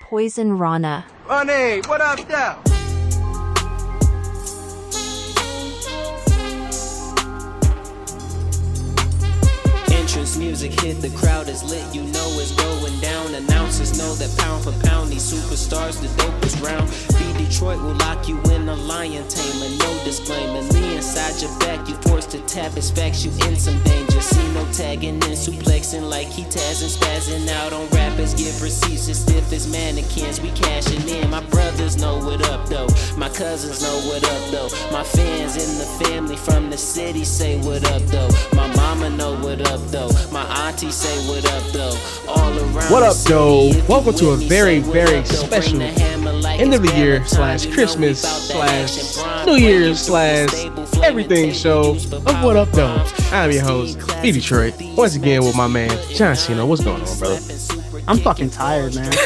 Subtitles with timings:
[0.00, 1.04] Poisonrana.
[1.26, 2.58] Honey, what up, though?
[9.94, 13.34] Entrance music hit, the crowd is lit, you know it's going down.
[13.34, 17.13] Announcers know that pound for pound, these superstars, the dopest round.
[17.36, 20.62] Detroit will lock you in a lion tamer, no disclaimer.
[20.72, 24.20] Me inside your back, you forced to tap his facts, you in some danger.
[24.20, 28.34] See no tagging and suplexing like he tazzing, spazzing out on rappers.
[28.34, 31.30] Give receipts as stiff as mannequins, we cashing in.
[31.30, 34.68] My brothers know what up though, my cousins know what up though.
[34.90, 38.30] My fans in the family from the city say what up though.
[38.54, 41.96] My mama know what up though, my auntie say what up though.
[42.28, 43.70] All around What up, though?
[43.88, 45.46] Welcome to a very, very up, though.
[45.48, 49.46] Bring special the hammer like end of the year slash Christmas we bout that slash
[49.46, 50.50] New Year's slash
[51.02, 51.96] everything show of
[52.42, 53.04] Wattup Doe.
[53.36, 54.74] I'm your host, B Detroit.
[54.96, 56.66] Once again with my man John Siino.
[56.66, 57.83] What's going on, brother?
[58.06, 59.10] I'm fucking tired, man.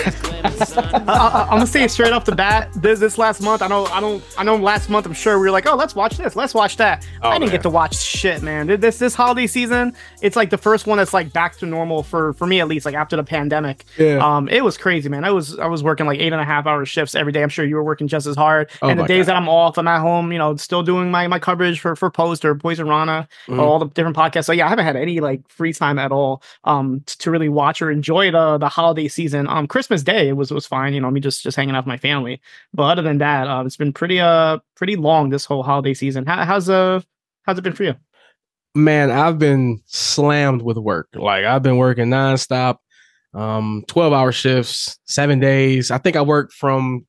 [0.45, 2.71] I, I, I'm gonna say it straight off the bat.
[2.76, 4.57] This this last month, I know, I don't, I know.
[4.57, 7.04] Last month, I'm sure we were like, oh, let's watch this, let's watch that.
[7.23, 7.56] Oh, I didn't man.
[7.56, 8.66] get to watch shit, man.
[8.68, 12.34] This this holiday season, it's like the first one that's like back to normal for
[12.34, 13.84] for me at least, like after the pandemic.
[13.99, 14.18] Yeah.
[14.24, 15.24] Um, it was crazy, man.
[15.24, 17.43] I was I was working like eight and a half hour shifts every day.
[17.43, 18.71] I'm sure you were working just as hard.
[18.80, 19.32] Oh and the days God.
[19.32, 22.10] that I'm off, I'm at home, you know, still doing my my coverage for for
[22.10, 23.59] Post or Boys Poisonrana, Mhm.
[23.59, 24.45] all the different podcasts.
[24.45, 27.49] So yeah, I haven't had any like free time at all um t- to really
[27.49, 29.47] watch or enjoy the the holiday season.
[29.49, 31.97] Um, Christmas Day was was fine, you know, me just just hanging out with my
[31.99, 32.41] family.
[32.73, 36.27] But other than that, uh, it's been pretty uh pretty long this whole holiday season.
[36.27, 37.01] How, how's uh
[37.43, 37.95] how's it been for you?
[38.74, 41.09] Man, I've been slammed with work.
[41.15, 42.77] Like I've been working nonstop,
[43.35, 45.91] um, 12 hour shifts, seven days.
[45.91, 47.07] I think I worked from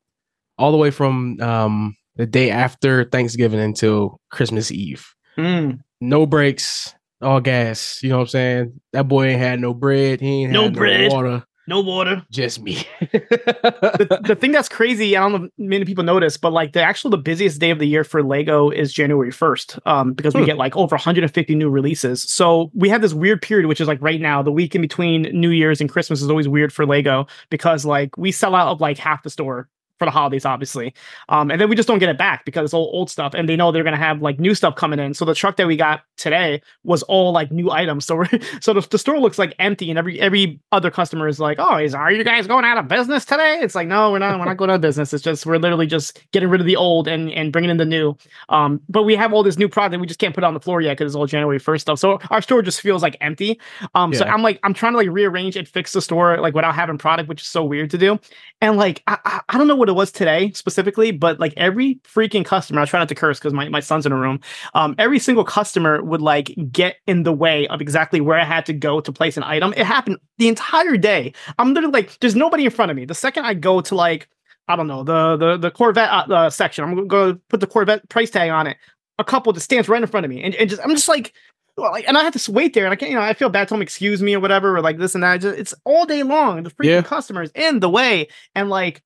[0.57, 5.05] all the way from um the day after Thanksgiving until Christmas Eve.
[5.37, 7.99] Mm, no breaks, all gas.
[8.03, 8.81] You know what I'm saying?
[8.91, 10.19] That boy ain't had no bread.
[10.19, 11.09] He ain't No had bread.
[11.09, 11.43] no water.
[11.69, 12.25] No water.
[12.31, 12.85] Just me.
[12.99, 16.81] the, the thing that's crazy, I don't know if many people notice, but like the
[16.81, 19.79] actual the busiest day of the year for Lego is January 1st.
[19.85, 20.45] Um, because we Hmm.
[20.47, 22.23] get like over 150 new releases.
[22.23, 25.23] So we have this weird period, which is like right now, the week in between
[25.33, 28.81] New Year's and Christmas is always weird for Lego because like we sell out of
[28.81, 29.69] like half the store
[29.99, 30.93] for the holidays, obviously.
[31.27, 33.47] Um, and then we just don't get it back because it's all old stuff, and
[33.47, 35.13] they know they're gonna have like new stuff coming in.
[35.13, 37.99] So the truck that we got today was all like new items.
[38.09, 38.29] So we're
[38.59, 41.77] so the, the store looks like empty, and every every other customer is like, "Oh,
[41.77, 44.39] is are you guys going out of business today?" It's like, no, we're not.
[44.39, 45.13] We're not going out of business.
[45.13, 47.85] It's just we're literally just getting rid of the old and and bringing in the
[47.85, 48.17] new.
[48.47, 50.59] Um, but we have all this new product we just can't put it on the
[50.59, 51.99] floor yet because it's all January first stuff.
[51.99, 53.59] So our store just feels like empty.
[53.95, 56.75] Um, so I'm like I'm trying to like rearrange and fix the store like without
[56.75, 58.19] having product, which is so weird to do.
[58.61, 61.95] And like I, I, I don't know what it was today specifically, but like every
[61.95, 64.39] freaking customer, I try not to curse because my, my son's in a room.
[64.75, 68.65] Um, every single customer would like get in the way of exactly where I had
[68.67, 69.73] to go to place an item.
[69.75, 71.33] It happened the entire day.
[71.57, 73.05] I'm literally like, there's nobody in front of me.
[73.05, 74.29] The second I go to like,
[74.67, 77.67] I don't know, the the the Corvette uh, uh, section, I'm gonna go put the
[77.67, 78.77] Corvette price tag on it.
[79.17, 81.33] A couple that stands right in front of me, and, and just I'm just like,
[81.75, 83.49] well, like, and I have to wait there, and I can't, you know, I feel
[83.49, 83.67] bad.
[83.67, 85.41] Tell them excuse me or whatever, or like this and that.
[85.41, 86.63] Just, it's all day long.
[86.63, 87.01] The freaking Yeah.
[87.01, 89.01] customers in the way, and like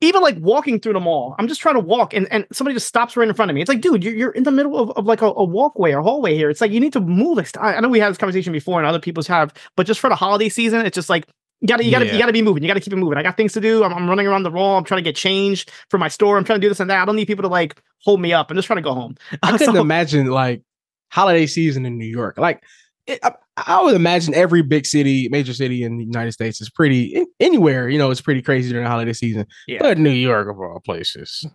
[0.00, 2.86] even like walking through the mall, I'm just trying to walk and, and somebody just
[2.86, 3.60] stops right in front of me.
[3.60, 6.00] It's like, dude, you're, you're in the middle of, of like a, a walkway or
[6.02, 6.48] hallway here.
[6.48, 7.38] It's like, you need to move.
[7.58, 10.08] I I know we had this conversation before and other people's have, but just for
[10.08, 11.26] the holiday season, it's just like,
[11.60, 12.12] you gotta, you gotta, Yeah.
[12.14, 12.62] you gotta be moving.
[12.62, 13.18] You gotta keep it moving.
[13.18, 13.84] I got things to do.
[13.84, 14.78] I'm, I'm running around the mall.
[14.78, 16.38] I'm trying to get changed for my store.
[16.38, 17.02] I'm trying to do this and that.
[17.02, 18.50] I don't need people to like hold me up.
[18.50, 19.16] I'm just trying to go home.
[19.42, 20.62] I couldn't So- imagine like
[21.10, 22.38] holiday season in New York.
[22.38, 22.62] Like
[23.10, 26.70] it, I, I would imagine every big city, major city in the United States is
[26.70, 27.88] pretty in- anywhere.
[27.88, 29.46] You know, it's pretty crazy during the holiday season.
[29.66, 29.78] Yeah.
[29.80, 31.46] But New York of all places,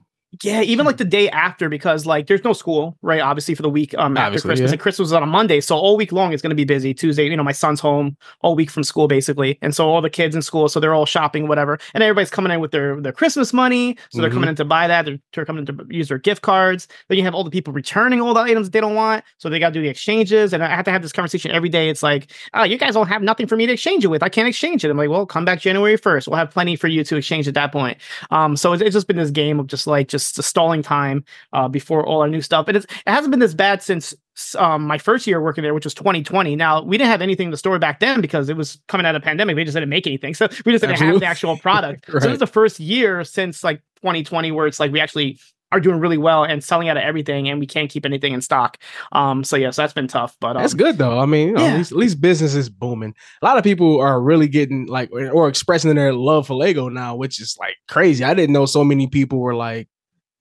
[0.43, 3.21] Yeah, even like the day after, because like there's no school, right?
[3.21, 4.73] Obviously for the week um after Obviously, Christmas, yeah.
[4.73, 6.93] and Christmas is on a Monday, so all week long it's going to be busy.
[6.93, 10.09] Tuesday, you know, my son's home all week from school basically, and so all the
[10.09, 13.13] kids in school, so they're all shopping, whatever, and everybody's coming in with their their
[13.13, 15.05] Christmas money, so they're coming in to buy that.
[15.05, 16.87] They're, they're coming in to use their gift cards.
[17.07, 19.59] Then you have all the people returning all the items they don't want, so they
[19.59, 20.53] got to do the exchanges.
[20.53, 21.89] And I have to have this conversation every day.
[21.89, 24.23] It's like, oh, you guys don't have nothing for me to exchange it with.
[24.23, 24.91] I can't exchange it.
[24.91, 26.27] I'm like, well, come back January first.
[26.27, 27.97] We'll have plenty for you to exchange at that point.
[28.31, 31.23] Um, so it's, it's just been this game of just like just stalling time
[31.53, 32.67] uh, before all our new stuff.
[32.67, 34.13] And it's, it hasn't been this bad since
[34.57, 36.55] um, my first year working there, which was 2020.
[36.55, 39.15] Now we didn't have anything in the store back then because it was coming out
[39.15, 39.55] of pandemic.
[39.55, 42.05] We just didn't make anything, so we just didn't have the actual product.
[42.07, 42.23] So Right.
[42.23, 45.39] this is the first year since like 2020 where it's like we actually
[45.71, 48.41] are doing really well and selling out of everything, and we can't keep anything in
[48.41, 48.77] stock.
[49.11, 51.19] Um, so yes, that's been tough, but um, that's good though.
[51.19, 51.71] I mean, you know, yeah.
[51.71, 53.13] at, least, at least business is booming.
[53.41, 57.15] A lot of people are really getting like or expressing their love for Lego now,
[57.15, 58.23] which is like crazy.
[58.23, 59.89] I didn't know so many people were like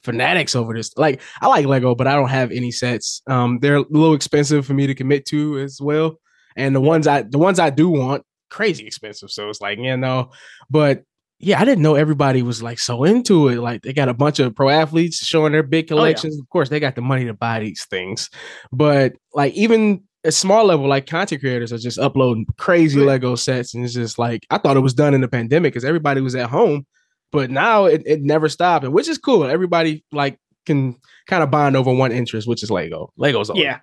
[0.05, 0.97] fanatics over this.
[0.97, 3.23] Like I like Lego, but I don't have any sets.
[3.27, 6.21] Um, they're a little expensive for me to commit to as well.
[6.56, 9.31] And the ones I the ones I do want crazy expensive.
[9.31, 10.31] So it's like, you know,
[10.71, 11.03] but
[11.41, 13.61] yeah, I didn't know everybody was like so into it.
[13.61, 16.35] Like they got a bunch of pro athletes showing their big collections.
[16.35, 16.43] Oh, yeah.
[16.43, 18.31] Of course, they got the money to buy these things.
[18.73, 23.01] But like even a small level, like content creators are just uploading crazy.
[23.01, 23.75] Lego sets.
[23.75, 26.35] And it's just like I thought it was done in the pandemic because everybody was
[26.35, 26.87] at home.
[27.34, 29.44] But now it, it never stopped, and which is cool.
[29.44, 30.96] Everybody like can
[31.26, 33.12] kind of bond over one interest, which is Lego.
[33.16, 33.58] Lego's all.
[33.58, 33.81] Yeah.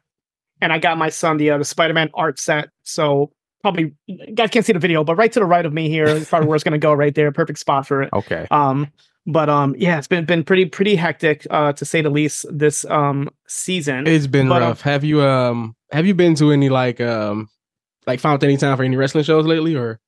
[0.61, 2.69] And I got my son the uh, the Spider Man art set.
[2.83, 3.31] So
[3.61, 3.93] probably
[4.33, 6.47] guys can't see the video, but right to the right of me here is probably
[6.47, 7.31] where it's going to go right there.
[7.31, 8.09] Perfect spot for it.
[8.13, 8.47] Okay.
[8.51, 8.91] Um,
[9.27, 12.85] but um, yeah, it's been been pretty pretty hectic uh to say the least this
[12.85, 14.07] um season.
[14.07, 14.81] It's been but, rough.
[14.81, 17.49] have you um have you been to any like um
[18.07, 19.99] like found any time for any wrestling shows lately or?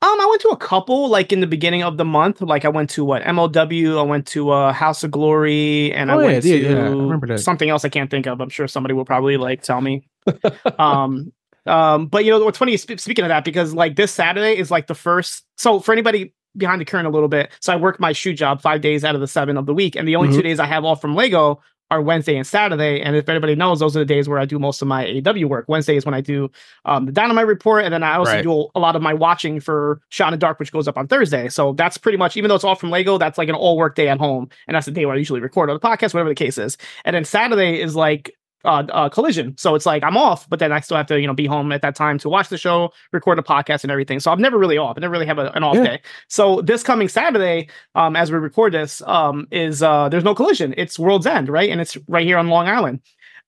[0.00, 2.40] Um, I went to a couple like in the beginning of the month.
[2.40, 6.14] Like I went to what MLW, I went to uh House of Glory, and oh,
[6.14, 8.40] I went yeah, to yeah, I something else I can't think of.
[8.40, 10.06] I'm sure somebody will probably like tell me.
[10.78, 11.32] um,
[11.66, 12.76] um, but you know what's funny?
[12.76, 15.44] Speaking of that, because like this Saturday is like the first.
[15.56, 18.62] So for anybody behind the current a little bit, so I work my shoe job
[18.62, 20.36] five days out of the seven of the week, and the only mm-hmm.
[20.36, 23.00] two days I have off from Lego are Wednesday and Saturday.
[23.00, 25.46] And if anybody knows, those are the days where I do most of my AEW
[25.46, 25.66] work.
[25.68, 26.50] Wednesday is when I do
[26.84, 28.42] um, the Dynamite report, and then I also right.
[28.42, 31.48] do a lot of my watching for Shot in Dark, which goes up on Thursday.
[31.48, 33.94] So that's pretty much, even though it's all from Lego, that's like an all work
[33.94, 36.28] day at home, and that's the day where I usually record on the podcast, whatever
[36.28, 36.76] the case is.
[37.04, 39.56] And then Saturday is like uh, uh, collision.
[39.56, 41.72] So it's like I'm off, but then I still have to, you know, be home
[41.72, 44.20] at that time to watch the show, record a podcast, and everything.
[44.20, 44.96] So I'm never really off.
[44.96, 45.84] I never really have a, an off yeah.
[45.84, 46.02] day.
[46.28, 50.74] So this coming Saturday, um, as we record this, um, is uh, there's no collision.
[50.76, 51.70] It's World's End, right?
[51.70, 53.00] And it's right here on Long Island.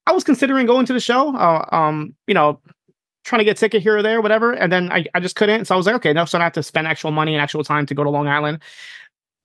[0.06, 1.34] I was considering going to the show.
[1.36, 2.60] Uh, um, you know,
[3.24, 5.66] trying to get a ticket here or there, whatever, and then I, I just couldn't.
[5.66, 7.42] So I was like, okay, no, so I don't have to spend actual money and
[7.42, 8.60] actual time to go to Long Island.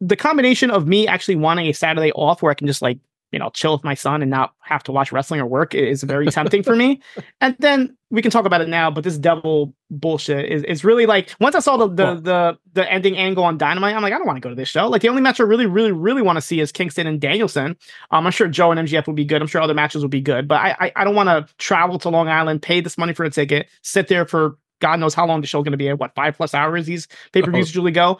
[0.02, 3.00] The combination of me actually wanting a Saturday off where I can just like
[3.36, 6.04] you know, chill with my son and not have to watch wrestling or work is
[6.04, 7.02] very tempting for me.
[7.42, 11.06] And then we can talk about it now, but this devil bullshit is, is really
[11.06, 14.18] like once I saw the the, the the ending angle on Dynamite, I'm like, I
[14.18, 14.88] don't want to go to this show.
[14.88, 17.76] Like the only match I really, really, really want to see is Kingston and Danielson.
[18.12, 19.42] Um, I'm sure Joe and MJF will be good.
[19.42, 22.00] I'm sure other matches will be good, but I I, I don't want to travel
[22.00, 25.26] to Long Island, pay this money for a ticket, sit there for God knows how
[25.26, 25.90] long the show's going to be.
[25.90, 27.70] At what five plus hours these pay per views oh.
[27.70, 28.20] usually go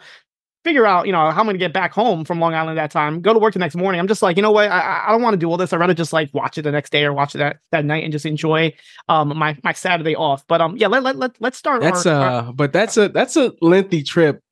[0.66, 2.90] figure out, you know, how I'm going to get back home from Long Island that
[2.90, 4.00] time, go to work the next morning.
[4.00, 4.68] I'm just like, you know what?
[4.68, 5.72] I, I don't want to do all this.
[5.72, 8.02] I'd rather just like watch it the next day or watch it that, that night
[8.02, 8.74] and just enjoy
[9.08, 10.44] um my my Saturday off.
[10.48, 11.82] But um yeah, let let, let let's start.
[11.82, 14.42] That's our, uh our, but that's a that's a lengthy trip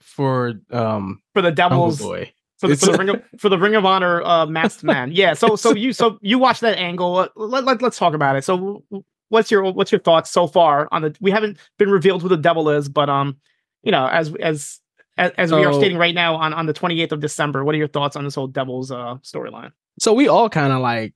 [0.00, 2.00] for um for the Devils.
[2.00, 2.32] Boy.
[2.58, 5.32] For the, for the, Ring of, for the Ring of Honor uh, masked man, yeah.
[5.32, 7.12] So so you so you watch that angle.
[7.34, 8.44] Let, let let's talk about it.
[8.44, 8.84] So
[9.30, 11.16] what's your what's your thoughts so far on the?
[11.20, 13.38] We haven't been revealed who the devil is, but um,
[13.82, 14.80] you know, as as
[15.20, 17.62] as, as so, we are stating right now on, on the 28th of December.
[17.62, 19.70] What are your thoughts on this whole Devils uh, storyline?
[19.98, 21.14] So we all kind of like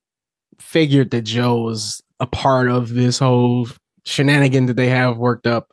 [0.60, 3.66] figured that Joe was a part of this whole
[4.04, 5.72] shenanigan that they have worked up.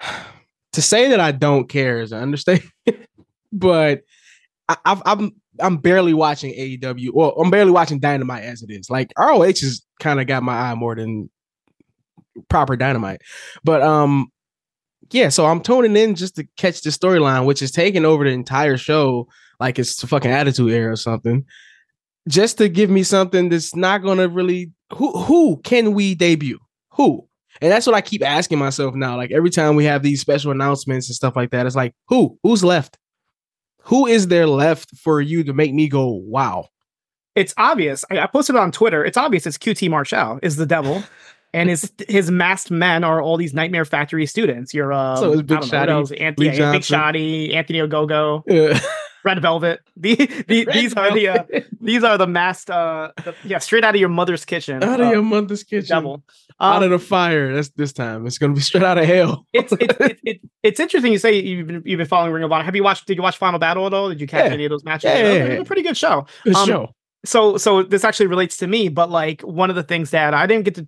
[0.72, 2.72] to say that I don't care is an understatement,
[3.52, 4.02] but
[4.68, 7.10] I, I've, I'm I'm barely watching AEW.
[7.12, 8.90] Well, I'm barely watching Dynamite as it is.
[8.90, 11.30] Like ROH has kind of got my eye more than
[12.48, 13.20] proper Dynamite,
[13.62, 14.30] but um,
[15.10, 18.30] yeah, so I'm tuning in just to catch the storyline, which is taking over the
[18.30, 21.44] entire show like it's a fucking attitude era or something.
[22.28, 26.58] Just to give me something that's not gonna really who who can we debut?
[26.92, 27.26] Who?
[27.60, 29.16] And that's what I keep asking myself now.
[29.16, 32.38] Like every time we have these special announcements and stuff like that, it's like, who?
[32.42, 32.98] Who's left?
[33.84, 36.68] Who is there left for you to make me go, wow?
[37.34, 38.04] It's obvious.
[38.10, 39.04] I, I posted it on Twitter.
[39.04, 41.02] It's obvious it's QT Marshall is the devil.
[41.52, 44.72] and his his masked men are all these Nightmare Factory students.
[44.72, 48.80] You're um, so Big Shotty, Anthony, yeah, Big Shotty, Anthony Ogogo, yeah.
[49.24, 49.80] Red Velvet.
[49.96, 50.14] The,
[50.46, 51.10] the Red these Velvet.
[51.10, 54.44] are the uh, these are the masked uh the, yeah straight out of your mother's
[54.44, 54.82] kitchen.
[54.82, 55.88] Out of uh, your mother's kitchen.
[55.88, 56.22] Devil.
[56.60, 57.54] Um, out of the fire.
[57.54, 58.26] That's this time.
[58.26, 59.46] It's gonna be straight out of hell.
[59.52, 61.12] it's it's it, it, it's interesting.
[61.12, 62.64] You say you've been you've been following Ring of Honor.
[62.64, 63.06] Have you watched?
[63.06, 64.08] Did you watch Final Battle at all?
[64.08, 64.52] Did you catch yeah.
[64.52, 65.10] any of those matches?
[65.10, 65.52] Yeah, yeah, yeah.
[65.54, 66.26] a pretty good show.
[66.44, 69.82] Good um, show so so this actually relates to me but like one of the
[69.82, 70.86] things that i didn't get to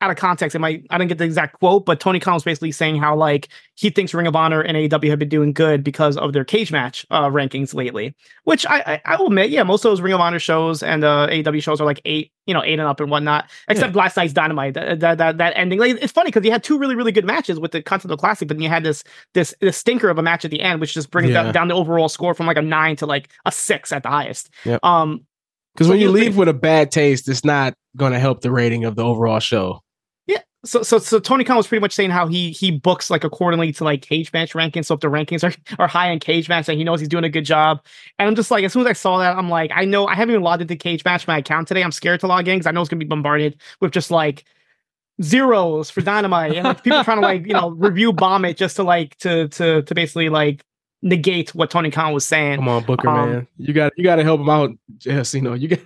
[0.00, 2.44] out of context, it might I didn't get the exact quote, but Tony Khan was
[2.44, 5.82] basically saying how like he thinks Ring of Honor and AEW have been doing good
[5.82, 8.14] because of their cage match uh, rankings lately.
[8.44, 11.04] Which I, I, I will admit, yeah, most of those Ring of Honor shows and
[11.04, 13.50] uh, AEW shows are like eight, you know, eight and up and whatnot.
[13.68, 14.02] Except yeah.
[14.02, 15.78] last night's Dynamite, that that that, that ending.
[15.78, 18.46] Like it's funny because you had two really really good matches with the Continental Classic,
[18.46, 20.92] but then you had this this this stinker of a match at the end, which
[20.92, 21.44] just brings yeah.
[21.44, 24.10] down, down the overall score from like a nine to like a six at the
[24.10, 24.50] highest.
[24.64, 24.84] Yep.
[24.84, 25.26] Um,
[25.74, 28.84] because when you leave with a bad taste, it's not going to help the rating
[28.84, 29.80] of the overall show
[30.64, 33.72] so so so Tony Khan was pretty much saying how he he books like accordingly
[33.72, 34.86] to like cage match rankings.
[34.86, 37.24] So if the rankings are, are high in cage match, and he knows he's doing
[37.24, 37.84] a good job.
[38.18, 40.14] And I'm just like, as soon as I saw that, I'm like, I know I
[40.14, 41.82] haven't even logged into cage match my account today.
[41.82, 44.44] I'm scared to log in because I know it's gonna be bombarded with just like
[45.22, 48.76] zeros for dynamite and like people trying to like you know review bomb it just
[48.76, 50.64] to like to to to basically like
[51.02, 52.56] negate what Tony Khan was saying.
[52.56, 53.48] Come on, Booker, Um, man.
[53.58, 54.70] You got you got to help him out.
[55.00, 55.80] Yes, you know you got.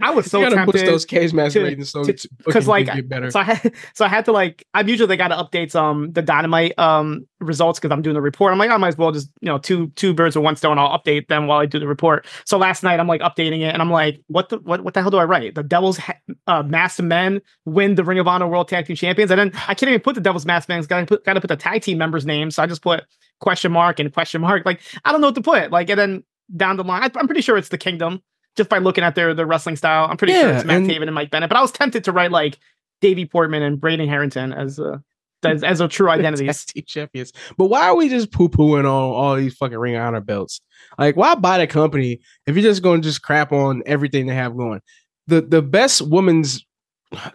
[0.00, 2.68] I was so you gotta push tempted those cage match to- ratings so to- because
[2.68, 3.30] like get better.
[3.30, 6.12] so I had so I had to like I'm usually they got to update um
[6.12, 8.52] the dynamite um results because I'm doing the report.
[8.52, 10.78] I'm like I might as well just you know two two birds with one stone.
[10.78, 12.26] I'll update them while I do the report.
[12.44, 15.00] So last night I'm like updating it and I'm like what the what what the
[15.00, 15.54] hell do I write?
[15.54, 15.98] The Devil's
[16.46, 19.72] uh, Masked Men win the Ring of Honor World Tag Team Champions and then I
[19.74, 20.82] can't even put the Devil's Masked Men.
[20.82, 22.56] Got to put got to put the tag team members' names.
[22.56, 23.04] So I just put
[23.40, 24.66] question mark and question mark.
[24.66, 25.70] Like I don't know what to put.
[25.70, 26.24] Like and then
[26.54, 28.22] down the line I, I'm pretty sure it's the Kingdom.
[28.56, 31.02] Just by looking at their their wrestling style, I'm pretty sure it's Matt and- Taven
[31.02, 31.48] and Mike Bennett.
[31.48, 32.58] But I was tempted to write like
[33.00, 34.98] Davie Portman and Braden Harrington as uh,
[35.44, 37.32] as, as a true team champions.
[37.58, 40.60] But why are we just poo pooing on all these fucking Ring of Honor belts?
[40.98, 44.34] Like, why buy the company if you're just going to just crap on everything they
[44.34, 44.80] have going?
[45.26, 46.64] The the best women's,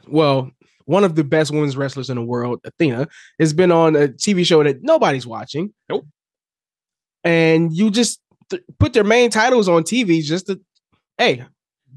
[0.07, 0.49] well,
[0.85, 3.07] one of the best women's wrestlers in the world, Athena,
[3.39, 5.73] has been on a TV show that nobody's watching.
[5.87, 6.05] Nope.
[7.23, 10.59] And you just th- put their main titles on TV just to,
[11.21, 11.45] hey,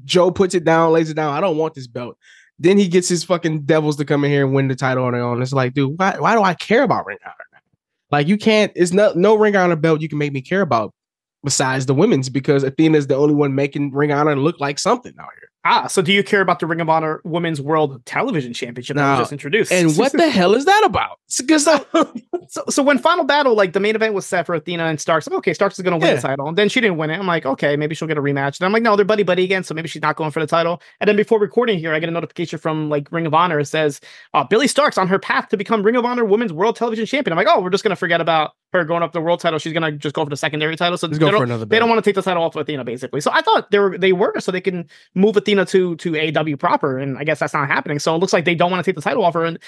[0.03, 1.33] Joe puts it down, lays it down.
[1.33, 2.17] I don't want this belt.
[2.59, 5.13] Then he gets his fucking devils to come in here and win the title on
[5.13, 5.41] their own.
[5.41, 7.33] It's like, dude, why, why do I care about Ring Honor?
[8.11, 10.93] Like, you can't, it's no, no Ring Honor belt you can make me care about
[11.43, 15.29] besides the women's because Athena's the only one making Ring Honor look like something out
[15.39, 15.49] here.
[15.67, 19.01] Ah, so do you care about the Ring of Honor Women's World Television Championship that
[19.03, 19.09] No.
[19.13, 19.71] was just introduced?
[19.71, 21.19] And what the hell is that about?
[21.39, 21.63] Because
[22.49, 25.27] so, so when Final Battle, like the main event was set for Athena and Starkz.
[25.27, 26.15] Like, okay, Starkz is going to win Yeah.
[26.17, 26.47] the title.
[26.47, 27.17] And then she didn't win it.
[27.17, 28.59] I'm like, okay, maybe she'll get a rematch.
[28.59, 30.45] And I'm like, no, they're buddy buddy again, so maybe she's not going for the
[30.47, 30.81] title.
[31.01, 33.59] And then before recording here, I get a notification from like Ring of Honor.
[33.59, 33.99] It says
[34.35, 37.33] uh, Billie Starkz on her path to become Ring of Honor Women's World Television Champion.
[37.33, 39.57] I'm like, oh, we're just going to forget about her going up the world title.
[39.57, 40.97] She's going to just go for the secondary title.
[40.97, 43.21] So let's they don't- they don't want to take the title off of Athena, basically.
[43.21, 46.59] So I thought they were they were so they can move Athena to to AEW
[46.59, 47.99] proper, and I guess that's not happening.
[47.99, 49.59] So it looks like they don't want to take the title off her, and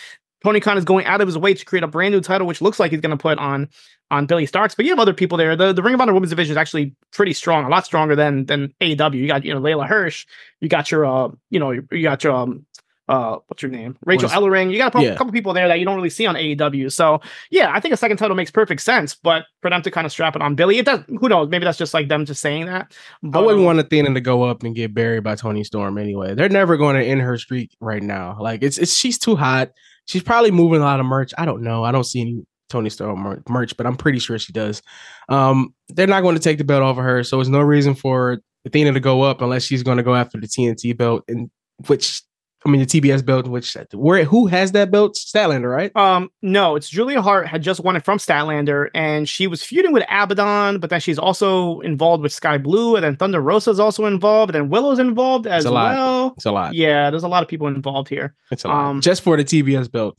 [0.44, 2.62] Tony Khan is going out of his way to create a brand new title, which
[2.62, 3.70] looks like he's going to put on
[4.12, 4.76] on Billie Starkz.
[4.76, 5.56] But you have other people there.
[5.56, 8.46] The the Ring of Honor Women's Division is actually pretty strong, a lot stronger than
[8.46, 9.16] than AEW.
[9.16, 10.26] You got you know Leyla Hirsch,
[10.60, 12.66] you got your uh you know you got your um
[13.08, 14.72] uh what's your name Rachel Ellering.
[14.72, 15.16] You got a couple, Yeah.
[15.16, 16.92] couple people there that you don't really see on AEW.
[16.92, 19.16] So yeah, I think a second title makes perfect sense.
[19.16, 21.02] But for them to kind of strap it on Billie, it does.
[21.08, 21.50] Who knows?
[21.50, 22.94] Maybe that's just like them just saying that.
[23.34, 26.36] I wouldn't um, want Athena to go up and get buried by Toni Storm anyway.
[26.36, 28.38] They're never going to end her streak right now.
[28.40, 29.70] Like it's it's she's too hot.
[30.06, 31.34] She's probably moving a lot of merch.
[31.38, 31.84] I don't know.
[31.84, 34.82] I don't see any Toni Storm mer- merch, but I'm pretty sure she does.
[35.30, 37.96] Um, they're not going to take the belt off of her, so there's no reason
[37.96, 41.50] for Athena to go up unless she's going to go after the TNT belt, and
[41.88, 42.22] which
[42.68, 45.16] I mean the TBS belt, which where who has that belt?
[45.16, 45.96] Statlander, right?
[45.96, 49.94] Um, no, it's Julia Hart had just won it from Statlander, and she was feuding
[49.94, 54.06] with Abaddon, but then she's also involved with Skye Blue, and then Thunder Rosa's also
[54.06, 55.96] involved, and then Willow's involved as a lot.
[55.96, 56.34] well.
[56.36, 56.74] It's a lot.
[56.74, 58.36] Yeah, there's a lot of people involved here.
[58.52, 58.86] It's a lot.
[58.86, 60.18] Um, Just for the TBS belt.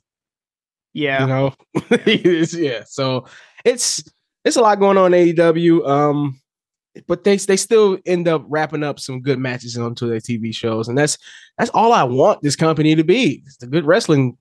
[0.95, 1.21] Yeah.
[1.21, 1.55] You know,
[2.07, 2.85] It's- yeah.
[2.87, 3.26] So
[3.64, 4.02] it's
[4.45, 5.87] it's a lot going on in AEW.
[5.87, 6.40] Um,
[7.07, 10.88] but they they still end up wrapping up some good matches onto their TV shows,
[10.88, 11.19] and that's
[11.57, 13.43] that's all I want this company to be.
[13.47, 14.37] It's a good wrestling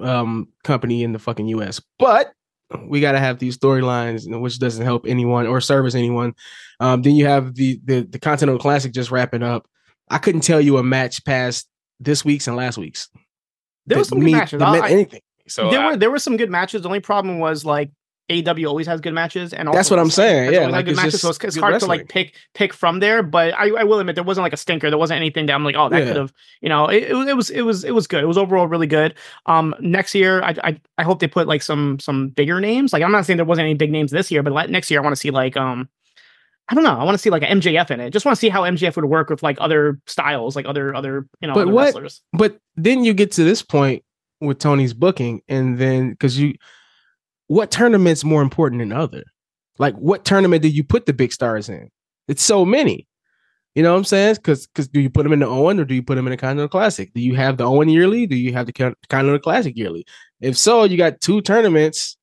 [0.00, 1.80] um company in the fucking US.
[1.98, 2.32] But
[2.86, 6.34] we got to have these storylines, which doesn't help anyone or service anyone.
[6.80, 9.66] Um, then you have the the the Continental Classic just wrapping up.
[10.10, 11.68] I couldn't tell you a match past
[12.00, 13.08] this week's and last week's.
[13.86, 14.58] There was some mean- matches.
[14.58, 15.20] that meant I- anything.
[15.48, 16.82] So there I- were there were some good matches.
[16.82, 17.90] The only problem was like
[18.30, 21.12] AEW always has good matches, and That's what I'm saying, yeah, like, good it's matches.
[21.12, 23.22] just So it's, it's hard to like pick pick from there.
[23.22, 24.90] But I, I will admit there wasn't like a stinker.
[24.90, 26.06] There wasn't anything that I'm like, oh, that Yeah.
[26.08, 28.22] could have, you know, it, it was it was it was it was good.
[28.22, 29.14] It was overall really good.
[29.46, 32.92] Um, next year I, I I hope they put like some some bigger names.
[32.92, 35.00] Like I'm not saying there wasn't any big names this year, but like, next year
[35.00, 35.88] I want to see like um.
[36.70, 36.98] I don't know.
[36.98, 38.10] I want to see like an MJF in it.
[38.10, 41.26] Just want to see how MJF would work with like other styles, like other other
[41.40, 42.20] you know But other what- wrestlers.
[42.34, 44.04] but then you get to this point
[44.42, 46.56] with Tony's booking, and then because you,
[47.48, 49.24] what tournament's more important than other?
[49.78, 51.90] Like, what tournament do you put the big stars in?
[52.28, 53.06] It's so many.
[53.74, 54.36] You know what I'm saying?
[54.36, 56.32] Because because do you put them in the Owen or do you put them in
[56.32, 57.12] the Continental Classic?
[57.14, 58.26] Do you have the Owen yearly?
[58.26, 60.04] Do you have the Con- Continental Classic yearly?
[60.40, 62.16] If so, you got two tournaments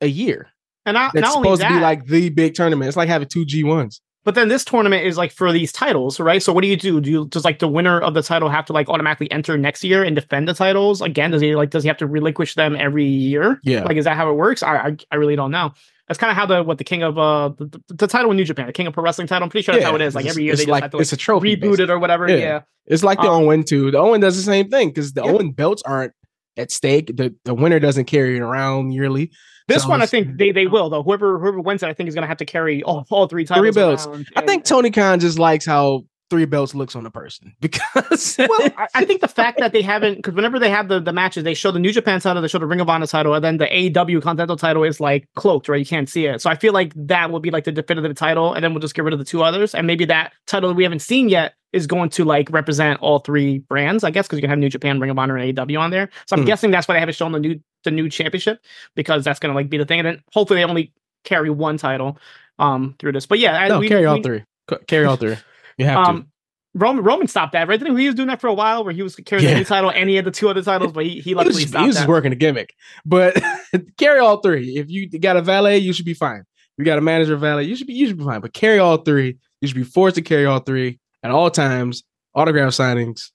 [0.00, 0.48] a year.
[0.86, 2.88] And not, That's supposed that, to be like the big tournament.
[2.88, 4.00] It's like having two G1s.
[4.24, 6.42] But then this tournament is like for these titles, right?
[6.42, 7.00] So what do you do?
[7.00, 9.82] Do you does like the winner of the title have to like automatically enter next
[9.82, 11.30] year and defend the titles again?
[11.30, 13.58] Does he like does he have to relinquish them every year?
[13.64, 13.84] Yeah.
[13.84, 14.62] Like is that how it works?
[14.62, 15.72] I I, I really don't know.
[16.06, 18.36] That's kind of how the what the king of uh the, the, the title in
[18.36, 19.44] New Japan, the king of pro wrestling title.
[19.44, 20.14] I'm pretty sure that's how it is.
[20.14, 21.56] Like every year they just like have to like it's a trophy.
[21.56, 21.84] reboot basically.
[21.84, 22.28] it or whatever.
[22.28, 22.36] Yeah.
[22.36, 22.60] Yeah.
[22.86, 23.90] It's like the Um, Owen too.
[23.90, 25.30] The Owen does the same thing because the Yeah.
[25.30, 26.12] Owen belts aren't
[26.58, 27.16] at stake.
[27.16, 29.30] The the winner doesn't carry it around yearly.
[29.70, 31.02] This So one I think they they will though.
[31.02, 33.74] Whoever whoever wins it, I think is gonna have to carry all, all three titles.
[33.74, 34.06] belts.
[34.06, 38.36] around I think Tony Khan just likes how three belts looks on a person because
[38.38, 41.12] well, I, I think the fact that they haven't, because whenever they have the, the
[41.12, 43.44] matches, they show the New Japan title, they show the Ring of Honor title, and
[43.44, 45.78] then the AEW Continental title is like cloaked, right?
[45.80, 46.40] You can't see it.
[46.40, 48.94] So I feel like that will be like the definitive title, and then we'll just
[48.94, 51.54] get rid of the two others, and maybe that title that we haven't seen yet
[51.72, 54.68] is going to like represent all three brands, I guess, because you can have New
[54.70, 56.08] Japan, Ring of Honor, and AEW on there.
[56.26, 56.46] So I'm Hmm.
[56.46, 58.60] guessing that's why they haven't shown the new the new championship
[58.94, 60.92] because that's gonna like be the thing, and then hopefully they only
[61.24, 62.18] carry one title
[62.58, 63.26] um through this.
[63.26, 64.42] But yeah, I- no, we- carry all we- three.
[64.86, 65.36] Carry all three.
[65.80, 66.10] You have to.
[66.10, 66.26] um,
[66.74, 67.78] Roman Roman stopped that, right?
[67.80, 68.02] Didn't he?
[68.02, 69.58] he was doing that for a while, where he was carrying Yeah.
[69.58, 71.62] the title and he had the two other titles, but he, he He was, luckily
[71.62, 72.10] just, he stopped was just that.
[72.10, 73.36] working a gimmick, but
[73.98, 74.76] carry all three.
[74.76, 76.40] If you got a valet, you should be fine.
[76.40, 76.46] If
[76.78, 78.40] you got a manager valet, you should be you should be fine.
[78.40, 79.36] But carry all three.
[79.60, 82.04] You should be forced to carry all three at all times.
[82.34, 83.30] Autograph signings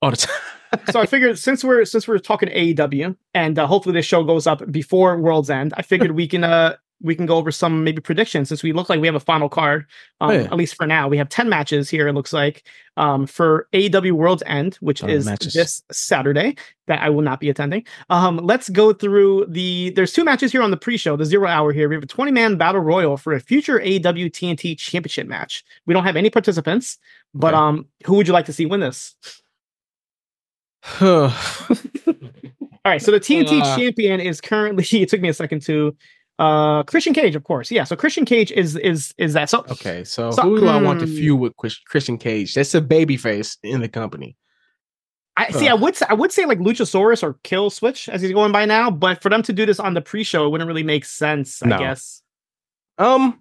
[0.00, 0.80] all the time.
[0.90, 4.46] so I figured since we're since we're talking AEW and uh, hopefully this show goes
[4.46, 8.00] up before World's End, I figured we can uh we can go over some maybe
[8.00, 9.86] predictions since we look like we have a final card.
[10.20, 10.40] Um, Oh, yeah.
[10.42, 12.08] At least for now, we have ten matches here.
[12.08, 12.64] It looks like
[12.96, 15.54] um, for AEW World's End, which Oh, is matches.
[15.54, 16.56] this Saturday
[16.88, 17.84] that I will not be attending.
[18.10, 19.90] Um, let's go through the.
[19.90, 21.88] There's two matches here on the pre-show, the zero hour here.
[21.88, 25.64] We have a 20 man battle royal for a future AEW TNT Championship match.
[25.86, 26.98] We don't have any participants,
[27.32, 27.62] but Okay.
[27.62, 29.14] um, who would you like to see win this?
[31.00, 31.32] All
[32.84, 33.76] All right, so the TNT Uh.
[33.76, 34.84] champion is currently.
[35.02, 35.94] It took me a second to.
[36.38, 37.70] Uh, Christian Cage, of course.
[37.70, 39.50] Yeah, so Christian Cage is is is that.
[39.50, 41.12] So okay, so, So- who do I want to hmm.
[41.14, 41.52] feud with
[41.86, 42.54] Christian Cage?
[42.54, 44.36] That's a baby face in the company.
[45.36, 45.68] I see.
[45.68, 48.64] I would say, I would say like Luchasaurus or Kill Switch as he's going by
[48.66, 51.62] now, but for them to do this on the pre-show, it wouldn't really make sense.
[51.62, 51.78] I No.
[51.78, 52.22] guess.
[52.98, 53.40] Um,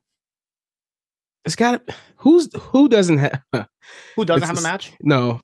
[1.43, 1.81] it's got
[2.17, 3.41] who's who doesn't have
[4.15, 4.93] Who doesn't have a match?
[5.01, 5.39] no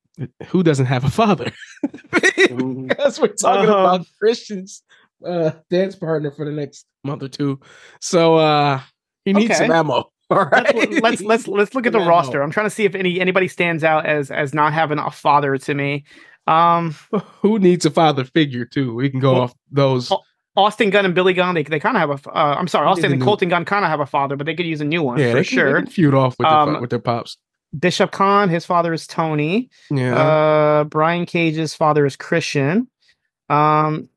[0.47, 1.51] who doesn't have a father
[2.11, 3.95] because we're talking Uh-huh.
[3.95, 4.83] about Christian's
[5.25, 7.59] uh dance partner for the next month or two.
[8.01, 8.81] So uh
[9.25, 10.09] he needs some ammo.
[10.29, 10.73] All right.
[10.75, 12.41] Let's let's let's, let's look at the Some roster.
[12.41, 15.57] I'm trying to see if any anybody stands out as as not having a father
[15.57, 16.05] to me.
[16.47, 16.95] Um,
[17.41, 18.93] Who needs a father figure too?
[18.93, 20.11] We can go Well, off those.
[20.55, 22.29] Austin Gunn and Billy Gunn, they, they kind of have a.
[22.29, 24.53] Uh, I'm sorry, Austin and to- Colten Gunn kind of have a father, but they
[24.53, 25.81] could use a new one yeah, for they sure.
[25.81, 27.37] they feud off with, their, Um, with their pops.
[27.77, 29.69] Bishop Khan, his father is Tony.
[29.89, 30.15] Yeah.
[30.15, 32.87] Uh, Brian Cage's father is Christian.
[33.49, 34.09] Um,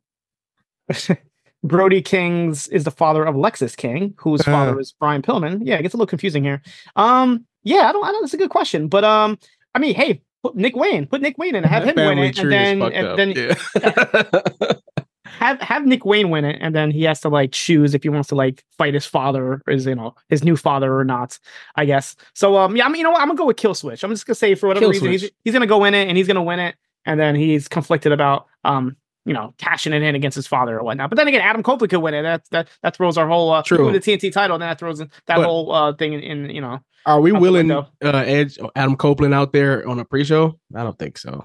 [1.62, 4.44] Brody King's is the father of Lexis King, whose Uh.
[4.44, 5.61] father is Brian Pillman.
[5.62, 6.62] Yeah, it gets a little confusing here.
[6.94, 8.22] Um, yeah, I don't, I don't.
[8.22, 9.38] That's a good question, but um,
[9.75, 12.38] I mean, hey, put Nick Wayne, put Nick Wayne in, and have him win it,
[12.38, 14.72] and then and then yeah.
[15.27, 18.09] have have Nick Wayne win it, and then he has to like choose if he
[18.09, 21.38] wants to like fight his father or his you know his new father or not.
[21.75, 22.14] I guess.
[22.35, 23.20] So um, yeah, I mean, you know what?
[23.20, 24.05] I'm gonna go with Kill Switch.
[24.05, 26.16] I'm just gonna say for whatever Kill reason he's he's gonna go in it and
[26.16, 28.96] he's gonna win it, and then he's conflicted about um.
[29.27, 31.11] You know, cashing it in against his father or whatnot.
[31.11, 32.23] But then again, Adam Copeland could win it.
[32.23, 33.93] That that that throws our whole uh, True.
[33.93, 34.55] the TNT title.
[34.55, 36.81] And then that throws that But- whole uh thing in, in you know.
[37.05, 40.59] Are we willing uh, Edge Adam Copeland out there on a pre-show?
[40.75, 41.45] I don't think so.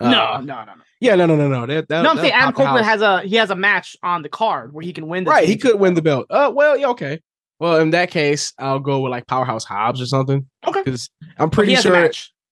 [0.00, 0.82] Uh, no, no, no, no.
[1.00, 1.66] Yeah, no, no, no, no.
[1.66, 4.28] That, that, No, I'm saying Adam Copeland has a he has a match on the
[4.28, 5.24] card where he can win.
[5.24, 5.48] The right.
[5.48, 6.26] He could win the belt.
[6.30, 7.20] Uh, well, yeah, okay.
[7.58, 10.46] Well, in that case, I'll go with like Powerhouse Hobbs or something.
[10.66, 10.82] Okay.
[10.82, 12.10] because I'm pretty he has a sure.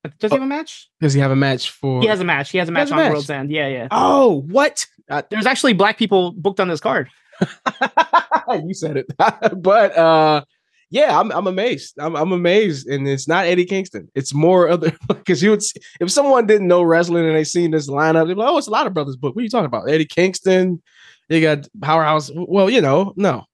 [0.08, 0.18] Match.
[0.20, 0.88] Does he have a match?
[1.00, 2.00] Does he have a match for?
[2.00, 2.50] He has a match.
[2.50, 3.12] He has a match has a on match.
[3.12, 3.50] World's End.
[3.50, 3.88] Yeah, yeah.
[3.90, 4.86] Oh, what?
[5.10, 7.08] Uh, There's actually black people booked on this card.
[8.64, 9.06] you said it,
[9.62, 10.44] but uh,
[10.90, 11.94] yeah, I'm I'm amazed.
[11.98, 14.08] I'm I'm amazed, and it's not Eddie Kingston.
[14.14, 17.72] It's more other because you would see, if someone didn't know wrestling and they seen
[17.72, 19.34] this lineup, they'd be like, oh, it's a lot of brothers book.
[19.34, 19.90] What are you talking about?
[19.90, 20.82] Eddie Kingston.
[21.28, 22.30] You got Powerhouse.
[22.34, 23.44] Well, you know, no,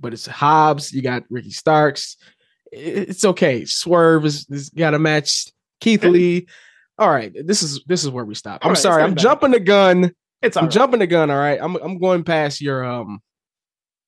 [0.00, 0.92] but it's Hobbs.
[0.92, 2.16] You got Ricky Starks.
[2.72, 3.64] It's okay.
[3.64, 5.46] Swerve is, is got a match.
[5.80, 6.46] Keith Lee.
[6.98, 8.64] All right, this is this is where we stop.
[8.64, 9.02] I'm right, sorry.
[9.02, 10.12] I'm getting jumping the gun.
[10.42, 10.72] It's I'm right.
[10.72, 11.30] jumping the gun.
[11.30, 11.58] All right.
[11.60, 13.20] I'm I'm going past your um.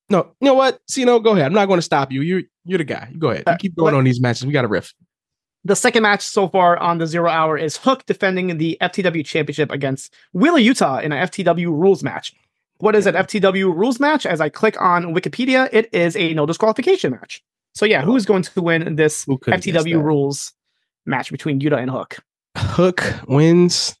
[0.09, 0.79] No, you know what?
[0.89, 1.45] See, no, go ahead.
[1.45, 2.21] I'm not going to stop you.
[2.21, 3.07] You you're the guy.
[3.11, 3.43] You go ahead.
[3.47, 4.45] You Uh, keep going on these matches.
[4.45, 4.93] We got a riff.
[5.63, 9.71] The second match so far on the zero hour is Hook defending the FTW championship
[9.71, 12.33] against Wheeler Yuta in a FTW rules match.
[12.79, 14.25] What is an FTW rules match?
[14.25, 17.43] As I click on Wikipedia, it is a no disqualification match.
[17.75, 20.51] So yeah, who is going to win this Who could have guessed FTW rules
[21.05, 22.17] match between Yuta and Hook?
[22.57, 23.95] Hook wins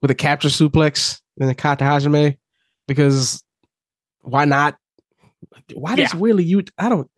[0.00, 2.36] with a capture suplex and a kata hajime
[2.88, 3.42] because
[4.22, 4.76] why not?
[5.74, 6.20] Why does Yeah.
[6.20, 6.62] Willie you?
[6.78, 7.10] I don't.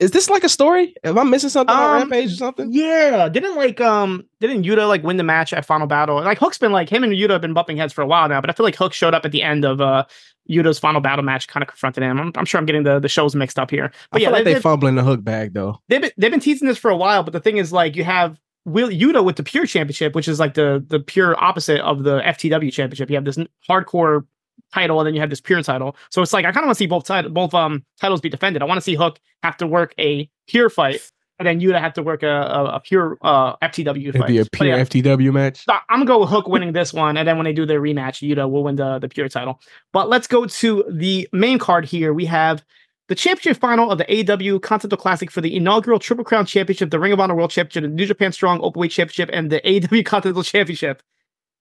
[0.00, 0.94] Is this like a story?
[1.04, 2.68] Am I missing something on Um, Rampage or something?
[2.72, 6.16] Yeah, didn't like um didn't Yuta like win the match at Final Battle?
[6.22, 8.40] Like Hook's been like him and Yuta have been bumping heads for a while now,
[8.40, 10.04] but I feel like Hook showed up at the end of uh
[10.48, 12.18] Yuta's Final Battle match, kind of confronted him.
[12.20, 14.32] I'm, I'm sure I'm getting the, the shows mixed up here, I but yeah, feel
[14.32, 15.80] like they, they they, fumbling the hook bag though.
[15.88, 17.22] they've been they've been teasing this for a while.
[17.24, 20.38] But the thing is, like you have Will Yuta with the Pure Championship, which is
[20.38, 23.08] like the the pure opposite of the FTW Championship.
[23.08, 24.26] You have this hardcore
[24.74, 25.96] title, and then you have this pure title.
[26.10, 28.62] So it's like I kind of want to see both both um titles be defended.
[28.62, 31.00] I want to see Hook have to work a pure fight
[31.38, 34.28] and then Yuta have to work a, a, a pure uh, FTW It'd fight.
[34.28, 35.64] be a pure yeah, FTW match.
[35.68, 38.26] I'm gonna go with Hook winning this one, and then when they do their rematch,
[38.26, 39.60] Yuta will win the the pure title.
[39.92, 42.14] But let's go to the main card here.
[42.14, 42.64] We have
[43.08, 46.98] the championship final of the AEW Continental Classic for the inaugural Triple Crown Championship, the
[46.98, 50.42] Ring of Honor World Championship, the New Japan Strong Openweight Championship, and the AEW Continental
[50.42, 51.02] Championship.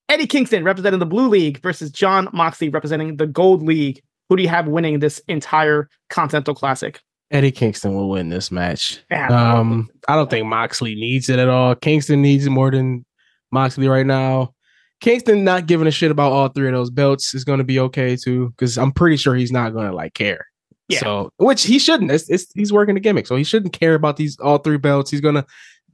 [0.10, 4.02] Eddie Kingston representing the Blue League versus Jon Moxley representing the Gold League.
[4.30, 7.00] Who do you have winning this entire Continental Classic?
[7.32, 9.04] Eddie Kingston will win this match.
[9.10, 9.28] Yeah.
[9.28, 11.76] Um, I don't think Moxley needs it at all.
[11.76, 13.06] Kingston needs it more than
[13.52, 14.54] Moxley right now.
[15.02, 17.80] Kingston not giving a shit about all three of those belts is going to be
[17.80, 20.46] okay too, because I'm pretty sure he's not going to like care.
[20.88, 21.00] Yeah.
[21.00, 22.12] So, which he shouldn't.
[22.12, 25.10] It's, it's he's working a gimmick, so he shouldn't care about these all three belts.
[25.10, 25.46] He's gonna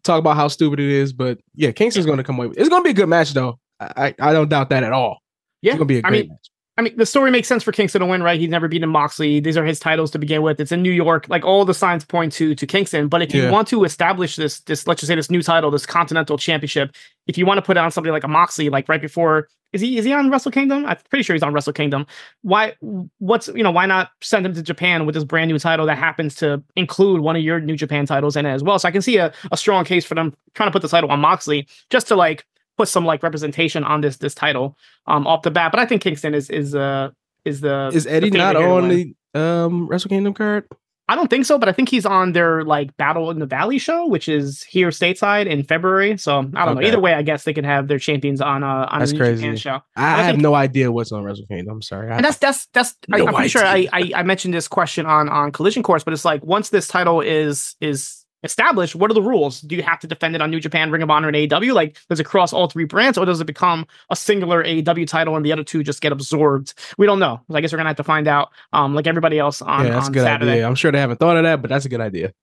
[0.04, 2.48] talk about how stupid it is, but yeah, Kingston's going to come away.
[2.48, 3.60] With, it's going to be a good match though.
[3.80, 5.20] I I I don't doubt that at all.
[5.62, 6.50] Yeah, It's going to be a I great mean, match.
[6.78, 8.40] I mean, the story makes sense for Kingston to win, right?
[8.40, 9.40] He's never beaten Moxley.
[9.40, 10.60] These are his titles to begin with.
[10.60, 11.28] It's in New York.
[11.30, 13.08] Like all the signs point to to Kingston.
[13.10, 13.52] But if you Yeah.
[13.52, 16.96] want to establish this, this let's just say this new title, this Continental Championship,
[17.28, 19.82] if you want to put it on somebody like a Moxley, like right before, is
[19.82, 20.86] he is he on Wrestle Kingdom?
[20.86, 22.06] I'm pretty sure he's on Wrestle Kingdom.
[22.42, 22.76] Why?
[23.20, 23.72] What's you know?
[23.72, 27.22] Why not send him to Japan with this brand new title that happens to include
[27.22, 28.80] one of your New Japan titles in it as well?
[28.80, 31.10] So I can see a, a strong case for them trying to put the title
[31.10, 32.46] on Moxley just to like
[32.78, 35.72] put some like representation on this this title um off the bat.
[35.72, 37.12] But I think Kingston is is uh
[37.46, 40.66] is the Is Eddie favorite not on the um Wrestle Kingdom card?
[41.12, 43.80] I don't think so, but I think he's on their like Battle in the Valley
[43.80, 46.18] show, which is here stateside in February.
[46.18, 46.82] So I don't know.
[46.88, 49.20] Either way, I guess they can have their champions on uh on That's a New
[49.20, 49.58] Japan crazy.
[49.58, 49.82] show.
[49.98, 51.74] I, I have no idea what's on Wrestle Kingdom.
[51.76, 52.10] I'm sorry.
[52.10, 53.90] I- And that's that's that's I, No I'm pretty sure I.
[53.92, 57.20] I I mentioned this question on on Collision Course, but it's like once this title
[57.20, 59.62] is is established, what are the rules?
[59.62, 61.74] Do you have to defend it on New Japan, Ring of Honor, and AEW?
[61.74, 65.36] Like, does it cross all three brands, or does it become a singular AEW title
[65.36, 66.74] and the other two just get absorbed?
[66.98, 67.42] We don't know.
[67.54, 68.50] I guess we're gonna have to find out.
[68.74, 70.52] Um, like everybody else on yeah, that's a good Saturday.
[70.52, 70.68] idea.
[70.68, 72.34] I'm sure they haven't thought of that, but that's a good idea.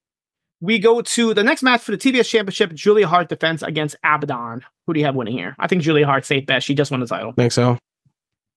[0.61, 2.75] We go to the next match for the TBS Championship.
[2.75, 4.65] Julia Hart defense against Abaddon.
[4.87, 5.55] Who do you have winning here?
[5.59, 6.63] I think Julia Hart safe bet.
[6.63, 7.33] She just won the title.
[7.33, 7.79] Think so.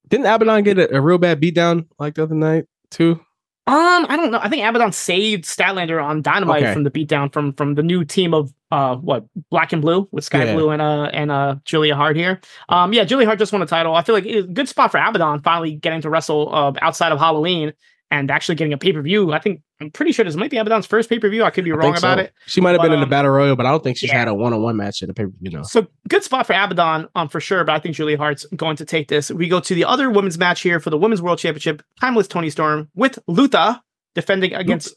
[0.07, 3.19] Didn't Abaddon get a, a real bad beatdown like the other night too?
[3.67, 4.39] Um, I don't know.
[4.41, 6.73] I think Abaddon saved Statlander on Dynamite Okay.
[6.73, 10.23] from the beatdown from from the new team of uh what Black and Blue with
[10.23, 10.55] Skye Yeah.
[10.55, 12.41] Blue and uh and uh Julia Hart here.
[12.69, 13.93] Um, yeah, Julia Hart just won a title.
[13.95, 17.11] I feel like it's a good spot for Abaddon finally getting to wrestle uh, outside
[17.11, 17.73] of Halloween
[18.11, 19.31] and actually getting a pay per view.
[19.31, 21.43] I think I'm pretty sure this might be Abaddon's first pay per view.
[21.43, 22.23] I could be I wrong about so.
[22.25, 22.33] it.
[22.45, 24.19] She might have been in the um, battle royal, but I don't think she's yeah.
[24.19, 25.57] had a one on one match at the pay per view.
[25.57, 25.63] No.
[25.63, 28.85] So good spot for Abaddon um, for sure, but I think Julia Hart's going to
[28.85, 29.31] take this.
[29.31, 31.81] We go to the other women's match here for the Women's World Championship.
[31.99, 33.79] Timeless Toni Storm with Luther
[34.13, 34.93] defending against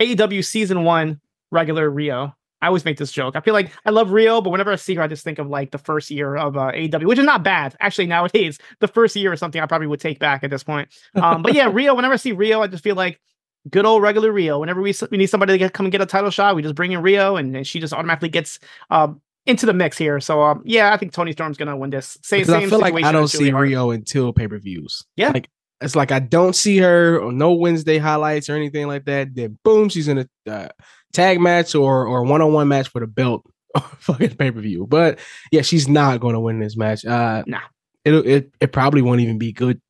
[0.00, 2.34] AEW Season 1 regular Riho.
[2.62, 3.36] I always make this joke.
[3.36, 5.48] I feel like I love Riho, but whenever I see her, I just think of
[5.48, 7.76] like the first year of uh, AEW, which is not bad.
[7.80, 10.88] Actually, nowadays, the first year is something I probably would take back at this point.
[11.14, 13.20] Um, but yeah, Riho, whenever I see Riho, I just feel like
[13.68, 14.60] good old regular Riho.
[14.60, 16.74] Whenever we, we need somebody to get, come and get a title shot, we just
[16.74, 18.58] bring in Riho and, and she just automatically gets
[18.90, 20.18] um, into the mix here.
[20.20, 22.18] So um, yeah, I think Toni Storm's gonna win this.
[22.22, 23.50] Same, Because I same feel like I don't see.
[23.50, 25.04] Riho until pay per views.
[25.16, 25.30] Yeah.
[25.30, 25.48] like
[25.80, 29.34] it's like I don't see her on no Wednesday highlights or anything like that.
[29.34, 30.68] Then boom, she's in a uh,
[31.12, 33.44] tag match or or one on one match for the belt.
[33.98, 35.18] Fucking pay per view, but
[35.52, 37.04] yeah, she's not going to win this match.
[37.04, 37.60] Uh, Nah.
[38.04, 39.80] it it it probably won't even be good.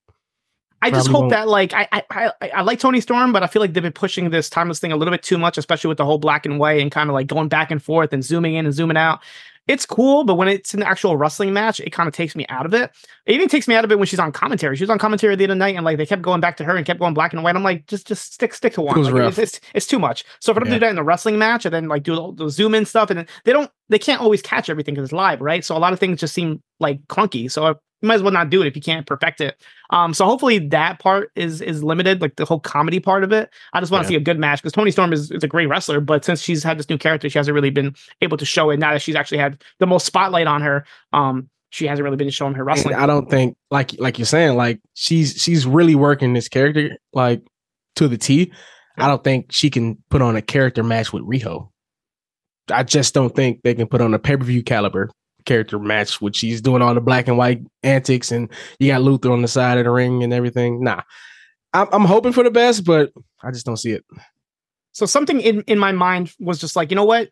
[0.83, 1.31] I just hope won't.
[1.31, 3.93] that like I, I I I like Toni Storm, but I feel like they've been
[3.93, 6.59] pushing this timeless thing a little bit too much, especially with the whole black and
[6.59, 9.21] white and kind of like going back and forth and zooming in and zooming out.
[9.67, 12.67] It's cool, but when it's an actual wrestling match, it kind of takes me out
[12.67, 12.93] of it.
[13.27, 14.77] It even takes me out of it when she's on commentary.
[14.77, 16.77] She was on commentary the other night, and like they kept going back to her
[16.77, 17.57] and kept going black and white.
[17.57, 18.99] I'm like, just just stick stick to one.
[18.99, 20.25] was Like, it's, it's it's too much.
[20.41, 20.77] So for them to Yeah.
[20.77, 23.11] do that in the wrestling match and then like do the, the zoom in stuff,
[23.11, 25.65] and then they don't they can't always catch everything because it's live, right?
[25.65, 27.51] So a lot of things just seem like clunky.
[27.51, 29.61] So you might as well not do it if you can't perfect it.
[29.91, 33.49] Um, so hopefully that part is is limited, like the whole comedy part of it.
[33.73, 34.17] I just want to Yeah.
[34.19, 36.63] see a good match because Toni Storm is, is a great wrestler, but since she's
[36.63, 38.79] had this new character, she hasn't really been able to show it.
[38.79, 42.31] Now that she's actually had the most spotlight on her, um, she hasn't really been
[42.31, 42.95] showing her And wrestling.
[42.95, 47.43] I don't think like like you're saying like she's she's really working this character like
[47.97, 48.53] to the T.
[48.99, 51.69] I don't think she can put on a character match with Riho.
[52.71, 55.11] I just don't think they can put on a pay per view caliber
[55.47, 59.33] character match, which he's doing all the black and white antics, and you got Luther
[59.33, 60.83] on the side of the ring and everything.
[60.85, 61.03] Nah,
[61.73, 64.05] I'm, I'm hoping for the best, but I just don't see it.
[64.93, 67.31] So something in, in my mind was just like, you know what?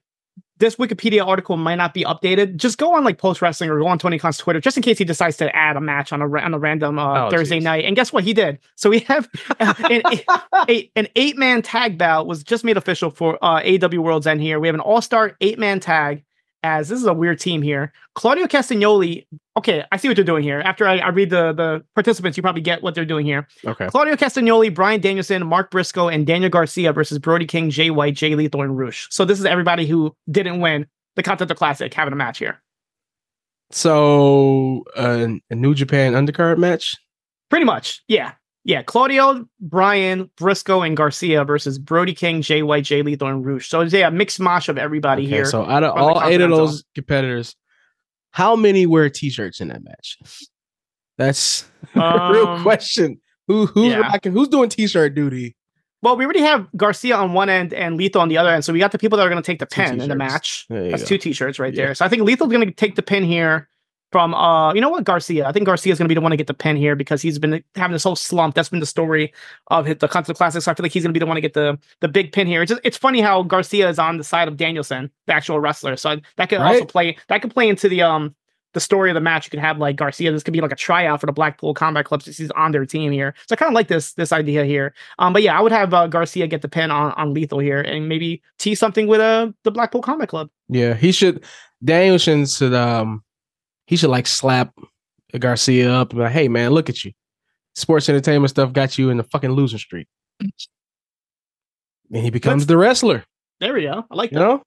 [0.58, 2.56] This Wikipedia article might not be updated.
[2.56, 4.98] Just go on like post wrestling or go on Tony Khan's Twitter, just in case
[4.98, 7.64] he decides to add a match on a on a random uh, Oh, Thursday geez.
[7.64, 7.84] night.
[7.84, 8.22] And guess what?
[8.22, 8.60] He did.
[8.76, 10.02] So we have an,
[10.68, 14.40] a- an eight man tag bout was just made official for uh, AEW World's End
[14.40, 14.60] here.
[14.60, 16.22] We have an all star eight man tag,
[16.64, 17.92] as this is a weird team here.
[18.14, 19.26] Claudio Castagnoli.
[19.56, 20.60] Okay, I see what they're doing here.
[20.60, 23.46] After I, I read the the participants, you probably get what they're doing here.
[23.64, 23.86] Okay.
[23.86, 28.34] Claudio Castagnoli, Bryan Danielson, Mark Briscoe, and Daniel Garcia versus Brody King, Jay White, Jay
[28.34, 29.06] Lethal, and Rush.
[29.10, 32.60] So this is everybody who didn't win the Continental Classic having a match here.
[33.70, 36.96] So uh, a New Japan undercard match.
[37.50, 38.32] Pretty much, yeah.
[38.66, 43.68] Yeah, Claudio, Bryan, Briscoe, and Garcia versus Brody King, Jay White, Jay Lethal, and Rush.
[43.68, 45.44] So yeah, a mixed mash of everybody Okay, here.
[45.44, 47.56] so out of all eight of those competitors,
[48.30, 50.18] how many wear T-shirts in that match?
[51.18, 53.20] That's a real Um, question.
[53.48, 53.98] Who who's yeah.
[53.98, 54.32] rocking?
[54.32, 55.54] Who's doing T-shirt duty?
[56.00, 58.64] Well, we already have Garcia on one end and Lethal on the other end.
[58.64, 60.04] So we got the people that are going to take the Two pin in the
[60.14, 60.18] t-shirts.
[60.18, 60.66] match.
[60.68, 61.08] That's go.
[61.08, 61.86] two t-shirts right Yeah.
[61.86, 61.94] there.
[61.94, 63.68] So I think Lethal's going to take the pin here
[64.14, 65.44] from uh you know what Garcia.
[65.44, 67.36] I think Garcia's going to be the one to get the pin here because he's
[67.36, 68.54] been having this whole slump.
[68.54, 69.34] That's been the story
[69.72, 70.62] of the Continental Classic.
[70.62, 72.30] So I feel like he's going to be the one to get the the big
[72.30, 72.62] pin here.
[72.62, 75.96] It's just, it's funny how Garcia is on the side of Danielson, the actual wrestler.
[75.96, 78.36] So that could also play that could play into the um
[78.72, 79.46] the story of the match.
[79.46, 80.30] You could have like Garcia.
[80.30, 82.86] This could be like a tryout for the Blackpool Combat Club since he's on their
[82.86, 83.34] team here.
[83.48, 84.94] So I kind of like this this idea here.
[85.18, 87.80] Um, but yeah, I would have uh, Garcia get the pin on, on Lethal here
[87.80, 90.50] and maybe tease something with uh, the Blackpool Combat Club.
[90.68, 91.42] Yeah, he should.
[91.82, 93.23] Danielson should um
[93.86, 94.72] he should like slap
[95.38, 97.12] Garcia up and be like, hey man, look at you.
[97.74, 100.06] Sports entertainment stuff got you in the fucking losing streak.
[100.40, 103.24] And he becomes Let's- the wrestler,
[103.60, 104.04] There we go.
[104.10, 104.44] I like you that.
[104.44, 104.62] know?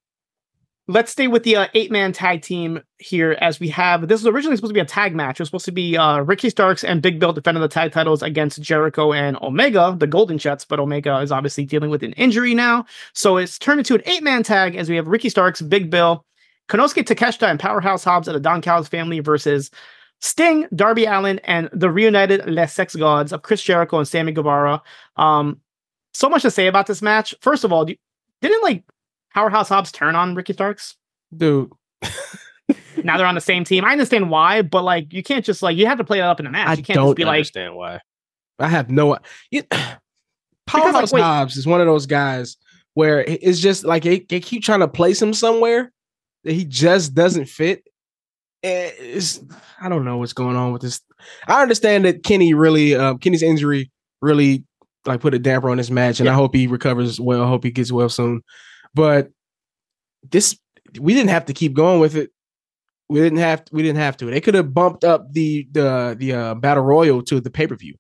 [0.90, 4.08] Let's stay with the uh, eight man tag team here as we have.
[4.08, 5.38] This was originally supposed to be a tag match.
[5.38, 8.24] It was supposed to be uh, Ricky Starks and Big Bill defending the tag titles
[8.24, 10.64] against Jericho and Omega, the Golden Jets.
[10.64, 12.86] But Omega is obviously dealing with an injury now.
[13.14, 16.24] So it's turned into an eight man tag as we have Ricky Starks, Big Bill,
[16.70, 19.72] Konosuke Takeshita, and Powerhouse Hobbs of the Don Callis family versus
[20.20, 24.82] Sting, Darby Allin, and the reunited Le Sex Gods of Chris Jericho and Sammy Guevara.
[25.16, 25.62] Um,
[26.14, 27.36] so much to say about this match.
[27.42, 27.96] First of all, do-
[28.42, 28.84] didn't like
[29.34, 30.96] Powerhouse Hobbs turn on Ricky Starks?
[31.36, 31.72] Dude,
[33.04, 33.86] Now they're on the same team.
[33.86, 36.40] I understand why, but like you can't just like you have to play that up
[36.40, 36.68] in a match.
[36.68, 38.02] I you can't don't just be like understand why.
[38.60, 39.18] I have no
[39.52, 39.64] you,
[40.66, 42.58] Powerhouse wait- Hobbs is one of those guys
[42.96, 45.94] where it's just like they, they keep trying to place him somewhere
[46.44, 47.84] that he just doesn't fit.
[48.64, 49.42] It's,
[49.82, 51.02] I don't know what's going on with this.
[51.48, 54.66] I understand that Kenny really, um, Kenny's injury really
[55.06, 57.44] like put a damper on this match, and I hope he recovers well.
[57.44, 58.42] I hope he gets well soon.
[58.94, 59.30] But
[60.30, 60.58] this,
[61.00, 62.32] we didn't have to keep going with it.
[63.10, 64.26] We didn't have we didn't have to.
[64.26, 67.76] They could have bumped up the the the uh, battle royal to the pay per
[67.76, 67.96] view.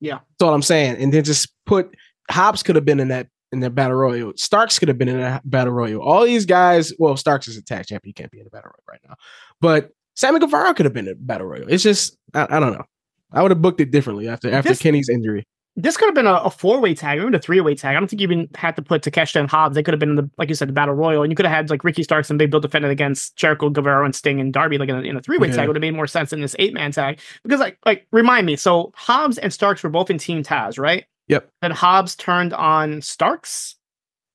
[0.00, 0.20] Yeah.
[0.30, 0.96] that's all I'm saying.
[0.96, 1.94] And then just put
[2.30, 4.32] Hobbs could have been in that in that battle royal.
[4.36, 6.02] Starks could have been in a battle royal.
[6.02, 6.92] All these guys.
[6.98, 8.10] Well, Starks is a tag champion.
[8.10, 9.14] He can't be in a battle royal right now.
[9.60, 11.68] But Sammy Guevara could have been in the battle royal.
[11.68, 12.84] It's just I, I don't know.
[13.32, 15.44] I would have booked it differently after after This- Kenny's injury.
[15.76, 17.96] this could have been a, a four way tag, or even a three way tag.
[17.96, 19.74] I don't think you even had to put Takeshita and Hobbs.
[19.76, 21.46] They could have been in the like you said, the battle royal, and you could
[21.46, 24.52] have had like Ricky Starks and Big Bill defending against Jericho, Guevara, and Sting and
[24.52, 25.56] Darby, like in a, in a three way Yeah.
[25.56, 27.20] tag would have made more sense than this eight man tag.
[27.44, 31.04] Because like like remind me, so Hobbs and Starks were both in Team Taz, right?
[31.30, 31.48] Yep.
[31.62, 33.76] Then Hobbs turned on Starks,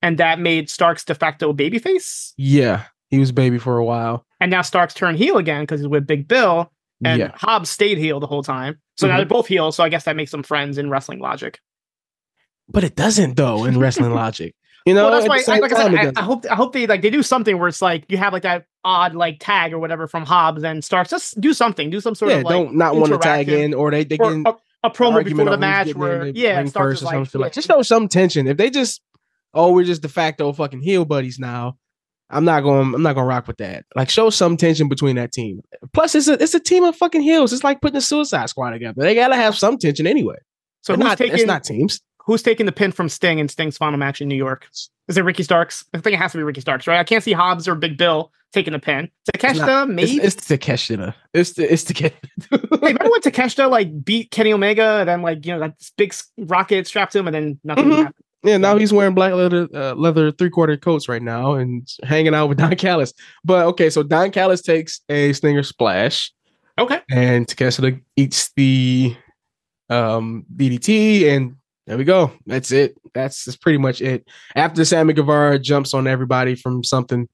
[0.02, 2.32] and that made Starks de facto babyface.
[2.38, 4.26] Yeah, he was baby for a while.
[4.40, 6.72] And now Starks turned heel again because he's with Big Bill,
[7.04, 8.80] and yeah, Hobbs stayed heel the whole time.
[8.98, 9.18] So now Mhm.
[9.18, 9.72] they're both heel.
[9.72, 11.60] So I guess that makes them friends in wrestling logic.
[12.68, 14.56] but it doesn't though in wrestling logic.
[14.88, 16.20] You know, well, that's why, the like I said, I.
[16.20, 18.44] I hope I hope they like they do something where it's like you have like
[18.44, 21.10] that odd like tag or whatever from Hobbs and Starks.
[21.10, 23.74] Just do something, do some sort yeah, of like don't not want to tag in,
[23.74, 24.46] or they they or can
[24.86, 27.82] a promo before the match where yeah, first or like, something like yeah, just show
[27.82, 28.48] some tension.
[28.48, 29.02] If they just
[29.54, 31.78] oh we're just de facto fucking heel buddies now,
[32.30, 33.86] I'm not going I'm not going to rock with that.
[33.96, 35.62] Like show some tension between that team.
[35.94, 37.54] Plus it's a it's a team of fucking heels.
[37.54, 39.02] It's like putting a Suicide Squad together.
[39.02, 40.38] They got to have some tension anyway.
[40.82, 42.02] so not, taking it's not teams.
[42.26, 44.68] Who's taking the pin from Sting in Sting's final match in New York?
[45.08, 45.86] Is it Ricky Starks?
[45.94, 47.00] I think it has to be Ricky Starks, right?
[47.00, 49.10] I can't see Hobbs or Big Bill taking the pin.
[49.36, 50.18] Takeshita, maybe.
[50.18, 51.14] It's, it's Takeshita.
[51.34, 52.12] It's the it's the Hey,
[52.72, 56.88] remember when Takeshita like beat Kenny Omega and then like you know that big rocket
[56.88, 57.98] strapped to him and then nothing Mhm.
[57.98, 58.16] happened?
[58.44, 62.34] Yeah, now he's wearing black leather uh, leather three quarter coats right now and hanging
[62.36, 63.14] out with Don Callis.
[63.44, 66.32] But okay, so Don Callis takes a Stinger splash
[66.80, 67.02] Okay.
[67.10, 69.16] and Takeshita eats the
[69.90, 71.56] um DDT and
[71.88, 72.32] there we go.
[72.46, 72.98] That's it.
[73.14, 74.28] That's, that's pretty much it.
[74.56, 77.28] After Sammy Guevara jumps on everybody from something,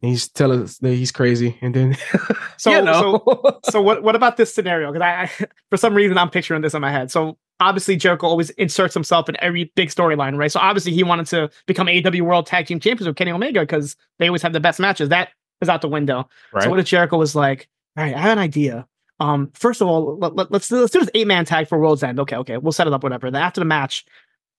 [0.00, 1.96] he's telling us that he's crazy, and then
[2.56, 4.92] So so so what what about this scenario?
[4.92, 7.10] Because I, I for some reason I'm picturing this in my head.
[7.10, 10.50] So obviously Jericho always inserts himself in every big storyline, right?
[10.50, 13.96] So obviously he wanted to become AEW World Tag Team Champions with Kenny Omega because
[14.18, 15.08] they always have the best matches.
[15.10, 16.28] That is out the window.
[16.52, 16.64] right?
[16.64, 18.86] So what if Jericho was like, all right, I have an idea.
[19.20, 22.02] Um, first of all, let, let, let's let's do this eight man tag for World's
[22.02, 22.18] End.
[22.18, 23.30] Okay, okay, we'll set it up, whatever.
[23.30, 24.04] Then after the match,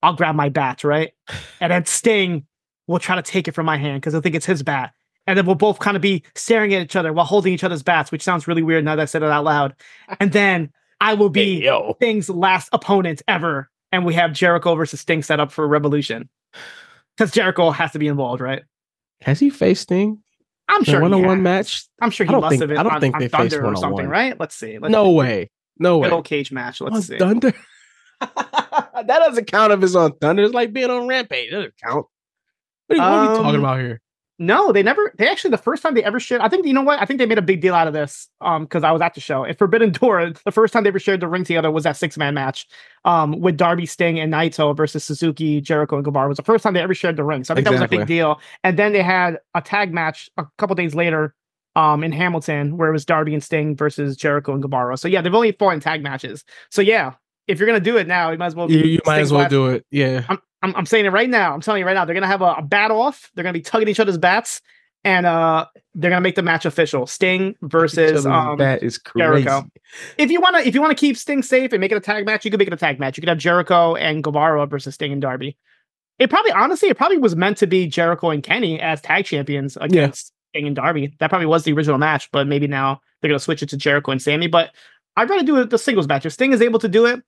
[0.03, 1.13] I'll grab my bat, right?
[1.59, 2.45] And then Sting
[2.87, 4.93] will try to take it from my hand because I think it's his bat.
[5.27, 7.83] and then we'll both kind of be staring at each other while holding each other's
[7.83, 9.75] bats, which sounds really weird now that I said it out loud.
[10.19, 11.93] And then I will be Hey, yo.
[11.97, 16.29] Sting's last opponent ever, and we have Jericho versus Sting set up for Revolution.
[17.17, 18.63] Because Jericho has to be involved, right?
[19.21, 20.21] Has he faced Sting?
[20.71, 21.01] I'm sure.
[21.01, 21.85] one on one match?
[22.01, 23.65] I'm sure he must think- have been I don't on, think on they faced Thunder
[23.65, 24.39] or something, right?
[24.39, 24.77] Let's see.
[24.79, 25.49] Let's No way.
[25.77, 26.09] No way.
[26.09, 26.81] Old cage match.
[26.81, 27.17] Let's on see.
[27.17, 27.53] Thunder.
[28.21, 30.43] that doesn't count if it's on Thunder.
[30.43, 31.47] It's like being on Rampage.
[31.49, 32.05] It doesn't count.
[32.87, 34.01] What are, what are we talking Um, about here?
[34.41, 35.13] No, they never.
[35.19, 36.41] They actually the first time they ever shared.
[36.41, 36.99] I think you know what?
[36.99, 38.27] I think they made a big deal out of this.
[38.41, 39.45] Um, because I was at the show.
[39.45, 42.17] At Forbidden Door, the first time they ever shared the ring together was that six
[42.17, 42.67] man match,
[43.05, 46.25] um, with Darby Sting and Naito versus Suzuki, Jericho, and Guevara.
[46.25, 47.43] It was the first time they ever shared the ring.
[47.43, 48.41] So I think that was a big deal.
[48.63, 51.35] And then they had a tag match a couple days later,
[51.75, 54.97] um, in Hamilton where it was Darby and Sting versus Jericho and Guevara.
[54.97, 56.43] So yeah, they've only fought in tag matches.
[56.71, 57.13] So yeah,
[57.47, 58.71] if you're gonna do it now, you might as well.
[58.71, 59.85] You, you might as well last- do it.
[59.91, 60.25] Yeah.
[60.29, 61.53] I'm, I'm I'm saying it right now.
[61.53, 62.05] I'm telling you right now.
[62.05, 63.31] They're gonna have a, a bat off.
[63.33, 64.61] They're gonna be tugging each other's bats,
[65.03, 67.07] and uh, they're gonna make the match official.
[67.07, 68.57] Sting versus um.
[68.57, 69.43] that is crazy.
[69.43, 69.69] Jericho.
[70.17, 72.45] If you wanna, if you wanna keep Sting safe and make it a tag match,
[72.45, 73.17] you could make it a tag match.
[73.17, 75.57] You could have Jericho and Guevara versus Sting and Darby.
[76.19, 79.75] It probably, honestly, it probably was meant to be Jericho and Kenny as tag champions
[79.81, 81.15] against Sting and Darby.
[81.19, 84.11] That probably was the original match, but maybe now they're gonna switch it to Jericho
[84.11, 84.47] and Sammy.
[84.47, 84.69] But
[85.17, 86.25] I'd rather do it the singles match.
[86.25, 87.23] If Sting is able to do it,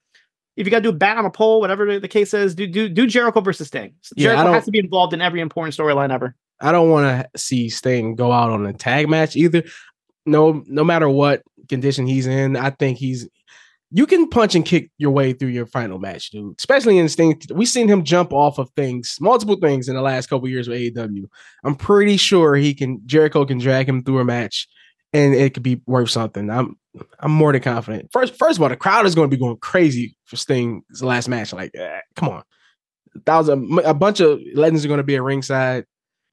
[0.56, 2.66] if you got to do a bat on a pole, whatever the- case is, do
[2.66, 3.94] do do Jericho versus Sting.
[4.16, 6.36] Yeah, Jericho has to be involved in every important storyline ever.
[6.60, 9.64] I don't want to see Sting go out on a tag match either.
[10.26, 13.28] No, no matter what condition he's in, I think he's.
[13.90, 16.56] You can punch and kick your way through your final match, dude.
[16.58, 20.26] Especially in Sting, we've seen him jump off of things, multiple things in the last
[20.26, 21.26] couple years with AEW.
[21.64, 23.02] I'm pretty sure he can.
[23.06, 24.68] Jericho can drag him through a match,
[25.12, 26.50] and it could be worth something.
[26.50, 26.76] I'm,
[27.20, 28.10] I'm more than confident.
[28.12, 31.28] First, first of all, the crowd is going to be going crazy for Sting's last
[31.28, 31.52] match.
[31.52, 32.42] Like, eh, come on,
[33.26, 35.86] thousand, a bunch of legends are going to be at ringside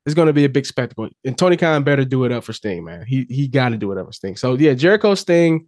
[0.06, 1.10] it's going to be a big spectacle.
[1.24, 3.06] And Tony Khan better do it up for Sting, man.
[3.06, 4.36] He he got to do it up for Sting.
[4.36, 5.68] So yeah, Jericho Sting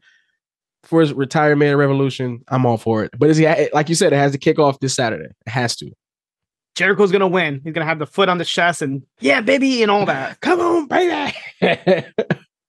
[0.84, 2.44] for his retirement revolution.
[2.48, 3.12] I'm all for it.
[3.18, 4.14] But is he like you said?
[4.14, 5.30] It has to kick off this Saturday.
[5.46, 5.92] It has to.
[6.76, 7.62] Jericho's gonna win.
[7.64, 10.40] He's gonna have the foot on the chest and yeah, baby, and all that.
[10.42, 11.36] Come on, baby.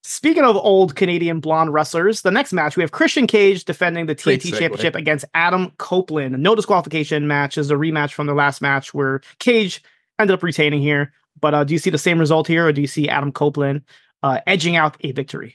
[0.07, 4.15] Speaking of old Canadian blonde wrestlers, the next match we have Christian Cage defending the
[4.15, 4.51] TNT.
[4.51, 6.39] Championship against Adam Copeland.
[6.43, 9.83] No disqualification match is a rematch from the last match where Cage
[10.19, 11.15] ended up retaining here.
[11.41, 13.81] But uh, do you see the same result here, or do you see Adam Copeland
[14.23, 15.55] uh, edging out a victory?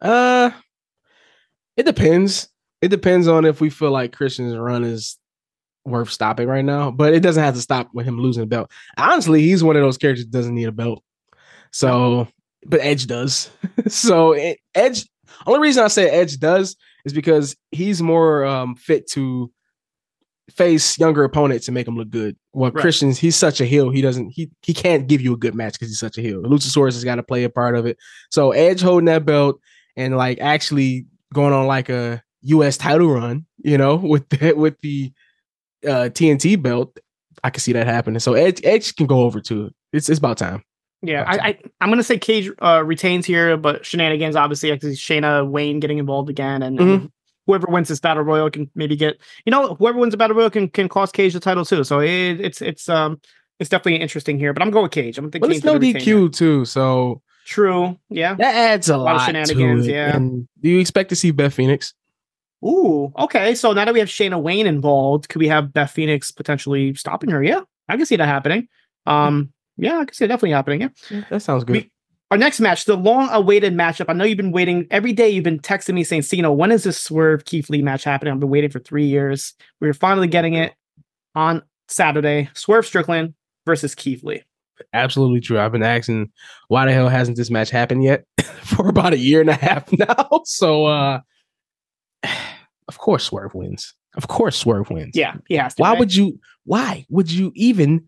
[0.00, 0.52] uh,
[1.76, 2.48] it depends.
[2.80, 5.18] It depends on if we feel like Christian's run is
[5.84, 6.92] worth stopping right now.
[6.92, 8.70] But it doesn't have to stop with him losing the belt.
[8.96, 11.02] Honestly, he's one of those characters that doesn't need a belt.
[11.72, 12.28] So,
[12.66, 13.50] but Edge does.
[13.88, 15.06] so it, Edge.
[15.46, 19.50] Only reason I say Edge does is because he's more um, fit to
[20.50, 22.36] face younger opponents and make them look good.
[22.52, 22.80] Well, Right.
[22.80, 23.90] Christian's he's such a heel.
[23.90, 26.42] He doesn't he he can't give you a good match because he's such a heel.
[26.42, 27.98] Luchasaurus has got to play a part of it.
[28.30, 29.60] So Edge holding that belt
[29.96, 32.76] and like actually going on like a U.S.
[32.76, 35.12] title run, you know, with the, with the
[35.86, 36.98] uh, TNT belt,
[37.44, 38.18] I can see that happening.
[38.20, 39.70] So Edge Edge can go over too.
[39.92, 40.64] It's it's about time.
[41.02, 45.48] Yeah, I, I I'm gonna say Cage uh, retains here, but shenanigans obviously because Shayna
[45.48, 47.12] Wayne getting involved again, and, and
[47.46, 50.50] whoever wins this battle royal can maybe get you know whoever wins the battle royal
[50.50, 51.84] can can cost Cage the title too.
[51.84, 53.20] So it, it's it's um
[53.60, 54.52] it's definitely interesting here.
[54.52, 55.18] But I'm going with Cage.
[55.18, 55.78] I'm gonna think But it's no.
[55.78, 57.98] DQ too, so True.
[58.10, 58.34] Yeah.
[58.34, 60.14] that adds a, lot of shenanigans, yeah.
[60.14, 61.94] And do you expect to see Beth Phoenix?
[62.62, 63.10] Ooh.
[63.18, 63.54] Okay.
[63.54, 67.30] So now that we have Shayna Wayne involved, could we have Beth Phoenix potentially stopping
[67.30, 67.42] her?
[67.42, 68.68] Yeah, I can see that happening.
[69.06, 69.52] Um.
[69.78, 70.90] Yeah, I can see it definitely happening.
[71.10, 71.24] Yeah.
[71.30, 71.72] That sounds good.
[71.76, 71.90] We-
[72.30, 74.06] Our next match, the long-awaited matchup.
[74.08, 75.30] I know you've been waiting every day.
[75.30, 78.40] You've been texting me saying, "Cino, when is this Swerve Keith Lee match happening?" I've
[78.40, 79.54] been waiting for three years.
[79.80, 80.74] We're finally getting it
[81.34, 82.50] on Saturday.
[82.54, 83.32] Swerve Strickland
[83.64, 84.42] versus Keith Lee.
[84.92, 85.58] Absolutely true.
[85.58, 86.30] I've been asking
[86.68, 88.24] why the hell hasn't this match happened yet
[88.62, 90.42] for about a year and a half now.
[90.44, 91.20] So uh
[92.88, 93.94] of course Swerve wins.
[94.16, 95.12] Of course Swerve wins.
[95.14, 95.82] Yeah, he has to.
[95.82, 95.98] Why right?
[95.98, 98.06] would you why would you even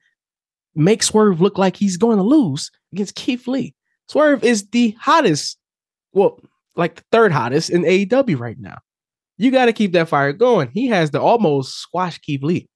[0.75, 3.75] make Swerve look like he's going to lose against Keith Lee?
[4.09, 5.59] Swerve is the hottest,
[6.13, 6.41] well,
[6.77, 8.79] like the third hottest in AEW right now.
[9.37, 10.71] You got to keep that fire going.
[10.73, 12.69] He has to almost squash Keith Lee.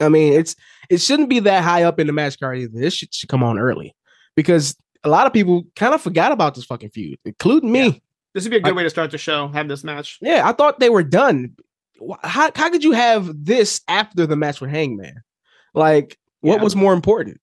[0.00, 0.56] I mean, it's
[0.88, 2.78] it shouldn't be that high up in the match card either.
[2.78, 3.94] This should, should come on early
[4.34, 7.84] because a lot of people kind of forgot about this fucking feud, including me.
[7.84, 7.92] Yeah.
[8.32, 9.48] This would be a good I- way to start the show.
[9.48, 10.18] Have this match.
[10.20, 11.56] Yeah, I thought they were done.
[12.22, 15.16] How how could you have this after the match with Hangman?
[15.74, 16.62] Like, what Yeah.
[16.64, 17.40] was more important?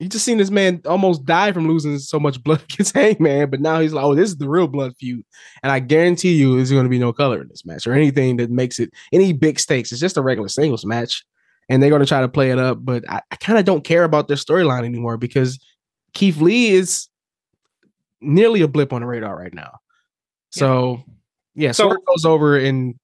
[0.00, 3.60] You just seen this man almost die from losing so much blood against Hangman, but
[3.60, 5.24] now he's like, oh, this is the real blood feud.
[5.62, 8.36] And I guarantee you there's going to be no color in this match or anything
[8.36, 9.90] that makes it any big stakes.
[9.90, 11.24] It's just a regular singles match.
[11.68, 13.84] And they're going to try to play it up, but I, I kind of don't
[13.84, 15.58] care about their storyline anymore because
[16.14, 17.08] Keith Lee is
[18.20, 19.78] nearly a blip on the radar right now.
[20.50, 21.02] So
[21.54, 22.98] yeah, So- so it goes over in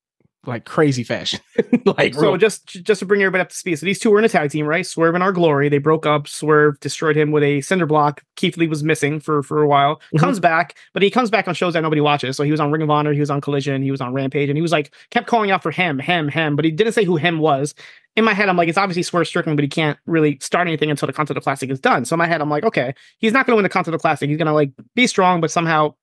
[0.46, 1.40] like crazy fashion.
[1.84, 4.18] like So real- just just to bring everybody up to speed, so these two were
[4.18, 4.86] in a tag team, right?
[4.86, 5.68] Swerve and Our Glory.
[5.68, 6.28] They broke up.
[6.28, 8.22] Swerve destroyed him with a cinder block.
[8.36, 10.00] Keith Lee was missing for for a while.
[10.14, 10.20] Mhm.
[10.20, 12.36] Comes back, but he comes back on shows that nobody watches.
[12.36, 14.48] So he was on Ring of Honor, he was on Collision, he was on Rampage,
[14.48, 17.04] and he was like kept calling out for him, him, him, but he didn't say
[17.04, 17.74] who him was.
[18.16, 20.88] In my head, I'm like, it's obviously Swerve Strickland, but he can't really start anything
[20.88, 22.04] until the Continental Classic is done.
[22.04, 24.28] So in my head, I'm like, okay, he's not going to win the Continental Classic.
[24.28, 25.94] He's going to like be strong, but somehow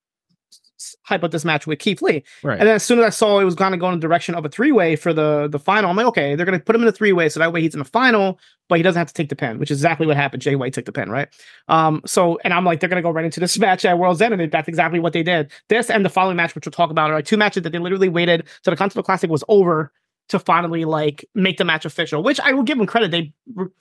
[1.04, 2.24] hype up this match with Keith Lee.
[2.44, 2.60] right.
[2.60, 4.36] And then as soon as I saw it was going to go in the direction
[4.36, 6.76] of a three way for the the final, I'm like, okay, they're going to put
[6.76, 9.00] him in a three way, so that way he's in the final, but he doesn't
[9.00, 10.42] have to take the pen, which is exactly what happened.
[10.42, 11.28] Jay White took the pen, right?
[11.68, 14.22] Um, so and I'm like, they're going to go right into this match at World's
[14.22, 15.52] End, and that's exactly what they did.
[15.70, 17.80] This and the following match, which we'll talk about, are like two matches that they
[17.80, 19.92] literally waited till the Continental Classic was over
[20.30, 22.24] to finally like make the match official.
[22.24, 23.12] Which I will give them credit.
[23.12, 23.34] They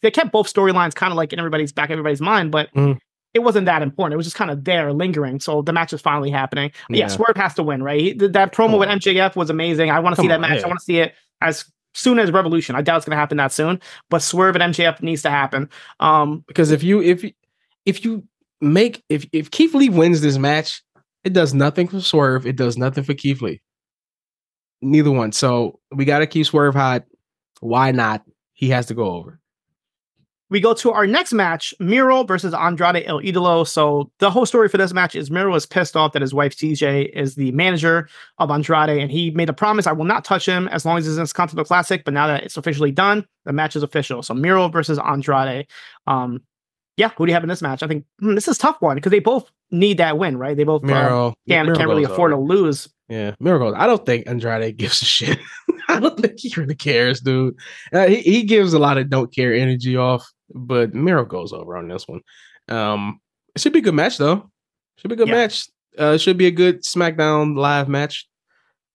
[0.03, 2.73] they kept both storylines kind of like in everybody's back, everybody's mind, but.
[2.75, 2.99] Mhm.
[3.35, 4.15] It wasn't that important.
[4.15, 5.39] It was just kind of there, lingering.
[5.41, 6.73] So the match is finally happening.
[6.89, 7.07] Yeah, Yeah.
[7.09, 8.01] Swerve has to win, right?
[8.01, 8.89] He, that promo with.
[8.89, 9.91] MJF was amazing.
[9.91, 10.59] I want to see that match.
[10.61, 10.65] yeah.
[10.65, 11.65] I want to see it as
[11.95, 12.75] soon as Revolution.
[12.77, 15.69] I doubt it's going to happen that soon, but Swerve and MJF needs to happen.
[16.01, 17.33] Um, because if you if you-
[17.87, 18.25] if you
[18.61, 20.83] make if if Keith Lee wins this match,
[21.25, 22.47] it does nothing for Swerve.
[22.47, 23.61] It does nothing for Keith Lee.
[24.83, 25.33] Neither one.
[25.33, 27.05] So we got to keep Swerve hot.
[27.61, 28.23] Why not?
[28.53, 29.40] He has to go over.
[30.51, 33.67] We go to our next match, Miro versus Andrade El Idolo.
[33.67, 36.57] So the whole story for this match is Miro is pissed off that his wife
[36.57, 40.47] CJ is the manager of Andrade, and he made a promise, I will not touch
[40.47, 42.05] him as long as it's in this Continental Classic.
[42.05, 44.23] But now that it's officially done, the match is official.
[44.23, 45.67] So Miro versus Andrade.
[46.07, 46.43] Um,
[46.97, 47.83] yeah, who do you have in this match?
[47.83, 50.57] I think hmm, this is a tough one because they both need that win, right?
[50.57, 52.43] They both uh, Miro can't, Miro can't really afford over.
[52.43, 52.89] to lose.
[53.09, 53.75] Yeah, Miracle.
[53.75, 55.39] I don't think Andrade gives a shit.
[55.89, 57.57] I don't think he really cares, dude.
[57.93, 61.77] Uh, he he gives a lot of don't care energy off, but Miro goes over
[61.77, 62.21] on this one.
[62.69, 63.21] Um,
[63.55, 64.51] it should be a good match though.
[64.99, 65.35] Should be a good Yeah.
[65.35, 65.67] match.
[65.99, 68.27] Uh, should be a good SmackDown live match.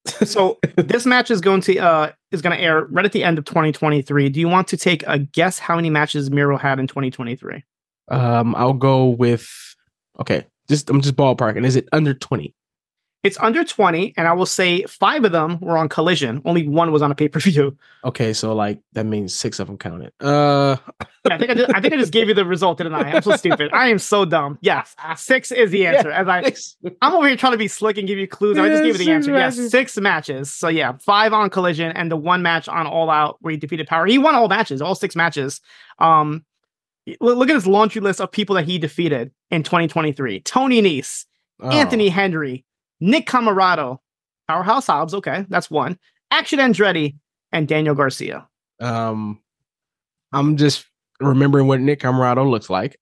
[0.06, 3.38] So this match is going to uh is going to air right at the end
[3.38, 4.28] of 2023.
[4.30, 7.62] Do you want to take a guess how many matches Miro had in 2023?
[8.08, 9.48] Um, I'll go with
[10.20, 10.46] okay.
[10.68, 11.64] Just I'm just ballparking.
[11.64, 12.54] Is it under twenty?
[13.26, 16.40] It's under 20, and I will say five of them were on Collision.
[16.44, 17.76] Only one was on a pay per view.
[18.04, 20.12] Okay, so like that means six of them counted.
[20.20, 20.76] Uh,
[21.26, 23.00] Yeah, I think I, just, I think I just gave you the result, didn't I?
[23.14, 23.70] I'm so stupid.
[23.72, 24.58] I am so dumb.
[24.60, 26.10] Yes, six is the answer.
[26.10, 26.52] As I,
[27.02, 28.56] I'm over here trying to be slick and give you clues.
[28.58, 29.32] I just gave you the answer.
[29.32, 30.52] Yes, six matches.
[30.54, 33.88] So yeah, five on Collision and the one match on All Out where he defeated
[33.88, 34.06] Power.
[34.06, 35.60] He won all matches, all six matches.
[35.98, 36.44] Um,
[37.20, 41.24] look look at his laundry list of people that he defeated in 2023: Tony Nese,
[41.58, 42.64] Oh, Anthony Henry,
[43.00, 43.98] Nick Comoroto,
[44.48, 45.14] Powerhouse Hobbs.
[45.14, 45.98] Okay, that's one.
[46.30, 47.16] Action Andretti
[47.52, 48.48] and Daniel Garcia.
[48.80, 49.40] Um,
[50.32, 50.86] I'm just
[51.20, 52.98] remembering what Nick Comoroto looks like,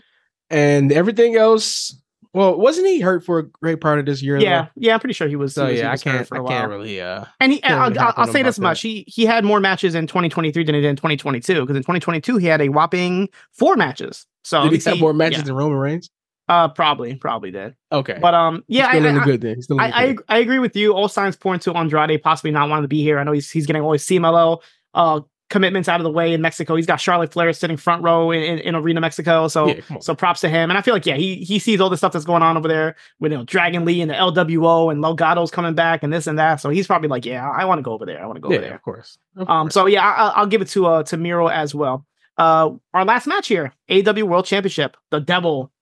[0.50, 1.94] and everything else.
[2.34, 4.38] Well, wasn't he hurt for a great part of this year?
[4.38, 4.68] Yeah, though?
[4.76, 5.54] yeah, I'm pretty sure he was.
[5.54, 6.28] So he was- yeah, I was hurt can't.
[6.28, 7.00] for I a can't really.
[7.00, 10.06] Uh, And he, I'll, I'll, I'll say this much: he he had more matches in
[10.06, 11.62] 2023 than he did in 2022.
[11.62, 14.26] Because in 2022 he had a whopping four matches.
[14.44, 15.44] So did he let's have more matches yeah.
[15.44, 16.10] than Roman Reigns?
[16.48, 17.74] Uh, probably, probably did.
[17.92, 19.54] Okay, But um, He's yeah, still I, I- good then.
[19.56, 20.24] He's still in the I, I, good.
[20.28, 20.94] I agree with you.
[20.94, 23.18] All signs point to Andrade possibly not wanting to be here.
[23.18, 24.62] I know he's he's getting all his CMLL
[24.94, 25.20] uh
[25.50, 26.76] commitments out of the way in Mexico.
[26.76, 29.48] He's got Charlotte Flair sitting front row in, in, in Arena Mexico.
[29.48, 30.70] So Yeah, so props to him.
[30.70, 32.68] And I feel like yeah, he he sees all the stuff that's going on over
[32.68, 36.26] there with you know Dragon Lee and the LWO and Carlito's coming back and this
[36.26, 36.60] and that.
[36.60, 38.22] So he's probably like, yeah, I want to go over there.
[38.22, 38.74] I want to go yeah, over there.
[38.74, 39.18] of course.
[39.36, 39.74] Of Um, course.
[39.74, 42.06] so yeah, I, I'll give it to uh to Miro as well.
[42.36, 44.96] Uh, our last match here, AEW World Championship.
[45.10, 45.72] The Devil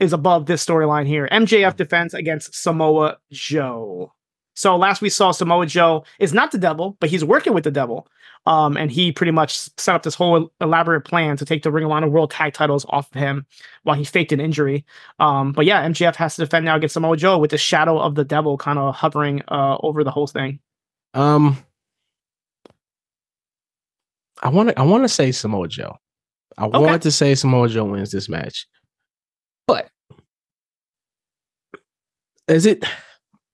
[0.00, 1.28] is above this storyline here.
[1.30, 4.12] MJF defense against Samoa Joe.
[4.54, 7.70] So last we saw Samoa Joe is not the devil, but he's working with the
[7.70, 8.08] devil.
[8.46, 11.84] Um, and he pretty much set up this whole elaborate plan to take the Ring
[11.84, 13.44] of Honor World Tag Titles off of him
[13.82, 14.84] while he faked an injury.
[15.18, 18.14] Um, but yeah, MJF has to defend now against Samoa Joe with the shadow of
[18.14, 20.60] the devil kind of hovering uh over the whole thing.
[21.12, 21.58] Um,
[24.42, 24.78] I want to.
[24.78, 25.96] I want to say Samoa Joe.
[26.58, 26.78] I Okay.
[26.78, 28.66] want to say Samoa Joe wins this match,
[29.66, 29.88] but
[32.48, 32.84] is it?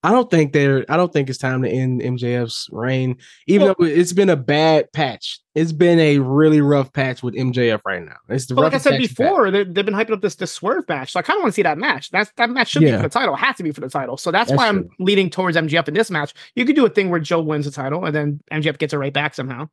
[0.04, 0.84] I don't think they're.
[0.88, 3.18] I don't think it's time to end MJF's reign.
[3.46, 7.34] Even Well- though it's been a bad patch, it's been a really rough patch with
[7.34, 8.16] MJF right now.
[8.28, 9.16] It's the like I said patch you've had.
[9.16, 11.52] before, they, they've been hyping up this this swerve match, so I kind of want
[11.52, 12.10] to see that match.
[12.10, 14.16] That's that match should be for the title, has to be for the title.
[14.16, 14.90] So that's, That's why I'm true.
[14.98, 16.34] leaning towards MJF in this match.
[16.56, 18.98] You could do a thing where Joe wins the title and then MJF gets it
[18.98, 19.68] right back somehow.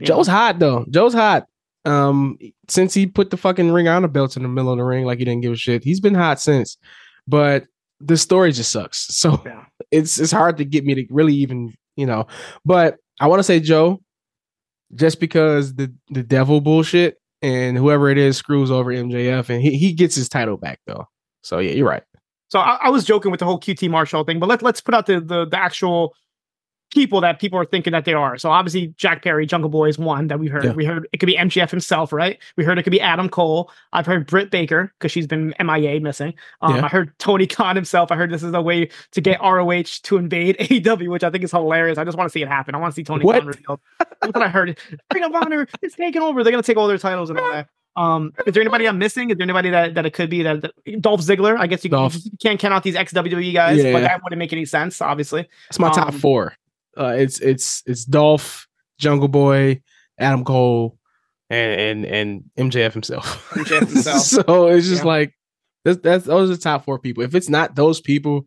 [0.00, 0.32] Joe's know?
[0.34, 0.86] hot though.
[0.88, 1.46] Joe's hot.
[1.86, 2.36] Um,
[2.68, 5.18] since he put the fucking ring honor belt in the middle of the ring, like
[5.18, 5.84] he didn't give a shit.
[5.84, 6.76] He's been hot since,
[7.28, 7.64] but
[8.00, 9.06] the story just sucks.
[9.16, 9.64] So Yeah.
[9.90, 12.26] it's it's hard to get me to really even you know.
[12.64, 14.00] But I want to say Joe,
[14.94, 19.78] just because the the devil bullshit and whoever it is screws over MJF and he
[19.78, 21.06] he gets his title back though.
[21.42, 22.02] So yeah, you're right.
[22.48, 24.94] So I, I was joking with the whole QT Marshall thing, but let's let's put
[24.94, 26.14] out the, the the actual
[26.92, 28.38] people that people are thinking that they are.
[28.38, 30.64] So obviously Jack Perry, Jungle Boy is one that we heard.
[30.64, 30.72] Yeah.
[30.72, 32.38] We heard it could be MJF himself, right?
[32.56, 33.70] We heard it could be Adam Cole.
[33.92, 36.34] I've heard Britt Baker because she's been MIA missing.
[36.62, 36.84] Um, Yeah.
[36.84, 38.12] I heard Tony Khan himself.
[38.12, 41.44] I heard this is a way to get ROH to invade AEW, which I think
[41.44, 41.98] is hilarious.
[41.98, 42.74] I just want to see it happen.
[42.74, 43.38] I want to see Tony What?
[43.40, 43.80] Khan revealed.
[43.98, 44.78] That's what I heard.
[45.12, 46.42] Ring of Honor is taking over.
[46.44, 47.68] They're gonna take all their titles and all that.
[47.96, 49.30] Um, is there anybody I'm missing?
[49.30, 51.58] Is there anybody that, that it could be that, that Dolph Ziggler?
[51.58, 52.10] I guess you, you
[52.40, 53.92] can't count out these ex WWE guys, Yeah.
[53.92, 55.48] but that wouldn't make any sense, obviously.
[55.68, 56.54] That's my top Um, four.
[56.98, 58.66] Uh, it's it's it's Dolph,
[58.98, 59.82] Jungle Boy,
[60.18, 60.98] Adam Cole,
[61.50, 63.50] and and and MJF himself.
[63.50, 64.20] MJF himself.
[64.22, 65.06] so it's just Yeah.
[65.08, 65.32] like
[65.84, 67.22] that's that's those are the top four people.
[67.22, 68.46] If it's not those people,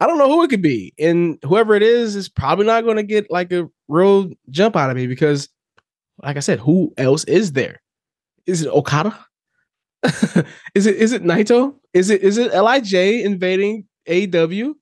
[0.00, 0.92] I don't know who it could be.
[0.98, 4.90] And whoever it is is probably not going to get like a real jump out
[4.90, 5.48] of me because,
[6.22, 7.80] like I said, who else is there?
[8.46, 9.16] Is it Okada?
[10.74, 11.74] is it is it Naito?
[11.92, 14.74] Is it is it Lij invading AEW?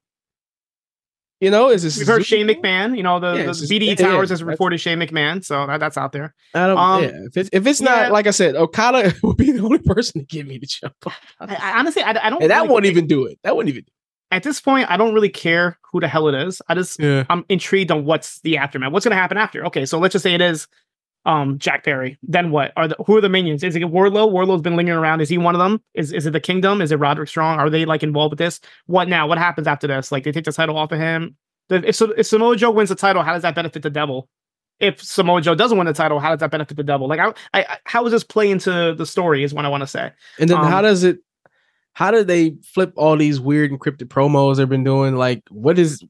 [1.40, 2.96] You know, is this We've heard Shane McMahon.
[2.96, 5.44] You know, the, Yeah, the it's just- BDE yeah, Towers yeah, has reported Shane McMahon,
[5.44, 6.34] so that, that's out there.
[6.52, 6.78] I don't.
[6.78, 7.86] Um, yeah, if it's if it's yeah.
[7.88, 10.94] not like I said, Okada would be the only person to get me to jump.
[11.38, 12.42] I, I honestly, I, I don't.
[12.42, 13.38] And that really- won't even do it.
[13.44, 13.84] That wouldn't even.
[14.30, 16.60] At this point, I don't really care who the hell it is.
[16.68, 17.24] I just Yeah.
[17.30, 18.92] I'm intrigued on what's the aftermath.
[18.92, 19.64] What's going to happen after?
[19.66, 20.66] Okay, so let's just say it is
[21.24, 22.18] um Jack Perry.
[22.22, 22.72] Then what?
[22.76, 23.62] Are the who are the minions?
[23.62, 24.30] Is it Wardlow?
[24.30, 25.20] Wardlow's been lingering around.
[25.20, 25.80] Is he one of them?
[25.94, 26.80] Is is it the Kingdom?
[26.80, 27.58] Is it Roderick Strong?
[27.58, 28.60] Are they like involved with this?
[28.86, 29.26] What now?
[29.26, 30.10] What happens after this?
[30.10, 31.36] Like they take the title off of him.
[31.70, 34.28] If, if Samoa Joe wins the title, how does that benefit the devil?
[34.80, 37.08] If Samoa Joe doesn't win the title, how does that benefit the devil?
[37.08, 39.42] Like, I, I, how does this play into the story?
[39.42, 40.12] Is what I want to say.
[40.38, 41.18] And then how Um, does it?
[41.92, 45.16] How do they flip all these weird encrypted promos they've been doing?
[45.16, 46.02] Like, what is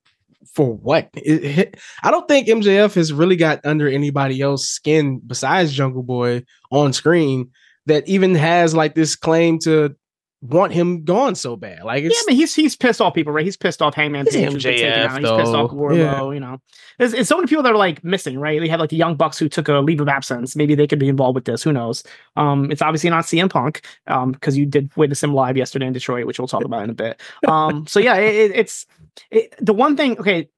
[0.54, 1.08] for what?
[1.14, 6.02] It- it- I don't think MJF has really got under anybody else's skin besides Jungle
[6.02, 7.50] Boy on screen
[7.86, 9.94] that even has like this claim to
[10.40, 11.82] want him gone so bad.
[11.82, 13.44] Like, Yeah, I mean, he's he's pissed off people, right?
[13.44, 14.52] He's pissed off Hangman Page.
[14.52, 15.20] who's taken MJF out.
[15.20, 15.70] He's pissed off.
[15.72, 15.96] Wardlow.
[15.98, 16.30] Yeah.
[16.32, 16.60] You know,
[16.98, 18.60] there's, there's so many people that are like missing, right?
[18.60, 20.54] They have like the Young Bucks who took a leave of absence.
[20.54, 21.62] Maybe they could be involved with this.
[21.64, 22.04] Who knows?
[22.36, 25.92] Um, it's obviously not CM Punk, um, because you did witness him live yesterday in
[25.92, 27.20] Detroit, which we'll talk about in a bit.
[27.48, 28.86] Um, so yeah, it, it- it's
[29.30, 30.18] it, the one thing.
[30.20, 30.48] Okay,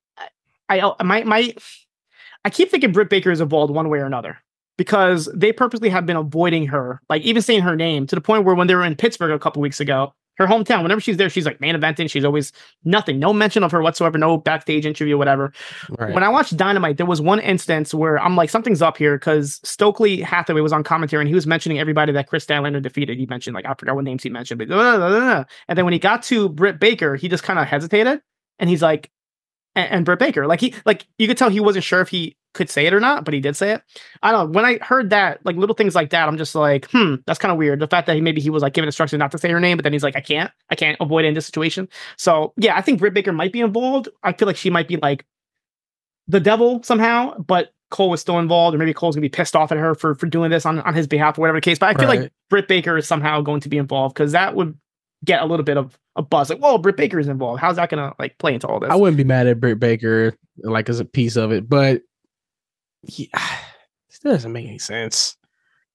[0.69, 1.55] I, I my my
[2.45, 4.39] I keep thinking Britt Baker is involved one way or another
[4.81, 8.47] because they purposely have been avoiding her, like even saying her name to the point
[8.47, 11.29] where when they were in Pittsburgh a couple weeks ago, her hometown, whenever she's there,
[11.29, 12.09] she's like main eventing.
[12.11, 12.51] She's always
[12.83, 15.53] nothing, no mention of her whatsoever, no backstage interview, whatever.
[15.99, 16.15] right.
[16.15, 19.61] When I watched Dynamite, there was one instance where I'm like, something's up here because
[19.65, 23.19] Stokely Hathaway was on commentary and he was mentioning everybody that Kris Statlander defeated.
[23.19, 25.85] He mentioned like I forgot what names he mentioned, but blah, blah, blah, and then
[25.85, 28.23] when he got to Britt Baker, he just kind of hesitated
[28.59, 29.11] and he's like,
[29.75, 32.39] and, and Britt Baker, like he like you could tell he wasn't sure if he
[32.53, 33.83] could say it or not, but he did say it.
[34.23, 34.57] I don't know.
[34.57, 37.53] When I heard that, like little things like that, I'm just like, hmm, that's kind
[37.53, 37.79] of weird.
[37.81, 39.77] The fact that he maybe he was like giving instructions not to say her name,
[39.77, 41.89] but then he's like, I can't, I can't avoid it in this situation.
[42.17, 44.09] So yeah, I think Britt Baker might be involved.
[44.23, 45.25] I feel like she might be like
[46.29, 49.73] the devil somehow, but Cole was still involved, or maybe Cole's gonna be pissed off
[49.73, 51.79] at her for for doing this on, on his behalf or whatever the case.
[51.79, 52.33] But I feel like Right.
[52.49, 54.77] Britt Baker is somehow going to be involved because that would
[55.25, 56.51] get a little bit of a buzz.
[56.51, 57.61] Like, whoa, Britt Baker is involved.
[57.61, 58.91] How's that gonna like play into all this?
[58.91, 62.03] I wouldn't be mad at Britt Baker like as a piece of it, but
[63.03, 63.31] he,
[64.09, 65.37] still doesn't make any sense.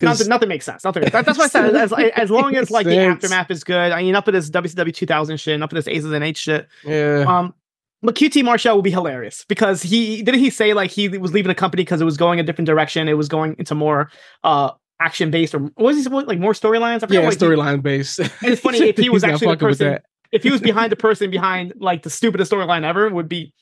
[0.01, 0.84] Nothing, nothing makes sense.
[0.84, 1.03] Nothing.
[1.03, 3.91] That, that's why I said as, as long as like the aftermath is good.
[3.93, 6.68] I mean, enough of this WCW 2000 shit, enough of this Aces and Eights shit.
[6.84, 7.53] yeah, Um,
[8.01, 11.47] but QT Marshall will be hilarious because he didn't he say like he was leaving
[11.47, 13.08] the company because it was going a different direction.
[13.08, 14.12] It was going into more
[14.43, 17.10] uh action based or what was he like more storylines?
[17.10, 18.20] Yeah, storyline based.
[18.20, 19.99] And it's funny if he was actually the person-
[20.32, 23.53] if he was behind the person behind like the stupidest storyline ever would be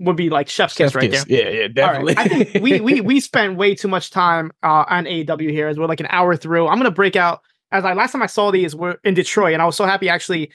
[0.00, 1.24] would be like chef's kiss right kiss.
[1.24, 1.52] there.
[1.52, 2.06] Yeah, yeah, All right.
[2.06, 2.14] definitely.
[2.16, 5.78] I think we we we spent way too much time uh, on AEW here as
[5.78, 6.66] we're like an hour through.
[6.66, 9.62] I'm gonna break out as I last time I saw these were in Detroit, and
[9.62, 10.50] I was so happy I actually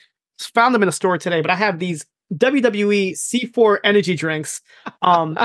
[0.54, 1.42] found them in the store today.
[1.42, 4.62] But I have these WWE C4 energy drinks,
[5.02, 5.38] um,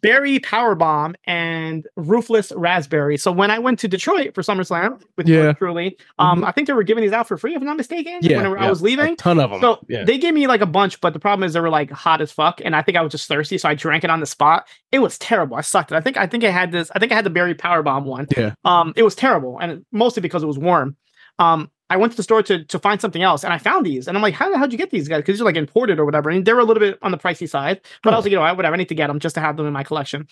[0.00, 3.16] Berry Power Bomb and Roofless Raspberry.
[3.16, 5.52] So when I went to Detroit for SummerSlam with Yeah.
[5.52, 8.18] truly, um, I think they were giving these out for free, if I'm not mistaken.
[8.22, 9.12] yeah, when I was leaving.
[9.12, 9.60] a ton of them.
[9.60, 11.90] So yeah, they gave me like a bunch, but the problem is they were like
[11.90, 14.20] hot as fuck, and I think I was just thirsty, so I drank it on
[14.20, 14.66] the spot.
[14.92, 15.56] It was terrible.
[15.56, 15.94] I sucked it.
[15.96, 16.90] I think I think I had this.
[16.94, 18.26] I think I had the berry power bomb one.
[18.36, 18.54] Yeah.
[18.64, 20.96] Um, it was terrible, and mostly because it was warm.
[21.38, 24.08] Um, I went to the store to to find something else, and I found these,
[24.08, 25.18] and I'm like, how the hell did you get these guys?
[25.18, 27.48] Because these are like imported or whatever, and they're a little bit on the pricey
[27.48, 27.80] side.
[28.02, 29.40] But I was like, you know, what, whatever, I need to get them just to
[29.40, 30.26] have them in my collection.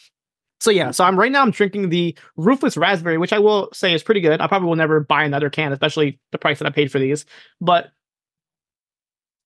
[0.61, 3.92] So yeah, so I'm right now I'm drinking the roofless raspberry, which I will say
[3.94, 4.40] is pretty good.
[4.40, 7.26] I probably will never buy another can, especially the price that I paid for these.
[7.61, 7.92] But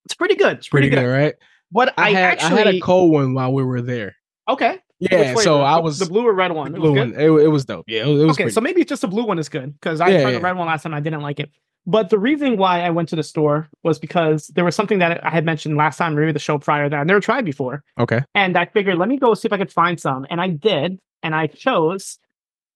[0.04, 0.58] it's pretty good.
[0.58, 1.34] It's pretty good, right?
[1.70, 4.16] What I, I, had actually I had a cold one while we were there.
[4.48, 4.78] okay.
[5.00, 5.60] Yeah, so?
[5.60, 6.74] I was the blue or red one.
[6.74, 7.12] It was blue good?
[7.12, 7.20] one.
[7.20, 7.84] It, it was dope.
[7.86, 9.72] Yeah, it was, it was okay, so maybe it's just the blue one is good
[9.74, 10.92] because I Yeah, tried the red one last time.
[10.92, 11.50] I didn't like it.
[11.88, 15.24] But the reason why I went to the store was because there was something that
[15.24, 17.82] I had mentioned last time, maybe the show prior that I never tried before.
[17.98, 18.20] Okay.
[18.34, 20.26] And I figured, let me go see if I could find some.
[20.28, 20.98] And I did.
[21.22, 22.18] And I chose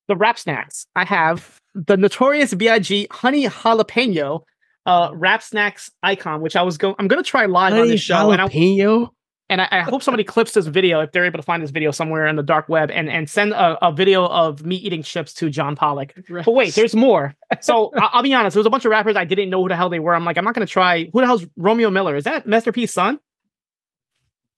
[0.09, 0.87] the Rap Snacks.
[0.97, 3.09] I have the notorious B.I.G.
[3.11, 4.45] honey jalapeno
[4.87, 8.01] uh Rap Snacks icon, which I was going I'm gonna try live on Honey this
[8.01, 8.31] show.
[8.31, 9.11] And I, jalapeno.
[9.53, 11.91] And I, I hope somebody clips this video if they're able to find this video
[11.91, 15.35] somewhere in the dark web and, and send a, a video of me eating chips
[15.35, 16.15] to John Pollock.
[16.29, 17.35] But wait, there's more.
[17.61, 19.69] So I- I'll be honest, there was a bunch of rappers I didn't know who
[19.69, 20.15] the hell they were.
[20.15, 21.11] I'm like, I'm not gonna try.
[21.13, 22.17] Who the hell's Romeo Miller?
[22.17, 23.21] Is that Master P's son?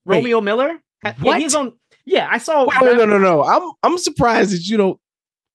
[0.05, 0.79] Wait, Romeo Miller?
[1.05, 1.41] Yeah, what?
[1.41, 1.73] he's on.
[2.05, 2.65] Yeah, I saw.
[2.65, 3.43] Wait, no, no, no, no.
[3.43, 5.01] I'm I'm surprised that you don't.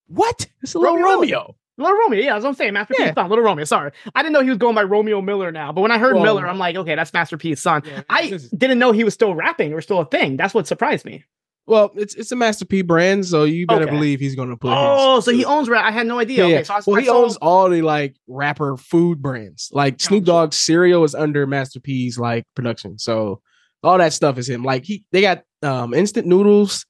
[0.08, 0.48] What?
[0.64, 1.16] It's a little Romeo.
[1.16, 1.56] Romeo.
[1.80, 2.74] Little Romeo, yeah, that's what I'm saying.
[2.74, 3.06] Master Yeah.
[3.08, 3.66] P's son, Little Romeo.
[3.66, 5.72] Sorry, I didn't know he was going by Romeo Miller now.
[5.72, 7.84] But when I heard Well- Miller, I'm like, okay, that's Master P's son.
[8.10, 10.38] I is- didn't know he was still rapping or still a thing.
[10.38, 11.24] That's what surprised me.
[11.68, 13.92] well, it's it's a Master P brand, so you better Okay.
[13.92, 14.70] believe he's gonna put.
[14.70, 15.86] his- Oh, so he owns rap.
[15.86, 16.48] I had no idea.
[16.48, 19.70] Yeah, Okay, so I, well, I he owns all the like rapper food brands.
[19.72, 20.26] Like Snoop.
[20.26, 22.98] Dogg's cereal is under Master P's like production.
[22.98, 23.42] So
[23.84, 24.64] all that stuff is him.
[24.64, 26.88] Like he they got um instant noodles,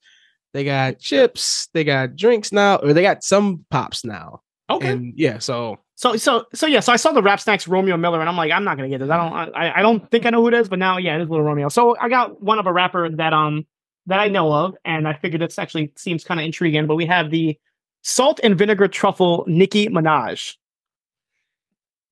[0.54, 4.40] they got chips, they got drinks now, or they got some pops now.
[4.70, 4.88] Okay.
[4.88, 8.20] And yeah, so So so so yeah, so I saw the rap snacks Romeo Miller,
[8.20, 9.10] and I'm like, I'm not gonna get this.
[9.10, 11.22] I don't I, I don't think I know who it is, but now yeah, it
[11.22, 11.68] is little Romeo.
[11.68, 13.66] So I got one of a rapper that um
[14.06, 16.86] that I know of, and I figured this actually seems kind of intriguing.
[16.86, 17.58] But we have the
[18.02, 20.56] salt and vinegar truffle Nicki Minaj.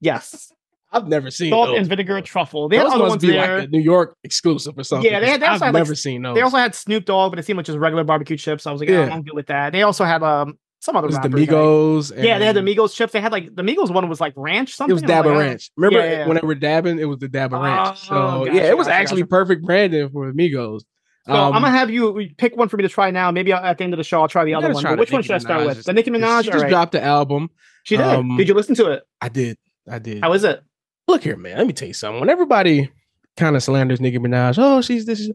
[0.00, 0.52] Yes,
[0.92, 2.68] I've never seen salt those and vinegar truffle.
[2.68, 3.58] They had Those other must ones be there.
[3.60, 5.10] like a New York exclusive or something.
[5.10, 6.34] Yeah, they had- they I've had, like, never seen those.
[6.34, 8.66] they also had Snoop Dogg, but it seemed like just regular barbecue chips.
[8.66, 9.14] I was like, yeah, Yeah.
[9.14, 9.72] I'm good with that.
[9.72, 12.12] They also had um some other the like- Migos.
[12.16, 13.12] yeah, they had the Migos chips.
[13.12, 14.90] They had like the Migos one was like ranch something.
[14.90, 15.38] It was like, Dabba oh.
[15.38, 15.70] Ranch.
[15.76, 16.26] Remember Yeah, yeah, yeah.
[16.26, 16.98] when they were dabbing?
[16.98, 18.00] It was the Dabba Ranch.
[18.08, 19.30] So Oh, yeah, it was gotcha, actually gotcha.
[19.30, 20.82] perfect branding for Migos.
[21.26, 23.30] So Um, I'm gonna have you pick one for me to try now.
[23.30, 24.82] Maybe I'll- at the end of the show I'll try the other one.
[24.82, 25.66] try But the which one Nicki should I start Minaj.
[25.66, 25.84] with?
[25.84, 26.44] The Nicki Minaj.
[26.44, 26.70] She just right.
[26.70, 27.50] dropped the album.
[27.82, 28.06] She did.
[28.06, 29.02] um, did you listen to it?
[29.20, 29.58] I did.
[29.90, 30.22] I did.
[30.22, 30.62] How is it?
[31.06, 31.58] Look here, man.
[31.58, 32.20] Let me tell you something.
[32.20, 32.90] When everybody
[33.36, 35.28] kind of slanders Nicki Minaj, oh, she's this.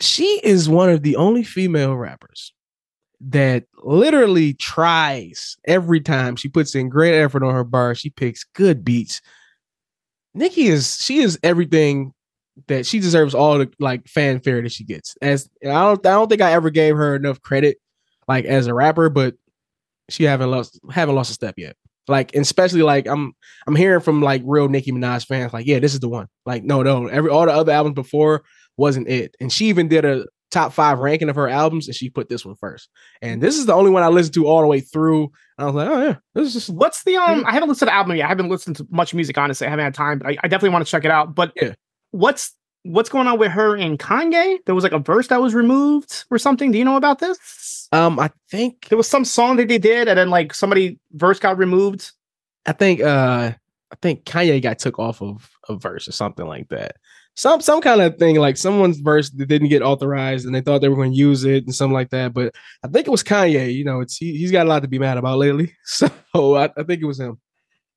[0.00, 2.52] She is one of the only female rappers
[3.28, 7.94] that literally tries every time she puts in great effort on her bar.
[7.94, 9.20] She picks good beats.
[10.34, 12.12] Nicki is she is everything
[12.68, 15.14] that she deserves all the like fanfare that she gets.
[15.22, 17.78] As I don't I don't think I ever gave her enough credit
[18.28, 19.34] like as a rapper, but
[20.08, 21.76] she haven't lost haven't lost a step yet.
[22.08, 23.34] Like especially like I'm
[23.66, 26.28] I'm hearing from like real Nicki Minaj fans like yeah this is the one.
[26.44, 28.42] Like no no every all the other albums before
[28.76, 29.36] wasn't it.
[29.40, 32.44] And she even did a top five ranking of her albums and she put this
[32.44, 32.88] one first.
[33.20, 35.24] And this is the only one I listened to all the way through.
[35.24, 37.44] And I was like oh yeah this is just What's the um?
[37.46, 38.26] I haven't listened to the album yet.
[38.26, 39.66] I haven't listened to much music honestly.
[39.66, 41.34] I haven't had time, but I, I definitely want to check it out.
[41.34, 41.72] But Yeah.
[42.12, 44.58] what's what's going on with her and Kanye?
[44.66, 46.70] There was like a verse that was removed or something.
[46.72, 47.88] Do you know about this?
[47.92, 51.38] um I think There was some song that they did, and then like somebody verse
[51.38, 52.12] got removed.
[52.66, 53.52] I think uh
[53.92, 56.96] I think Kanye got took off of a verse or something like that.
[57.34, 60.82] Some some kind of thing like someone's verse that didn't get authorized and they thought
[60.82, 62.34] they were going to use it and something like that.
[62.34, 62.54] But
[62.84, 63.74] I think it was Kanye.
[63.74, 65.74] You know, it's he, he's got a lot to be mad about lately.
[65.84, 67.38] So I, I think it was him.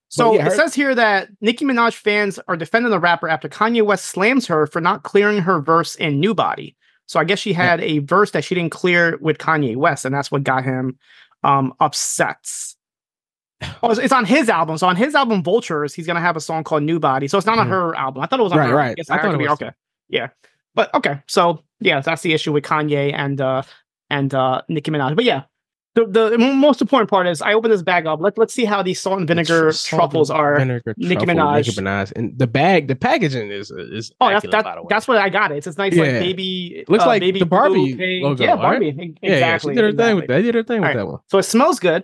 [0.09, 3.49] So yeah, it her- says here that Nicki Minaj fans are defending the rapper after
[3.49, 6.75] Kanye West slams her for not clearing her verse in New Body.
[7.07, 10.15] So I guess she had a verse that she didn't clear with Kanye West, and
[10.15, 10.97] that's what got him
[11.43, 12.49] um, upset.
[13.81, 14.77] Oh, it's, it's on his album.
[14.77, 17.27] So on his album Vultures, he's gonna have a song called New Body.
[17.27, 17.71] So it's not on Mhm.
[17.71, 18.21] her album.
[18.23, 18.75] I thought it was on Right, her.
[18.75, 18.97] right.
[19.09, 19.49] I I thought it was.
[19.51, 19.71] okay.
[20.09, 20.27] Yeah,
[20.75, 21.21] but okay.
[21.27, 23.61] So yeah, that's the issue with Kanye and uh
[24.09, 25.15] and uh Nicki Minaj.
[25.15, 25.43] But yeah.
[25.97, 28.19] The, the most important part is I open this bag up.
[28.19, 30.57] Let, let's see how these salt and vinegar Salt truffles and are.
[30.59, 31.55] vinegar Nicki truffle, Minaj.
[31.55, 34.87] Nicki Minaj, and the bag, the packaging is is Oh, that's that, by the way.
[34.89, 35.53] that's what I got.
[35.53, 36.19] It's this nice like Yeah.
[36.19, 36.83] baby.
[36.89, 38.59] Looks uh, like baby the Barbie logo, Yeah, right?
[38.61, 38.87] Barbie.
[38.87, 39.71] e- yeah, yeah, Exactly.
[39.71, 40.35] she did her thing with exactly.
[40.35, 40.41] that.
[40.41, 40.97] Did her thing with Alright.
[40.97, 41.19] that one.
[41.29, 42.03] So it smells good.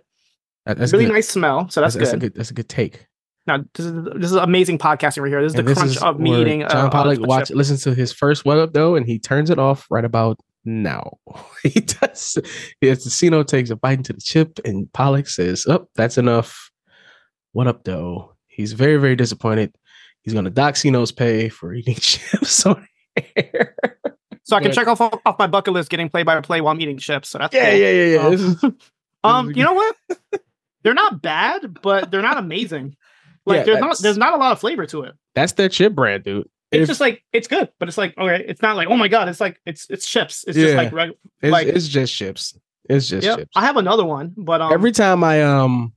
[0.65, 1.13] That- that's really good.
[1.13, 1.69] nice smell.
[1.69, 2.17] So that's, That's, good.
[2.17, 2.35] a good.
[2.35, 3.07] That's a good take.
[3.47, 5.41] Now this is this is amazing podcasting right here.
[5.41, 6.59] This is And the this crunch of me eating.
[6.61, 9.87] John uh, Pollock watch listens to his first Wattup Doe, and he turns it off
[9.89, 11.17] right about now.
[11.63, 12.37] he does.
[12.83, 16.69] Casino takes a bite into the chip, and Pollock says, "Up, that's enough."
[17.55, 18.35] Wattup Doe?
[18.45, 19.75] He's very very disappointed.
[20.21, 22.87] He's gonna dock Cino's pay for eating chips on
[23.35, 23.75] air.
[24.43, 26.79] So I can check off off my bucket list getting play by play while I'm
[26.81, 27.29] eating chips.
[27.29, 27.79] So that's yeah, cool.
[27.79, 28.27] yeah, yeah, yeah.
[28.27, 28.65] Um, is-
[29.23, 29.95] Um, you know what?
[30.83, 32.95] They're not bad, but they're not amazing.
[33.45, 35.15] Like Yeah, there's not there's not a lot of flavor to it.
[35.35, 36.47] that's their chip brand, dude.
[36.71, 39.07] It's If- just like it's good, but it's like okay, it's not like oh my
[39.07, 40.43] god, it's like it's it's chips.
[40.47, 41.11] It's just like reg-
[41.41, 42.57] it's, like- it's just chips.
[42.89, 43.35] It's just yeah.
[43.37, 43.51] chips.
[43.55, 45.93] I have another one, but um, Every time I um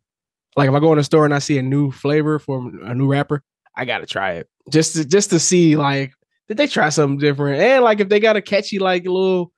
[0.57, 2.95] like if I go in a store and I see a new flavor from a
[2.95, 3.43] new rapper,
[3.77, 6.13] I gotta try it just to just to see like
[6.49, 9.53] did they try something different and like if they got a catchy like little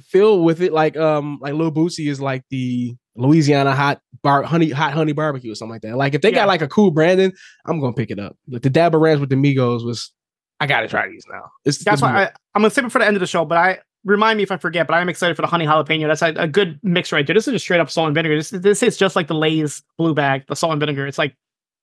[0.00, 4.70] feel with it like um like Lil Boosie is like the Louisiana hot bar honey
[4.70, 5.96] hot honey barbecue or something like that.
[5.96, 6.36] Like if they Yeah.
[6.36, 7.32] got like a cool branding,
[7.66, 8.36] I'm gonna pick it up.
[8.48, 10.12] Like the Dabba Ranch with the Migos was
[10.60, 11.50] I gotta try these now.
[11.64, 13.44] It's That's it's why I, I'm gonna save it for the end of the show.
[13.44, 14.86] But I remind me if I forget.
[14.86, 16.06] But I'm excited for the honey jalapeno.
[16.06, 17.34] That's a, a good mix right there.
[17.34, 18.36] This is just straight up salt and vinegar.
[18.36, 21.06] This this is just like the Lay's blue bag, the salt and vinegar.
[21.06, 21.36] It's like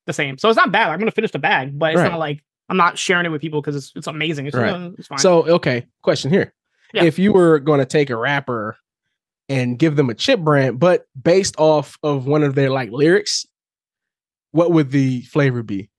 [0.08, 0.38] the same.
[0.38, 0.90] So it's not bad.
[0.90, 2.10] I'm gonna finish the bag, but it's Right.
[2.12, 4.46] not like I'm not sharing it with people because it's it's amazing.
[4.48, 4.70] It's, Right.
[4.74, 5.20] uh, it's fine.
[5.20, 6.54] So okay, question here.
[6.94, 7.04] Yeah.
[7.04, 8.78] If you were going to take a rapper
[9.50, 13.46] and give them a chip brand, but based off of one of their like lyrics,
[14.52, 15.90] what would the flavor be?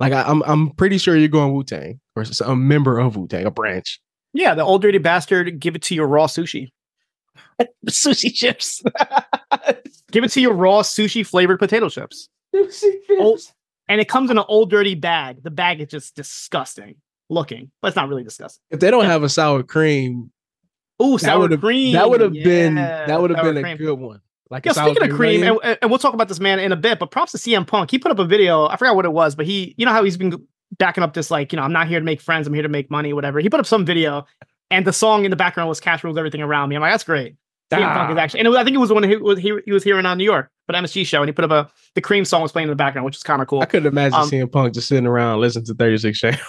[0.00, 3.16] Like I, I'm, I'm pretty sure you're going Wu Tang or s- a member of
[3.16, 4.00] Wu Tang, a branch.
[4.34, 5.58] yeah, the old dirty bastard.
[5.60, 6.68] Give it to your raw sushi.
[7.88, 8.82] Sushi chips.
[10.10, 12.28] Give it to your raw sushi flavored potato chips.
[12.54, 12.72] Old,
[13.10, 13.38] oh,
[13.88, 15.42] and it comes in an old dirty bag.
[15.42, 16.96] The bag is just disgusting
[17.28, 18.62] looking, but it's not really disgusting.
[18.70, 20.30] If they don't have a sour cream,
[21.02, 21.92] Ooh, that sour would have cream.
[21.92, 23.76] that would have been that would have been a cream.
[23.76, 24.20] good one.
[24.48, 25.58] Like Yeah, speaking of cream, onion.
[25.62, 27.90] and, and we'll talk about this man in a bit, but props to CM Punk.
[27.90, 28.66] He put up a video.
[28.66, 30.46] I forgot what it was, but he, you know how he's been
[30.78, 32.68] backing up this, like, you know, I'm not here to make friends, I'm here to
[32.68, 33.40] make money, whatever.
[33.40, 34.24] He put up some video,
[34.70, 36.76] and the song in the background was Cash Rules Everything Around Me.
[36.76, 37.34] I'm like, that's great.
[37.72, 39.72] CM Punk is actually, and was, I think it was when he was, he, he
[39.72, 42.00] was here in uh, New York, but MSG show, and he put up a, the
[42.00, 43.60] cream song was playing in the background, which is kind of cool.
[43.60, 46.40] I couldn't imagine Um, seeing Punk just sitting around listening to 36 Chambers.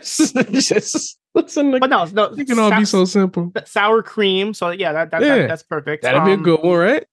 [0.02, 3.52] just listen to But no, no, it can all be so simple.
[3.64, 4.54] sour cream.
[4.54, 5.38] So yeah, that, that, Yeah.
[5.38, 6.02] that that's perfect.
[6.04, 7.04] That'd be a Um, good one, right?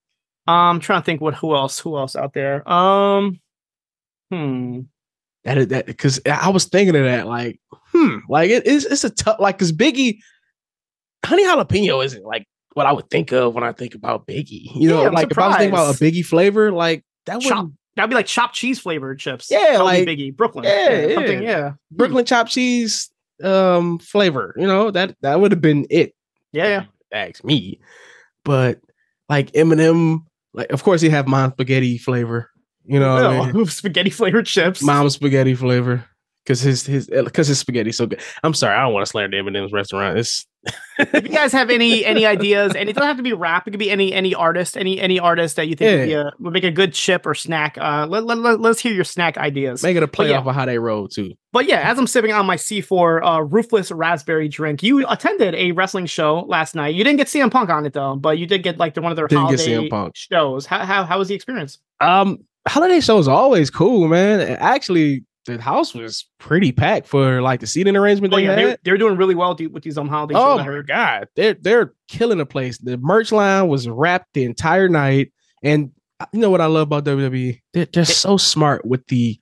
[0.45, 2.67] I'm trying to think what who else who else out there.
[2.71, 3.39] Um,
[4.31, 4.81] hmm.
[5.43, 7.59] That that because I was thinking of that, like,
[7.91, 10.19] hmm, like it is it's a tough like because Biggie,
[11.25, 12.45] honey jalapeno isn't like
[12.77, 14.69] what I would think of when I think about Biggie.
[14.75, 15.97] You know, Yeah, like if I was thinking about a.
[15.97, 19.47] Biggie flavor, like that would That'd be like chopped cheese flavored chips.
[19.49, 20.65] Yeah, That like- Biggie Brooklyn.
[20.65, 21.41] Yeah, something.
[21.41, 21.49] yeah.
[21.49, 23.09] Yeah, Brooklyn chopped cheese
[23.43, 24.53] um flavor.
[24.57, 26.13] You know that that would have been it.
[26.53, 26.85] yeah, yeah.
[27.11, 27.79] Ask me,
[28.45, 28.79] but
[29.29, 32.49] like Eminem, like of course he have mom spaghetti flavor.
[32.85, 33.65] You know, what I mean?
[33.65, 34.81] Spaghetti flavored chips.
[34.81, 36.05] mom spaghetti flavor
[36.45, 38.21] because his his because his spaghetti so good.
[38.43, 40.17] I'm sorry, I don't want to slander Eminem's restaurant.
[40.17, 40.45] It's
[40.99, 43.71] if you guys have any any ideas, and it doesn't have to be rap, it
[43.71, 46.53] could be any any artist, any any artist that you think would, be a, would
[46.53, 47.77] make a good chip or snack.
[47.77, 49.83] Uh, let, let, let, us hear your snack ideas.
[49.83, 50.39] make it a play yeah.
[50.39, 51.33] off of how they roll too.
[51.53, 55.71] But yeah, as I'm sipping on my C4 uh, roofless raspberry drink, you attended a
[55.71, 56.93] wrestling show last night.
[56.93, 59.11] You didn't get CM Punk on it though, but you did get like the, one
[59.11, 60.65] of their Didn't holiday shows.
[60.65, 61.79] How, how how was the experience?
[61.99, 64.41] Um, holiday shows are always cool, man.
[64.59, 68.59] Actually, the house was pretty packed for like the seating arrangement Oh they yeah, had.
[68.59, 72.37] they're, they're doing really well with these um holiday Oh my god, they're they're killing
[72.37, 72.77] the place.
[72.77, 75.31] The merch line was wrapped the entire night,
[75.63, 77.61] and uh, you know what I love about WWE?
[77.73, 79.39] They're they're so smart with the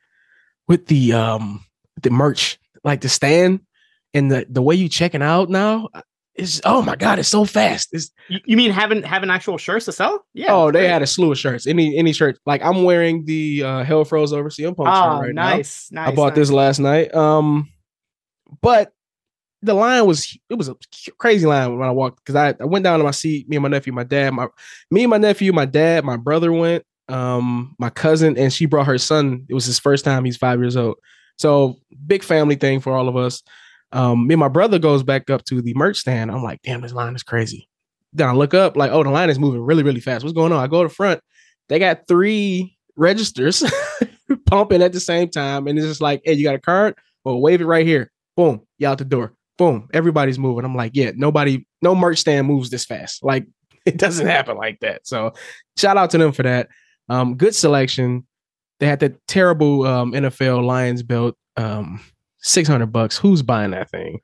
[0.68, 1.66] with the um
[2.02, 3.62] the merch, like the stand
[4.14, 5.90] and the the way you checking out now.
[6.36, 7.90] Is oh my god, it's so fast.
[7.94, 10.26] It's You, mean having having actual shirts to sell?
[10.34, 10.54] Yeah.
[10.54, 10.90] oh, they great.
[10.90, 11.66] had a slew of shirts.
[11.66, 15.22] Any any shirt like I'm wearing the uh, Hell Froze Over CM Punk Oh, shirt
[15.28, 15.50] right now.
[15.56, 16.10] nice, nice.
[16.10, 16.36] I bought nice.
[16.36, 17.14] this last night.
[17.16, 17.70] Um,
[18.62, 18.92] but
[19.62, 20.76] the line was it was a
[21.18, 23.48] crazy line when I walked because I, I went down to my seat.
[23.48, 24.48] Me and my nephew, my dad, my
[24.92, 26.84] me and my nephew, my dad, my brother went.
[27.08, 29.46] Um, my cousin and she brought her son.
[29.48, 30.26] It was his first time.
[30.26, 30.98] He's five years old.
[31.38, 33.42] So big family thing for all of us.
[33.96, 36.30] Um, me and my brother goes back up to the merch stand.
[36.30, 37.70] I'm like, damn, this line is crazy.
[38.12, 40.24] Then I look up, like, oh, the line is moving really, really fast.
[40.24, 40.62] What's going on?
[40.62, 41.22] I go to the front.
[41.70, 43.64] They got three registers
[44.46, 45.68] pumping at the same time.
[45.68, 46.96] And it's just like, hey, you got a card?
[47.24, 48.12] Well, wave it right here.
[48.36, 49.34] Boom, you out the door.
[49.58, 50.66] Boom, everybody's moving.
[50.66, 53.24] I'm like, yeah, nobody, no merch stand moves this fast.
[53.24, 53.48] Like,
[53.86, 55.08] it doesn't happen like that.
[55.08, 55.34] So,
[55.78, 56.68] shout out to them for that.
[57.08, 58.26] Um, good selection.
[58.80, 62.02] They had that terrible um, NFL Lions belt, um,
[62.46, 63.18] six hundred bucks.
[63.18, 64.20] Who's buying that thing?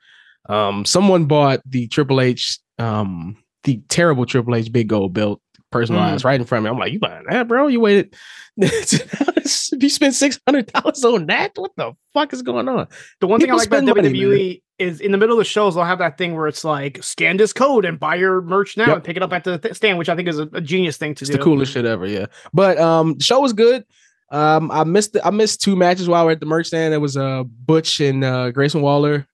[0.50, 5.42] Um, someone bought the Triple H, um, the terrible Triple H big gold belt,
[5.72, 6.74] personalized right in front of me.
[6.76, 7.68] I'm like, you buying that, bro?
[7.68, 8.16] You waited.
[8.58, 12.88] you spent six hundred dollars on that, what the fuck is going on?
[13.20, 15.46] The one thing I People like about money, WWE is in the middle of the
[15.46, 18.76] shows they'll have that thing where it's like scan this code and buy your merch
[18.78, 18.96] now Yep.
[18.96, 20.98] and pick it up at the th- stand, which I think is a, a genius
[20.98, 21.38] thing to It's do.
[21.38, 22.26] the coolest shit ever, yeah.
[22.54, 23.86] But um, the show was good.
[24.32, 26.94] Um, I missed the, I missed two matches while we we're at the merch stand.
[26.94, 29.28] It was uh Butch and uh Grayson Waller,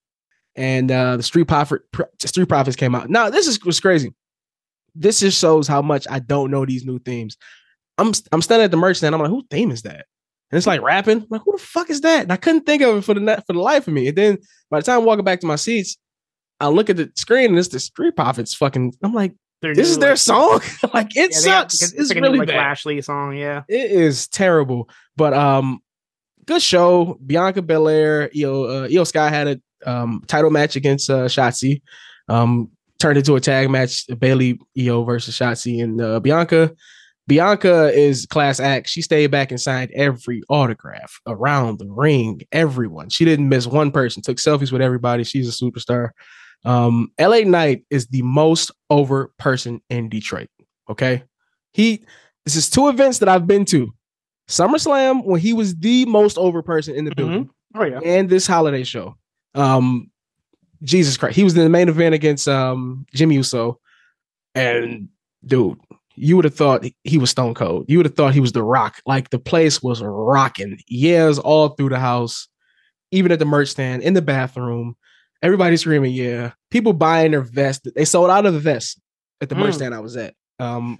[0.55, 1.81] and uh the Street Profit
[2.19, 3.09] Street Profits came out.
[3.09, 4.13] Now this is was crazy.
[4.95, 7.37] This just shows how much I don't know these new themes.
[7.99, 9.13] I'm I'm standing at the merch stand.
[9.13, 10.07] I'm like, whose theme is that?
[10.49, 11.21] And it's like rapping.
[11.21, 12.23] I'm like, who the fuck is that?
[12.23, 14.07] And I couldn't think of it for the for the life of me.
[14.07, 14.37] And then
[14.71, 15.97] by the time I'm walking back to my seats,
[16.59, 18.95] I look at the screen and it's the Street Profits fucking.
[19.03, 20.61] I'm like, Their this new, is their like- song.
[20.93, 21.93] like it Yeah, got- sucks.
[21.93, 22.57] it's, like a really new, like bad.
[22.57, 23.35] Lashley song.
[23.35, 25.79] Yeah, It is terrible, but um,
[26.45, 27.17] good show.
[27.25, 31.81] Bianca Belair, Io, uh, Iyo Sky had a um title match against uh Shotzi.
[32.29, 36.71] Um, turned into a tag match: Bayley Io versus Shotzi and uh, Bianca.
[37.27, 38.87] Bianca is class act.
[38.87, 42.41] She stayed back and signed every autograph around the ring.
[42.53, 43.09] Everyone.
[43.09, 44.21] She didn't miss one person.
[44.23, 45.25] Took selfies with everybody.
[45.25, 46.11] She's a superstar.
[46.65, 50.49] Um, LA Knight is the most over person in Detroit.
[50.89, 51.23] Okay.
[51.73, 52.03] He
[52.45, 53.93] this is two events that I've been to.
[54.49, 57.15] SummerSlam when he was the most over person in the Mhm.
[57.15, 57.99] building, Oh yeah.
[58.03, 59.15] and this holiday show.
[59.53, 60.09] Um,
[60.83, 63.79] Jesus Christ, he was in the main event against um Jimmy Uso,
[64.55, 65.09] and
[65.45, 65.77] dude,
[66.15, 67.85] you would have thought he was Stone Cold.
[67.87, 69.01] You would have thought he was The Rock.
[69.05, 70.79] Like the place was rocking.
[70.87, 72.47] Yes, all through the house,
[73.11, 74.95] even at the merch stand, in the bathroom.
[75.41, 76.51] Everybody screaming, yeah.
[76.71, 77.87] People buying their vest.
[77.95, 78.99] They sold out of the vest
[79.41, 79.75] at the merch Mm.
[79.75, 80.33] stand I was at.
[80.59, 80.97] Um,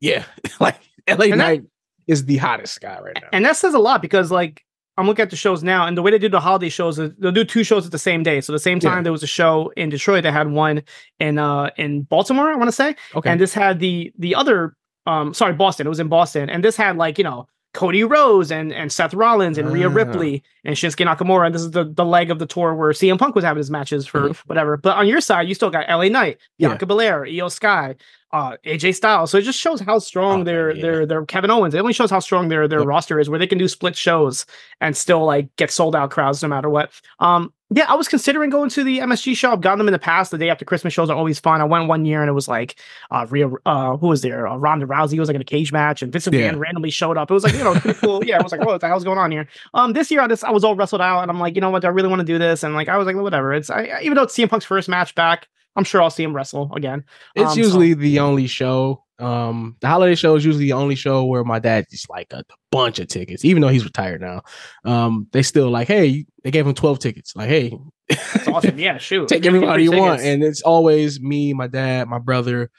[0.00, 0.24] yeah,
[0.60, 0.76] like
[1.08, 1.62] LA And that- Knight
[2.06, 3.28] is the hottest guy right now.
[3.32, 4.62] And that says a lot because like
[4.96, 7.12] I'm looking at the shows now, and the way they do the holiday shows is
[7.18, 8.40] they'll do two shows at the same day.
[8.40, 9.02] So the same time Yeah.
[9.02, 10.82] there was a show in Detroit, they had one
[11.18, 14.74] in uh in Baltimore, I want to say, okay, and this had the the other
[15.06, 15.86] um sorry Boston.
[15.86, 19.14] It was in Boston, and this had like you know Cody Rhodes and and Seth
[19.14, 19.92] Rollins and Rhea Ah.
[19.92, 21.46] Ripley and Shinsuke Nakamura.
[21.46, 23.70] And this is the the leg of the tour where CM Punk was having his
[23.70, 24.36] matches for Mhm.
[24.46, 24.76] whatever.
[24.76, 26.68] But on your side, you still got LA Knight, Yeah.
[26.68, 27.94] Bianca Belair, Iyo Sky,
[28.32, 29.30] uh, AJ Styles.
[29.30, 30.82] So it just shows how strong Oh, their yeah.
[30.82, 31.74] their their Kevin Owens.
[31.74, 32.88] It only shows how strong their their Yep.
[32.88, 34.46] roster is, where they can do split shows
[34.80, 36.90] and still like get sold out crowds no matter what.
[37.20, 39.52] Um, yeah, I was considering going to the MSG show.
[39.52, 40.30] I've gotten them in the past.
[40.32, 41.60] The day after Christmas shows are always fun.
[41.60, 42.74] I went one year and it was like
[43.10, 44.46] uh Rhea, uh who was there?
[44.48, 46.50] Uh, Ronda Rousey was like in a cage match and Vince Yeah.
[46.52, 47.30] McMahon randomly showed up.
[47.30, 48.24] It was like, you know, pretty cool.
[48.24, 49.46] Yeah, I was like, what the hell's going on here?
[49.74, 51.70] Um, this year I just I was all wrestled out and I'm like, you know
[51.70, 52.62] what, do I really want to do this?
[52.62, 53.52] And like I was like, well, whatever.
[53.54, 56.34] It's I, even though it's CM Punk's first match back, I'm sure I'll see him
[56.34, 57.04] wrestle again.
[57.36, 59.04] it's um, so- usually the only show.
[59.20, 62.44] Um, the holiday show is usually the only show where my dad just like a
[62.70, 64.42] bunch of tickets, even though he's retired now.
[64.84, 67.34] Um, they still like, hey, they gave him twelve tickets.
[67.36, 68.78] Like, hey, It's awesome.
[68.78, 69.28] Yeah, shoot.
[69.28, 72.70] take everybody you want, and it's always me, my dad, my brother,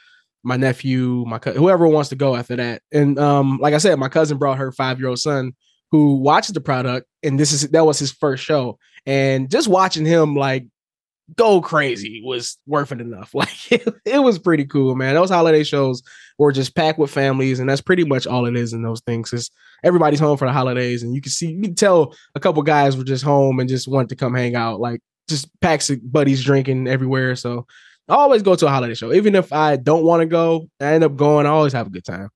[0.43, 2.81] my nephew, my co- whoever wants to go after that.
[2.91, 5.53] And um, like I said, my cousin brought her five year old son
[5.91, 10.05] who watches the product, and this is that was his first show, and just watching
[10.05, 10.65] him like
[11.35, 13.33] go crazy was worth it enough.
[13.35, 15.15] Like it, it was pretty cool, man.
[15.15, 16.01] Those holiday shows
[16.37, 19.31] were just packed with families, and that's pretty much all it is in those things.
[19.33, 19.49] Is
[19.83, 22.97] everybody's home for the holidays, and you can see you can tell a couple guys
[22.97, 26.43] were just home and just wanted to come hang out, like just packs of buddies
[26.43, 27.35] drinking everywhere.
[27.35, 27.65] So
[28.09, 30.67] I always go to a holiday show, even if I don't want to go.
[30.79, 31.45] I end up going.
[31.45, 32.29] I always have a good time.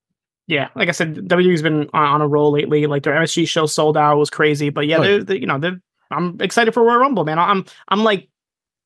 [0.47, 2.85] yeah, like I said, WWE's been on, on a roll lately.
[2.85, 5.23] Like their MSG show sold out was crazy, but yeah, Oh, they're, yeah.
[5.23, 5.81] they you know, they're,
[6.11, 7.39] I'm excited for Royal Rumble, man.
[7.39, 8.29] I'm I'm like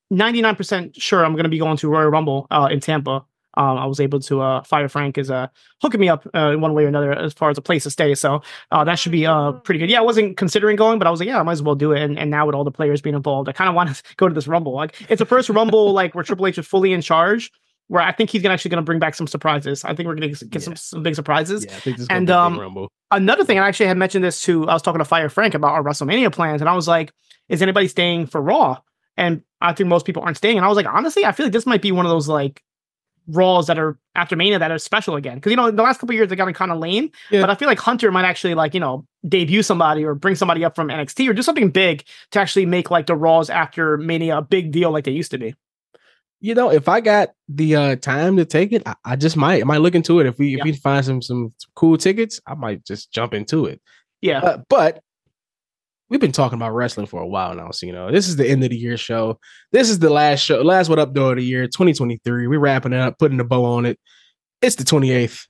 [0.10, 3.26] 99 percent sure I'm gonna be going to Royal Rumble uh, in Tampa.
[3.58, 5.48] Um, I was able to uh, Fire Frank is uh
[5.82, 7.90] hooking me up uh, in one way or another as far as a place to
[7.92, 8.42] stay, so
[8.72, 9.90] uh, that should be uh pretty good.
[9.90, 11.92] Yeah, I wasn't considering going, but I was like, yeah, I might as well do
[11.92, 12.02] it.
[12.02, 14.28] And, and now with all the players being involved, I kind of want to go
[14.30, 14.74] to this Rumble.
[14.74, 17.52] Like it's the first Rumble like where Triple H is fully in charge.
[17.88, 19.84] Where I think he's gonna actually gonna bring back some surprises.
[19.84, 20.78] I think we're gonna get some, Yeah.
[20.78, 21.66] some big surprises.
[21.66, 23.98] Yeah, I think this is And, gonna be a um, another thing, I actually had
[23.98, 26.76] mentioned this to I was talking to Fire Frank about our WrestleMania plans, and I
[26.76, 27.12] was like,
[27.50, 28.78] "Is anybody staying for Raw?"
[29.20, 30.58] And I think most people aren't staying.
[30.58, 32.64] And I was like, honestly, I feel like this might be one of those like
[33.28, 35.36] Raws that are after Mania that are special again.
[35.36, 37.12] Because you know, the last couple of years they gotten kind of lame.
[37.30, 37.42] Yeah.
[37.42, 40.64] But I feel like Hunter might actually like you know debut somebody or bring somebody
[40.66, 44.38] up from NXT or do something big to actually make like the Raws after Mania
[44.38, 45.54] a big deal like they used to be.
[46.42, 49.62] You know, if I got the uh time to take it, I, I just might.
[49.62, 50.26] I might look into it.
[50.26, 50.60] If we Yeah.
[50.60, 53.82] if we find some some cool tickets, I might just jump into it.
[54.22, 54.40] Yeah.
[54.40, 55.04] Uh, but
[56.10, 57.72] we've been talking about wrestling for a while now.
[57.72, 59.40] So, you know, this is the end of the year show.
[59.72, 62.48] This is the last show, last Wattup Doe of the year, 2023.
[62.48, 64.00] We're wrapping it up, putting a bow on it.
[64.62, 65.48] It's the 28th.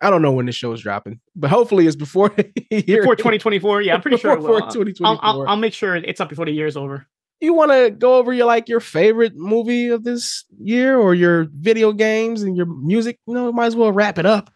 [0.00, 3.02] I don't know when this show is dropping, but hopefully it's before the year.
[3.02, 4.32] Before 2024, yeah, I'm pretty sure.
[4.32, 4.64] It Before will.
[4.64, 5.06] Uh, 2024.
[5.06, 7.06] I'll, I'll, I'll make sure it's up before the year's over.
[7.40, 11.46] you want to go over your like your favorite movie of this year or your
[11.52, 13.18] video games and your music?
[13.26, 14.50] You know, might as well wrap it up.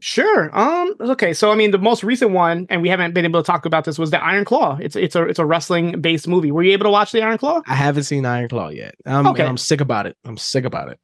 [0.00, 0.50] Sure.
[0.58, 0.94] Um.
[1.00, 1.32] Okay.
[1.32, 3.84] So I mean, the most recent one, and we haven't been able to talk about
[3.84, 4.78] this, was the Iron Claw.
[4.80, 6.50] It's it's a it's a wrestling based movie.
[6.50, 7.62] Were you able to watch the Iron Claw?
[7.66, 8.94] I haven't seen Iron Claw yet.
[9.06, 9.44] I'm, Okay.
[9.44, 10.16] I'm sick about it.
[10.24, 10.98] I'm sick about it.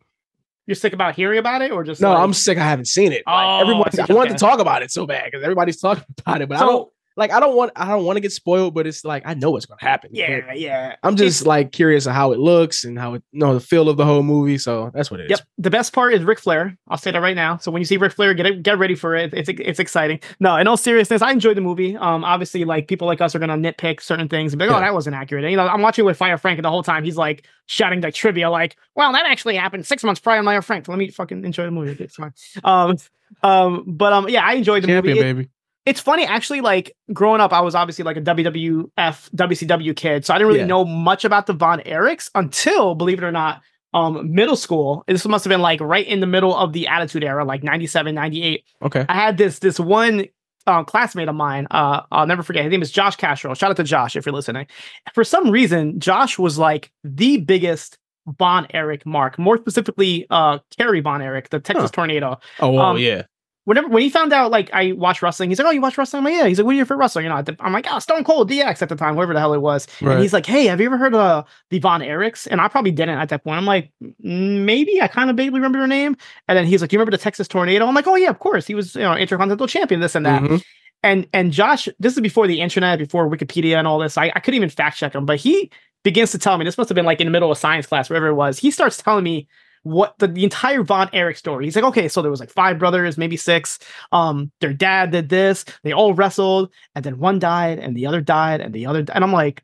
[0.67, 2.59] You're sick about hearing about it, or just No, like- I'm sick.
[2.59, 3.23] I haven't seen it.
[3.27, 4.03] Like, Oh, everyone, I see.
[4.03, 4.39] I wanted Okay.
[4.39, 7.33] to talk about it so bad because everybody's talking about it, but I don't like.
[7.33, 7.73] I don't want.
[7.77, 10.11] I don't want to get spoiled, but it's like I know what's going to happen.
[10.13, 10.97] but Yeah, yeah.
[11.03, 13.89] I'm just like curious of how it looks and how it, you know, the feel
[13.89, 14.59] of the whole movie.
[14.59, 15.31] So that's what it is.
[15.31, 15.41] Yep.
[15.59, 16.77] The best part is Ric Flair.
[16.89, 17.57] I'll say that right now.
[17.57, 19.33] So when you see Ric Flair, get it, get ready for it.
[19.35, 20.21] It's it's exciting.
[20.41, 21.97] No, in all seriousness, I enjoyed the movie.
[21.97, 24.81] Um, obviously, like people like us are gonna nitpick certain things and be like, "Oh,
[24.81, 27.05] that wasn't accurate." And, you know, I'm watching with Fire Frank, and the whole time
[27.05, 30.63] he's like shouting like trivia, like, "Well, that actually happened six months prior to Fire
[30.63, 32.03] Frank." Let me fucking enjoy the movie.
[32.03, 32.33] It's fine.
[32.63, 32.97] Um,
[33.43, 35.29] um, but um, yeah, I enjoyed the Champion, movie.
[35.29, 35.51] It- baby.
[35.87, 40.35] It's funny actually like growing up i was obviously like a wwf wcw kid so
[40.35, 40.67] i didn't really Yeah.
[40.67, 43.63] know much about the von erichs until believe it or not
[43.95, 45.05] um middle school.
[45.07, 48.15] This must have been like right in the middle of the Attitude Era, like 97,
[48.15, 48.65] 98.
[48.83, 49.07] Okay.
[49.09, 50.27] I had this this one
[50.67, 51.67] uh, classmate of mine.
[51.71, 52.65] Uh, I'll never forget.
[52.65, 53.55] His name is Josh Castro.
[53.55, 54.67] Shout out to Josh if you're listening.
[55.15, 57.97] For some reason, Josh was like the biggest
[58.39, 59.39] Von Erich mark.
[59.39, 61.89] More specifically, uh, Kerry Von Erich, the Texas Huh.
[61.95, 62.39] Tornado.
[62.61, 63.23] Oh, well, Um, yeah.
[63.67, 66.21] Whenever when he found out like I watch wrestling, he's like, "Oh, you watch wrestling?"
[66.21, 67.99] I'm like, "Yeah." He's like, "What are your favorite wrestler?" You know, I'm like, "Oh,
[67.99, 70.13] Stone Cold DX at the time, whoever the hell it was." Right.
[70.13, 72.93] And he's like, "Hey, have you ever heard of the Von Erichs?" And I probably
[72.93, 73.59] didn't at that point.
[73.59, 73.91] I'm like,
[74.25, 76.17] "Mm, "Maybe." I kind of vaguely remember your name.
[76.49, 78.39] And then he's like, "Do you remember the Texas Tornado?" I'm like, "Oh yeah, of
[78.39, 78.67] course.
[78.67, 80.63] He was you know intercontinental champion, this and that." Mhm.
[81.03, 84.17] and and Josh, this is before the internet, before Wikipedia and all this.
[84.17, 85.71] I, I couldn't even fact check him, but he
[86.05, 88.09] begins to tell me this must have been like in the middle of science class,
[88.09, 88.61] wherever it was.
[88.61, 89.49] He starts telling me
[89.87, 91.65] what the, the entire Von Erich story.
[91.65, 93.79] He's like, okay, so there was like five brothers, maybe six.
[94.11, 98.21] Um, their dad did this, they all wrestled, and then one died, and the other
[98.21, 99.63] died, and the other and I'm like,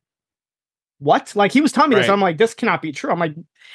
[1.01, 1.35] what?
[1.35, 2.11] Like he was telling me this, Right.
[2.11, 3.11] and I'm like, this cannot be true.
[3.11, 3.35] I'm like,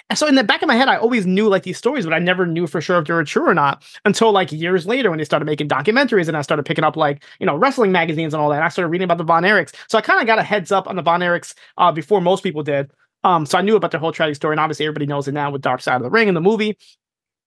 [0.10, 2.14] and so in the back of my head, I always knew like these stories, but
[2.14, 5.10] I never knew for sure if they were true or not until like years later
[5.10, 8.34] when they started making documentaries and I started picking up like, you know, wrestling magazines
[8.34, 8.56] and all that.
[8.58, 9.74] And I started reading about the Von Erichs.
[9.90, 12.42] So I kind of got a heads up on the Von Erichs uh, before most
[12.44, 12.90] people did.
[13.24, 14.54] Um, so I knew about their whole tragic story.
[14.54, 16.78] And obviously everybody knows it now with Dark Side of the Ring and the movie.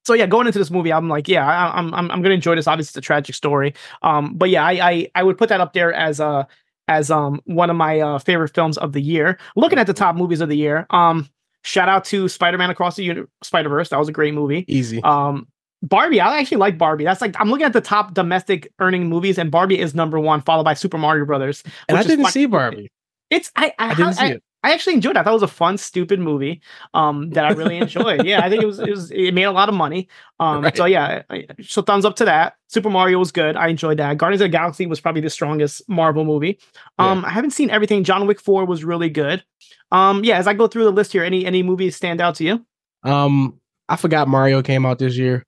[0.04, 2.56] So yeah, going into this movie, I'm like, yeah, I, I'm I'm I'm gonna enjoy
[2.56, 2.66] this.
[2.66, 3.74] Obviously, it's a tragic story.
[4.02, 6.44] Um, but yeah, I I, I would put that up there as uh
[6.88, 9.38] as um one of my uh, favorite films of the year.
[9.56, 11.28] Looking at the top movies of the year, um,
[11.64, 13.90] shout out to Spider-Man Across the Uni- Spider-Verse.
[13.90, 14.64] That was a great movie.
[14.68, 15.02] Easy.
[15.02, 15.46] Um,
[15.82, 17.04] Barbie, I actually like Barbie.
[17.04, 20.40] That's like I'm looking at the top domestic earning movies, and Barbie is number one,
[20.40, 21.62] followed by Super Mario Brothers.
[21.88, 22.90] and I didn't see Barbie.
[23.30, 24.42] It's I I, I didn't I, see it.
[24.62, 25.20] I actually enjoyed It.
[25.20, 26.60] I thought it was a fun, stupid movie.
[26.92, 28.24] Um, that I really enjoyed.
[28.26, 30.08] yeah, I think it was it was it made a lot of money.
[30.40, 30.74] Um, Right.
[30.74, 31.20] so yeah,
[31.62, 32.54] so thumbs up to that.
[32.68, 33.56] Super Mario was good.
[33.56, 34.16] I enjoyed that.
[34.16, 36.58] Guardians of the Galaxy was probably the strongest Marvel movie.
[36.98, 38.04] Um, I haven't seen everything.
[38.04, 39.44] John Wick Four was really good.
[39.92, 42.44] Um, yeah, as I go through the list here, any any movies stand out to
[42.44, 42.64] you?
[43.02, 45.44] Um, I forgot Mario came out this year,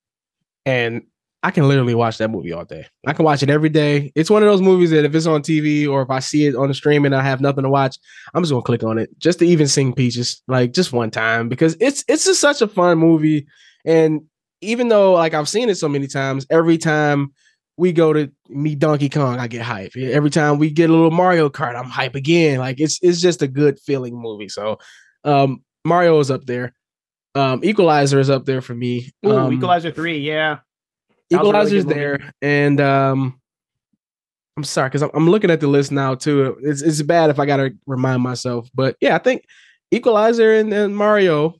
[0.67, 1.05] and
[1.45, 2.87] I can literally watch that movie all day.
[3.05, 4.13] I can watch it every day.
[4.15, 6.55] It's one of those movies that if it's on TV or if I see it
[6.55, 7.99] on the stream and I have nothing to watch,
[8.33, 11.49] I'm just gonna click on it just to even sing Peaches, like just one time
[11.49, 13.47] because it's it's just such a fun movie.
[13.85, 14.23] And
[14.61, 17.33] even though like I've seen it so many times, every time
[17.77, 19.97] we go to meet Donkey Kong, I get hype.
[19.97, 22.59] Every time we get a little Mario Kart, I'm hype again.
[22.61, 24.49] Like it's it's just a good feeling movie.
[24.49, 24.79] So
[25.25, 26.73] um Mario is up there.
[27.35, 29.11] Um Equalizer is up there for me.
[29.27, 30.59] Ooh, um, Equalizer Three, yeah.
[31.33, 31.99] Really Equalizer's movie.
[31.99, 33.41] there, and um,
[34.57, 36.59] I'm sorry because I'm, I'm looking at the list now too.
[36.63, 39.45] It's it's bad if I gotta remind myself, but yeah, I think
[39.91, 41.55] Equalizer and, and Mario,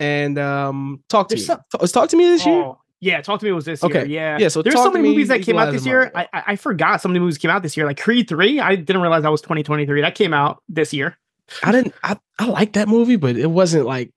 [0.00, 1.56] and um, talk to There's me.
[1.70, 2.62] some- talk to me this year.
[2.62, 4.06] Oh, yeah, Talk to Me was this Okay, year.
[4.06, 4.38] Yeah.
[4.40, 6.10] Yeah, so There's so many Me, movies that came out this year.
[6.12, 6.28] Mario.
[6.32, 7.86] I, I I forgot some of the movies came out this year.
[7.86, 10.00] Like Creed 3, I didn't realize that was 2023.
[10.00, 11.16] That came out this year.
[11.62, 11.94] I didn't.
[12.02, 14.10] I I like that movie, but it wasn't like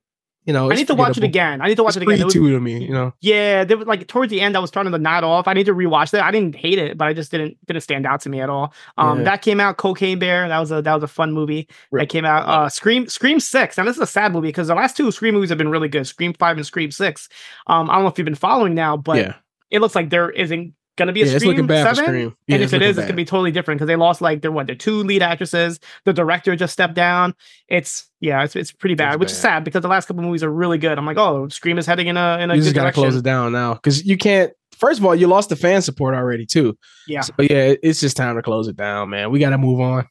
[0.45, 0.71] you know.
[0.71, 1.61] I need to watch it again.
[1.61, 2.21] I need to watch It's it again.
[2.21, 3.13] It was- to me, you know.
[3.21, 5.47] yeah, there was like towards the end, I was trying to nod off.
[5.47, 6.23] I need to rewatch that.
[6.23, 8.73] I didn't hate it, but I just didn't didn't stand out to me at all.
[8.97, 9.23] Um, Yeah.
[9.25, 9.77] that came out.
[9.77, 10.47] Cocaine Bear.
[10.47, 11.67] That was a that was a fun movie.
[11.91, 12.01] Right.
[12.01, 12.47] That came out.
[12.47, 13.77] Uh, Scream Scream Six.
[13.77, 15.89] Now this is a sad movie because the last two Scream movies have been really
[15.89, 16.07] good.
[16.07, 17.29] Scream Five and Scream Six.
[17.67, 19.33] Um, I don't know if you've been following now, but yeah,
[19.69, 22.09] it looks like there isn't gonna be a yeah, it's Scream looking bad for Seven.
[22.09, 22.35] Scream.
[22.47, 24.41] Yeah, and if it is, is, it's gonna be totally different because they lost like
[24.41, 25.79] their what their two lead actresses.
[26.05, 27.33] The director just stepped down.
[27.67, 30.43] It's yeah, it's it's pretty bad, It's which is sad because the last couple movies
[30.43, 30.97] are really good.
[30.97, 33.03] I'm like, oh, Scream is heading in a in a you just gotta direction.
[33.03, 34.51] close it down now because you can't.
[34.77, 36.77] First of all, you lost the fan support already too.
[37.07, 37.21] Yeah.
[37.21, 39.31] So yeah, it's just time to close it down, man.
[39.31, 40.07] We gotta move on.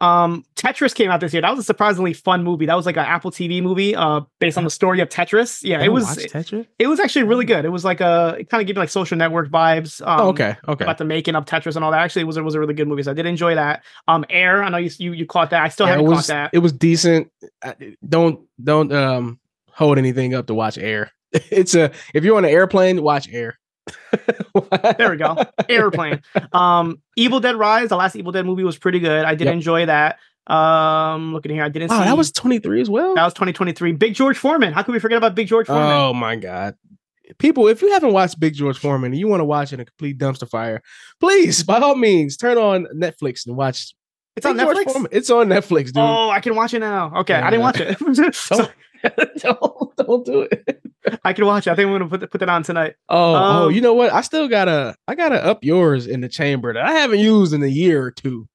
[0.00, 1.42] Um, Tetris came out this year.
[1.42, 2.66] That was a surprisingly fun movie.
[2.66, 5.60] That was like an Apple TV movie, uh, based on the story of Tetris.
[5.62, 6.66] Yeah, it was Tetris.
[6.78, 7.64] it was actually really good.
[7.64, 10.00] It was like a it kind of gave me like social network vibes.
[10.06, 10.84] Um, oh, okay, okay.
[10.84, 12.00] About the making of Tetris and all that.
[12.00, 13.02] Actually, it was it was a really good movie.
[13.02, 13.84] So I did enjoy that.
[14.08, 14.62] Um, Air.
[14.62, 15.62] I know you you, you caught that.
[15.62, 16.50] I still Yeah, haven't it caught was that.
[16.54, 17.30] it was decent.
[18.08, 19.38] Don't don't um
[19.72, 21.10] hold anything up to watch Air.
[21.50, 23.58] It's a if you're on an airplane, watch Air.
[24.98, 25.36] There we go.
[25.68, 26.22] Airplane.
[26.52, 29.24] Um, Evil Dead Rise, the last Evil Dead movie was pretty good.
[29.24, 29.54] I did Yep.
[29.54, 30.18] enjoy that.
[30.46, 33.14] Um, looking here, I didn't Wow, see that was 23 as well.
[33.14, 33.92] that was 2023.
[33.92, 34.72] Big George Foreman.
[34.72, 35.92] How could we forget about Big George Foreman?
[35.92, 36.74] Oh my god.
[37.38, 39.80] People, if you haven't watched Big George Foreman and you want to watch it in
[39.80, 40.82] a complete dumpster fire,
[41.20, 43.94] please, by all means, turn on Netflix and watch.
[44.36, 44.92] it's on Big George Netflix.
[44.92, 45.08] Foreman.
[45.12, 45.98] It's on Netflix, dude.
[45.98, 47.12] Oh, I can watch it now.
[47.18, 48.34] Okay, I didn't watch it.
[48.34, 48.68] so
[49.38, 50.82] don't, don't do it.
[51.24, 51.70] I can watch it.
[51.70, 52.94] I think I'm gonna put put that on tonight.
[53.08, 54.12] Oh, oh, Um, you know what?
[54.12, 57.62] I still gotta, I gotta up yours in the chamber that I haven't used in
[57.62, 58.48] a year or two.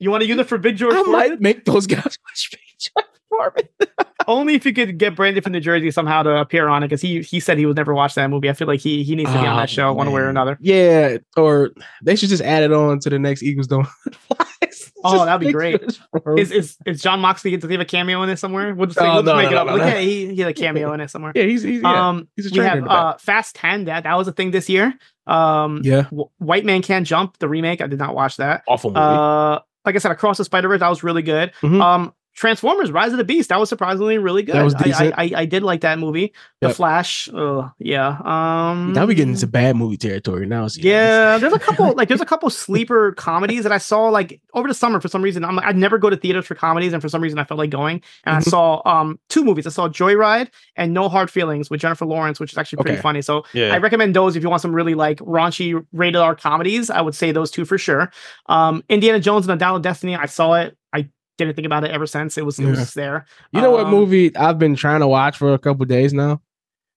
[0.00, 1.12] You want to use it for Big George I Foreman?
[1.30, 3.68] might make those guys watch Big George Foreman.
[4.26, 7.00] Only if you could get Brandon from New Jersey somehow to appear on it, because
[7.02, 8.48] he he said he would never watch that movie.
[8.48, 10.28] I feel like he he needs to be on Oh, that show one way or
[10.28, 10.56] another.
[10.60, 11.70] Yeah, or
[12.02, 13.86] they should just add it on to the next Eagles don't
[14.28, 14.92] flies.
[15.06, 15.80] Oh, that'd be great.
[15.80, 18.38] sure it's from- Is is is Jon Moxley does he have a cameo in it
[18.38, 18.74] somewhere?
[18.74, 19.66] We'll just, No, we'll just no, make no, it up.
[19.66, 21.32] no, Like, yeah, he, he had a cameo in it somewhere.
[21.34, 22.08] yeah, he's, he's yeah.
[22.08, 22.98] um, he's a we have in the back.
[23.14, 23.84] uh, Fast Ten.
[23.84, 24.94] That that was a thing this year.
[25.26, 27.80] Um, yeah, Wh- White Man Can't Jump, the remake.
[27.82, 28.62] I did not watch that.
[28.66, 29.00] awful movie.
[29.00, 31.52] Uh, like I said, Across the Spider Verse, that was really good.
[31.60, 31.82] Mhm.
[31.82, 34.56] Um, Transformers: Rise of the Beast, that was surprisingly really good.
[34.56, 35.14] That was I, decent.
[35.16, 36.32] I, I I did like that movie.
[36.60, 38.18] The Flash, uh, yeah.
[38.24, 40.66] Um, now we're getting into bad movie territory now.
[40.68, 44.40] see, yeah, there's a couple like there's a couple sleeper comedies that I saw like
[44.54, 45.44] over the summer for some reason.
[45.44, 47.58] I'm like I'd never go to theaters for comedies, and for some reason I felt
[47.58, 48.02] like going.
[48.24, 48.48] And I Mhm.
[48.50, 49.66] saw um two movies.
[49.66, 53.02] I saw Joyride and No Hard Feelings with Jennifer Lawrence, which is actually pretty Okay.
[53.02, 53.22] funny.
[53.22, 53.72] So yeah.
[53.74, 56.90] I recommend those if you want some really like raunchy rated R comedies.
[56.90, 58.10] I would say those two for sure.
[58.46, 60.16] Um, Indiana Jones and the Dial of Destiny.
[60.16, 60.76] I saw it.
[61.36, 62.38] Didn't think about it ever since.
[62.38, 62.70] It was it Yeah.
[62.70, 63.26] was there.
[63.52, 66.40] you know what um, movie I've been trying to watch for a couple days now?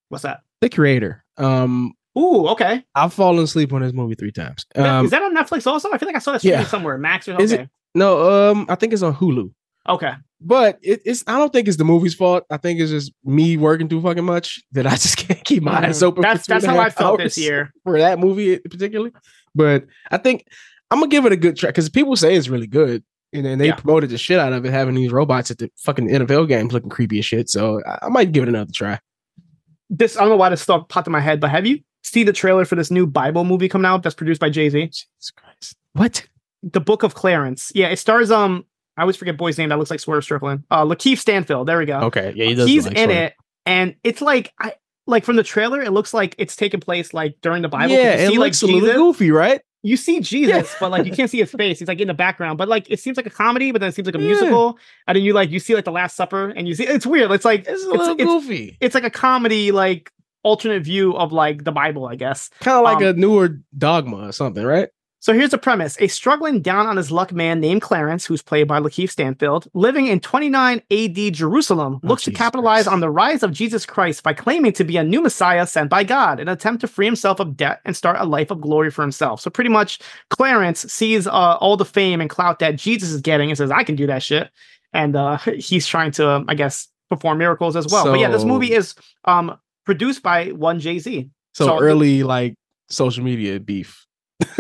[0.10, 0.42] What's that?
[0.62, 1.24] The Creator.
[1.38, 2.84] Um, Ooh, okay.
[2.96, 4.66] I've fallen asleep on this movie three times.
[4.76, 5.92] Um, is that on Netflix also?
[5.92, 6.64] I feel like I saw that yeah.
[6.64, 6.98] somewhere.
[6.98, 7.64] Max or Is okay.
[7.64, 7.70] it?
[7.94, 9.52] no, um, I think it's on Hulu.
[9.88, 10.14] Okay.
[10.40, 12.44] But it, it's I don't think it's the movie's fault.
[12.50, 15.88] I think it's just me working too fucking much that I just can't keep my
[15.88, 16.24] eyes open.
[16.24, 16.34] Mm-hmm.
[16.34, 17.72] That's that's how I felt this year.
[17.84, 19.12] for that movie particularly.
[19.56, 20.46] But I think
[20.92, 23.04] I'm gonna give it a good try because people say it's really good.
[23.34, 23.76] And then they Yeah.
[23.76, 26.90] promoted the shit out of it, having these robots at the fucking NFL games looking
[26.90, 27.50] creepy as shit.
[27.50, 29.00] So I, might give it another try.
[29.90, 32.26] This I don't know why this thought popped in my head, but have you seen
[32.26, 34.80] the trailer for this new Bible movie coming out that's produced by Jay Z?
[34.88, 35.76] Jesus Christ.
[35.94, 36.26] What?
[36.64, 37.72] The Book of Clarence.
[37.76, 38.66] Yeah, it stars um
[38.98, 40.64] I always forget boy's name that looks like Swerve Strickland.
[40.72, 41.68] Uh LaKeith Stanfield.
[41.68, 42.00] There we go.
[42.02, 42.34] Okay.
[42.36, 42.68] Yeah, he does.
[42.68, 43.18] He's like in Swerve.
[43.18, 43.34] it,
[43.66, 44.74] and it's like I
[45.06, 47.94] like from the trailer, it looks like it's taking place like during the Bible.
[47.94, 49.62] Yeah, it see, looks like a little goofy, right?
[49.88, 51.80] You see Jesus, but like you can't see his face.
[51.80, 53.96] He's like in the background, but like it seems like a comedy, but then it
[53.96, 54.28] seems like a Yeah.
[54.28, 54.78] musical.
[55.08, 57.32] And then you like you see like the Last Supper, and you see it's weird.
[57.32, 58.78] It's like It's a it's, goofy.
[58.82, 60.12] it's like a comedy like
[60.44, 62.50] alternate view of like the Bible, I guess.
[62.62, 64.90] Kind of like um, a newer dogma or something, right?
[65.20, 65.98] So here's the premise.
[66.00, 70.06] A struggling down on his luck man named Clarence, who's played by LaKeith Stanfield, living
[70.08, 72.94] in 29 AD Jerusalem, Oh, looks to capitalize Christ.
[72.94, 76.04] on the rise of Jesus Christ by claiming to be a new Messiah sent by
[76.04, 78.92] God in an attempt to free himself of debt and start a life of glory
[78.92, 79.42] for himself.
[79.42, 80.00] So pretty much
[80.30, 83.84] Clarence sees uh, all the fame and clout that Jesus is getting and says, I
[83.84, 84.50] can do that shit.
[84.94, 88.06] And uh, he's trying to, um, I guess, perform miracles as well.
[88.06, 88.94] but yeah, this movie is
[89.26, 91.30] um, produced by one Jay-Z.
[91.54, 92.54] So, So- early like
[92.90, 94.06] social media beef.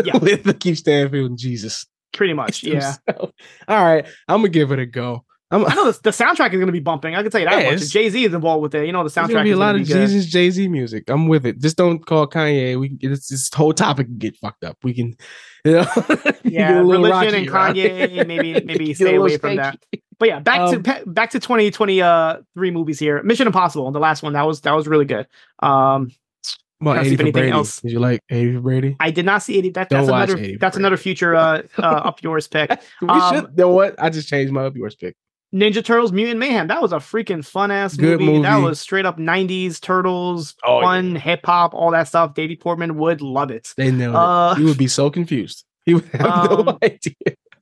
[0.03, 0.17] Yeah.
[0.21, 1.86] with LaKeith Stanfield and Jesus.
[2.13, 2.95] Pretty much, yeah.
[3.07, 3.32] himself.
[3.67, 5.23] All right, I'm gonna give it a go.
[5.51, 7.15] I'm I know the, the soundtrack is going to be bumping.
[7.15, 7.88] I can tell you that Yeah, much.
[7.89, 8.86] Jay Z is involved with it.
[8.86, 9.93] You know the soundtrack gonna be is a lot of to.
[9.93, 11.09] Jesus Jay Z music.
[11.09, 11.59] I'm with it.
[11.59, 12.78] Just don't call Kanye.
[12.78, 14.78] We this, this whole topic can get fucked up.
[14.84, 15.15] We can,
[15.63, 15.86] you know,
[16.43, 19.80] Yeah, religion and Kanye, maybe- maybe stay away from that.
[20.19, 23.21] But yeah, back to Um, pa- back to 2020 uh three movies here.
[23.23, 25.28] Mission Impossible, the last one that was that was really good.
[25.59, 26.09] Um,
[26.80, 27.51] Come on, Trying to see 80 if for anything Brady.
[27.51, 28.95] else- Did you like 80 for Brady?
[28.99, 29.69] I did not see 80.
[29.71, 32.69] That, that's another 80 that's for another future uh, uh up yours pick.
[33.01, 33.43] we Um, should.
[33.45, 33.95] You know what?
[34.01, 35.15] I just changed my up yours pick.
[35.55, 36.67] Ninja Turtles Mutant Mayhem.
[36.67, 38.41] That was a freaking fun ass Good movie.
[38.43, 42.34] That was straight up 90s turtles, Oh, fun hip hop, all that stuff.
[42.34, 43.73] Davie Portman would love it.
[43.78, 44.59] They know Uh, it.
[44.59, 45.63] You would be so confused.
[45.86, 46.21] He would have
[46.51, 47.13] Um, no idea.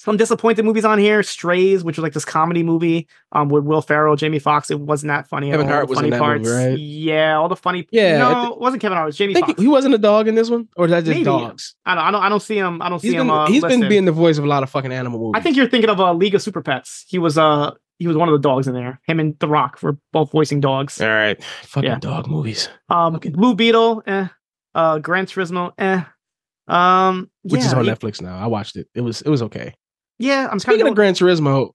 [0.05, 1.23] Some disappointed movies on here.
[1.23, 4.69] Strays, which was like this comedy movie um, with Will Ferrell, Jamie Foxx.
[4.69, 5.49] It wasn't that funny.
[5.49, 5.67] Kevin.
[5.67, 6.47] Hart was in funny that parts.
[6.47, 6.79] movie, right?
[6.79, 7.87] Yeah, all the funny.
[7.91, 9.07] Yeah, no, it wasn't Kevin Hart.
[9.07, 9.59] It was Jamie Foxx.
[9.59, 11.23] he, wasn't a dog in this one, or is that just Maybe.
[11.23, 11.75] dogs?
[11.85, 12.03] I don't.
[12.03, 12.23] I don't.
[12.23, 12.81] I don't see him.
[12.81, 13.31] I don't see been him.
[13.31, 15.39] Uh, he's been being the voice of a lot of fucking animal movies.
[15.39, 17.05] I think you're thinking of a uh, League of Super Pets.
[17.07, 18.99] He was uh he was one of the dogs in there.
[19.07, 21.01] Him and The Rock were both voicing dogs.
[21.01, 21.99] All right, fucking Yeah.
[21.99, 24.27] dog movies, Um, Blue Beetle, eh.
[24.73, 26.03] Uh, Gran Turismo, eh.
[26.67, 28.37] Um, which yeah, is on Netflix now.
[28.37, 28.87] I watched it.
[28.93, 29.73] It was it was okay.
[30.19, 31.71] Yeah, I'm Speaking kind of Gran Turismo,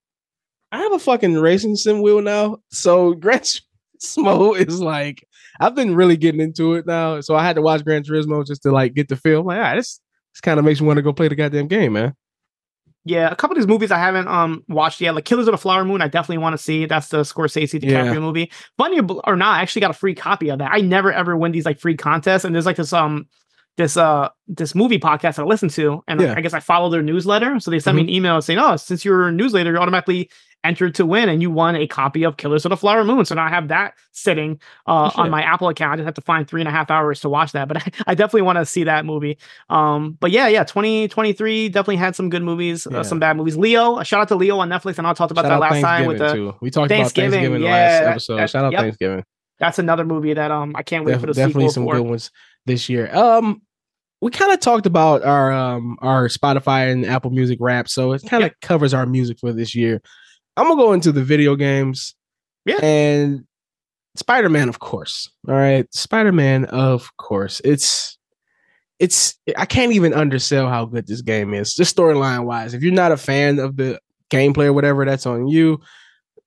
[0.71, 2.57] I have a fucking racing sim wheel now.
[2.71, 5.27] So Gran Turismo is like
[5.59, 7.21] I've been really getting into it now.
[7.21, 9.41] So I had to watch Gran Turismo just to like get the feel.
[9.41, 9.99] I'm like, all right, this
[10.33, 12.15] this kind of makes me want to go play the goddamn game, man.
[13.03, 15.15] Yeah, a couple of these movies I haven't um watched yet.
[15.15, 16.85] Like Killers of the Flower Moon, I definitely want to see.
[16.85, 18.19] That's the Scorsese DiCaprio Yeah.
[18.19, 18.51] movie.
[18.77, 20.71] Funny or not, I actually got a free copy of that.
[20.71, 23.27] I never ever win these like free contests, and there's like this um
[23.81, 26.35] this uh this movie podcast I listen to, and Yeah.
[26.37, 27.59] I guess I follow their newsletter.
[27.59, 30.29] So they sent me an email saying, "Oh, since you're a newsletter, you're automatically
[30.63, 33.33] entered to win, and you won a copy of Killers of the Flower Moon." So
[33.35, 35.19] now I have that sitting uh, Shit.
[35.19, 35.93] on my Apple account.
[35.93, 37.91] I just have to find three and a half hours to watch that, but I,
[38.07, 39.37] I definitely want to see that movie.
[39.69, 42.99] Um, but yeah, yeah, 2023 definitely had some good movies, Yeah.
[42.99, 43.57] uh, some bad movies.
[43.57, 44.97] Leo, a shout out to Leo on Netflix.
[44.97, 46.33] And I I talked about Shout that last time with the.
[46.33, 46.55] too.
[46.61, 48.37] We talked Thanksgiving, about Thanksgiving yeah, last episode.
[48.37, 48.81] that- Shout out yep.
[48.81, 49.23] Thanksgiving.
[49.59, 51.95] That's another movie that um I can't wait Def- for the definitely sequel some for.
[51.95, 52.31] good ones
[52.65, 53.13] this year.
[53.15, 53.61] Um,
[54.21, 58.23] we kind of talked about our um our Spotify and Apple Music rap, so it
[58.27, 60.01] kind of covers our music for this year.
[60.55, 62.15] I'm gonna go into the video games.
[62.65, 62.79] Yeah.
[62.83, 63.45] And
[64.15, 65.29] Spider Man, of course.
[65.47, 67.61] All right, Spider Man, of course.
[67.65, 68.17] It's
[68.99, 72.75] it's I can't even undersell how good this game is, just storyline wise.
[72.75, 73.99] If you're not a fan of the
[74.29, 75.79] gameplay or whatever, that's on you.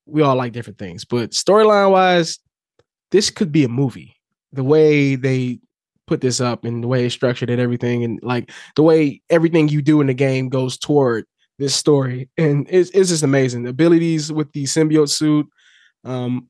[0.05, 2.39] We all like different things, but storyline wise,
[3.11, 4.15] this could be a movie.
[4.53, 5.59] The way they
[6.07, 9.67] put this up and the way it's structured and everything, and like the way everything
[9.69, 11.25] you do in the game goes toward
[11.57, 13.63] this story, and it's, it's just amazing.
[13.63, 15.47] The abilities with the symbiote suit,
[16.03, 16.49] um,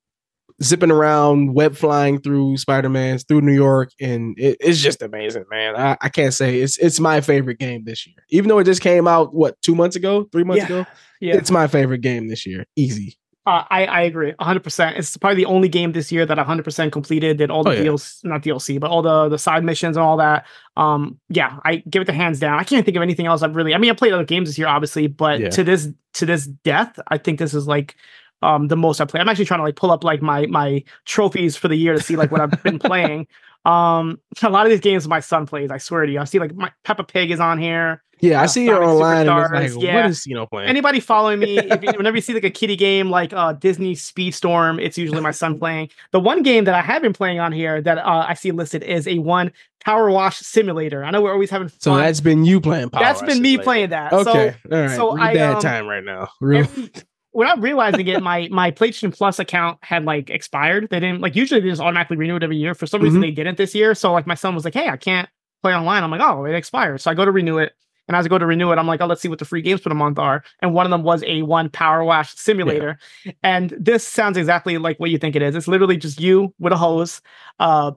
[0.64, 5.46] zipping around, web flying through Spider Man's through New York, and it, it's just amazing,
[5.50, 5.76] man.
[5.76, 8.82] I, I, can't say it's it's my favorite game this year, even though it just
[8.82, 10.80] came out what two months ago, three months Yeah.
[10.80, 10.90] ago.
[11.22, 11.36] Yeah.
[11.36, 13.18] It's my favorite game this year, easy.
[13.48, 14.98] Uh, I, I agree 100%.
[14.98, 17.84] It's probably the only game this year that 100% completed, did all the Oh, yeah.
[17.84, 20.48] DLC, not DLC, but all the, the side missions and all that.
[20.78, 22.58] Um, yeah, I give it the hands down.
[22.60, 24.58] I can't think of anything else I've really, I mean, I played other games this
[24.58, 25.50] year, obviously, but Yeah.
[25.50, 27.96] to this, to this death, I think this is like,
[28.42, 29.20] um, the most I play.
[29.22, 32.02] I'm actually trying to like pull up like my, my trophies for the year to
[32.02, 33.28] see like what I've been playing.
[33.64, 36.20] Um, a lot of these games my son plays, I swear to you.
[36.20, 38.04] I see like my Peppa Pig is on here.
[38.30, 39.96] Yeah, I Uh, see you're online, and Superstars, it's like, yeah.
[39.96, 40.70] what is you know playing?
[40.70, 43.96] Anybody following me, if you, whenever you see like a kiddie game like uh, Disney
[43.96, 45.90] Speedstorm, it's usually my son playing.
[46.12, 48.84] The one game that I have been playing on here that uh, I see listed
[48.84, 49.52] is a one
[49.84, 51.04] Power Wash Simulator.
[51.04, 51.80] I know we're always having fun.
[51.80, 52.90] so that's been you playing.
[52.90, 53.64] Power That's Wash been me Simulator.
[53.64, 54.14] playing that.
[54.14, 54.96] Okay, So all right.
[54.96, 56.30] so Real I, bad um, time right now.
[56.42, 56.68] Real.
[57.34, 60.88] without realizing it, my my PlayStation Plus account had like expired.
[60.90, 62.74] They didn't like usually they just automatically renew it every year.
[62.74, 63.26] For some reason Mhm.
[63.26, 63.94] they didn't this year.
[63.94, 65.30] So like my son was like, "Hey, I can't
[65.62, 67.74] play online." I'm like, "Oh, it expired." So I go to renew it.
[68.08, 69.62] And as I go to renew it, I'm like, oh, let's see what the free
[69.62, 70.44] games for the month are.
[70.60, 73.00] And one of them was a one Power Wash simulator.
[73.44, 75.56] And this sounds exactly like what you think it is.
[75.56, 77.22] It's literally just you with a hose,
[77.60, 77.92] uh,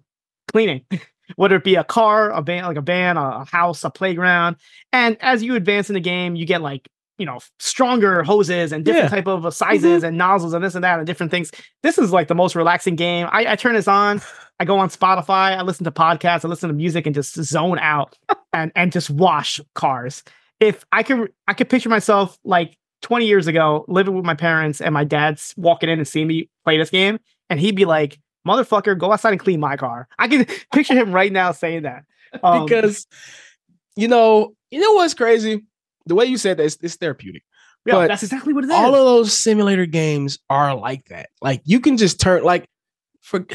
[0.51, 0.85] cleaning.
[1.37, 4.57] Whether it be a car, a van, like a van, a house, a playground.
[4.95, 6.89] And as you advance in the game, you get like,
[7.19, 9.17] you know, stronger hoses and different Yeah.
[9.17, 11.51] type of uh, sizes and nozzles and this and that and different things.
[11.83, 13.27] This is like the most relaxing game.
[13.33, 14.21] I, I turn this on.
[14.61, 15.57] I go on Spotify.
[15.57, 16.45] I listen to podcasts.
[16.45, 18.17] I listen to music and just zone out
[18.53, 20.23] and and just wash cars.
[20.61, 24.81] If I could, I could picture myself like 20 years ago living with my parents
[24.81, 27.19] and my dad's walking in and seeing me play this game,
[27.49, 31.13] and he'd be like, "Motherfucker, go outside and clean my car." I can picture him
[31.13, 32.03] right now saying that.
[32.43, 33.07] Um, because
[33.97, 35.63] you know, you know what's crazy?
[36.09, 37.43] The way you said that, it's, it's therapeutic.
[37.87, 38.75] yeah, but that's exactly what it is.
[38.75, 41.31] All of those simulator games are like that.
[41.41, 42.69] Like you can just turn like
[43.21, 43.47] for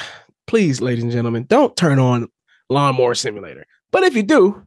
[0.48, 2.28] please, ladies and gentlemen, don't turn on
[2.70, 3.66] lawnmower simulator.
[3.92, 4.66] But if you do,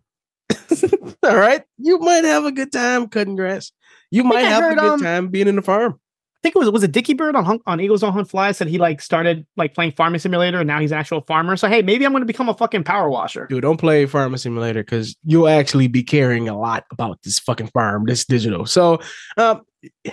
[1.23, 3.73] all right, you might have a good time cutting grass.
[4.11, 5.99] You might have heard, a good um, time being in the farm.
[6.37, 8.69] I think it was was it Dickie Bird on on Eagles on Hunt Fly said
[8.69, 11.57] he like started like playing farming simulator and now he's an actual farmer.
[11.57, 13.47] So hey, maybe I'm going to become a fucking power washer.
[13.47, 17.69] Dude, don't play Farming Simulator because you'll actually be caring a lot about this fucking
[17.69, 18.67] farm, this digital.
[18.67, 19.01] So
[19.39, 19.63] um,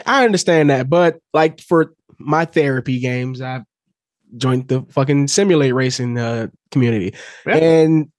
[0.05, 3.63] I understand that, but like for my therapy games, I've
[4.37, 7.13] joined the fucking simulate racing uh, community,
[7.45, 7.55] Yeah.
[7.57, 8.11] and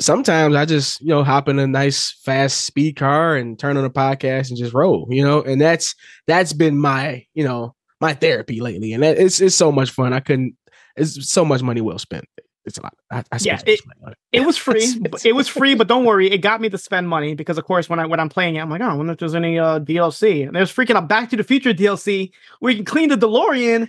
[0.00, 3.84] sometimes I just you know hop in a nice fast speed car and turn on
[3.84, 5.94] a podcast and just roll, you know, and that's
[6.26, 10.12] that's been my you know my therapy lately, and that, it's it's so much fun.
[10.12, 10.56] I couldn't.
[10.96, 12.24] It's so much money well spent.
[12.70, 12.94] It's a lot.
[13.10, 14.18] I, I Yeah, so money it.
[14.32, 14.96] It was free.
[15.00, 17.64] But it was free, but don't worry, it got me to spend money because, of
[17.64, 19.58] course, when I when I'm playing it, I'm like, oh, I wonder if there's any
[19.58, 20.46] uh, DLC.
[20.46, 22.30] And there's freaking a Back to the Future DLC
[22.60, 23.88] where you can clean the DeLorean.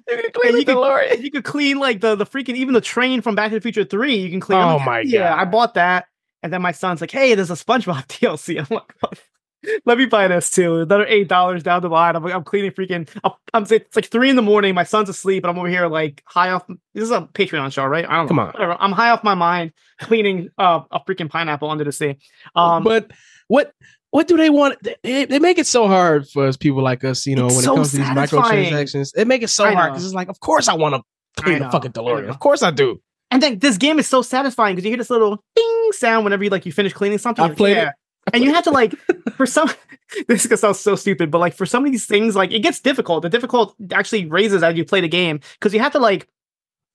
[0.49, 0.65] and you
[1.13, 3.61] Can, you could clean like the the freaking even the train from Back to the
[3.61, 4.15] Future Three.
[4.15, 4.59] You can clean.
[4.59, 6.05] I'm Oh like, my Yeah, I bought that,
[6.41, 8.59] and then my son's like, hey, there's a SpongeBob DLC.
[8.59, 9.19] I'm like.
[9.65, 10.81] "Oh, Let me buy this too.
[10.81, 12.15] Another eight dollars down the line.
[12.15, 13.09] I'm, I'm cleaning freaking.
[13.23, 13.65] I'm, I'm.
[13.69, 14.75] It's like three in the morning.
[14.75, 16.65] My son's asleep, and I'm over here like high off.
[16.93, 18.05] This is a Patreon show, right?
[18.05, 18.27] I don't know.
[18.27, 18.47] Come on.
[18.47, 18.77] Whatever.
[18.79, 22.17] I'm high off my mind cleaning uh, a freaking pineapple under the sea.
[22.55, 23.11] Um, but
[23.47, 23.73] what
[24.11, 24.77] what do they want?
[25.03, 27.73] They, they make it so hard for us people like us, you know, when so
[27.73, 29.11] it comes to these microtransactions.
[29.13, 31.01] They make it so I hard because it's like, of course I want to
[31.37, 32.29] I clean the fucking DeLorean.
[32.29, 33.01] Of course I do.
[33.31, 36.43] and then this game is so satisfying because you hear this little ding sound whenever
[36.43, 37.45] you like you finish cleaning something.
[37.45, 37.89] You're played it.
[38.33, 38.95] And you have to like
[39.35, 39.69] for some
[40.27, 42.59] this is gonna sound so stupid, but like for some of these things, like it
[42.59, 43.23] gets difficult.
[43.23, 46.27] The difficult actually raises as you play the game because you have to like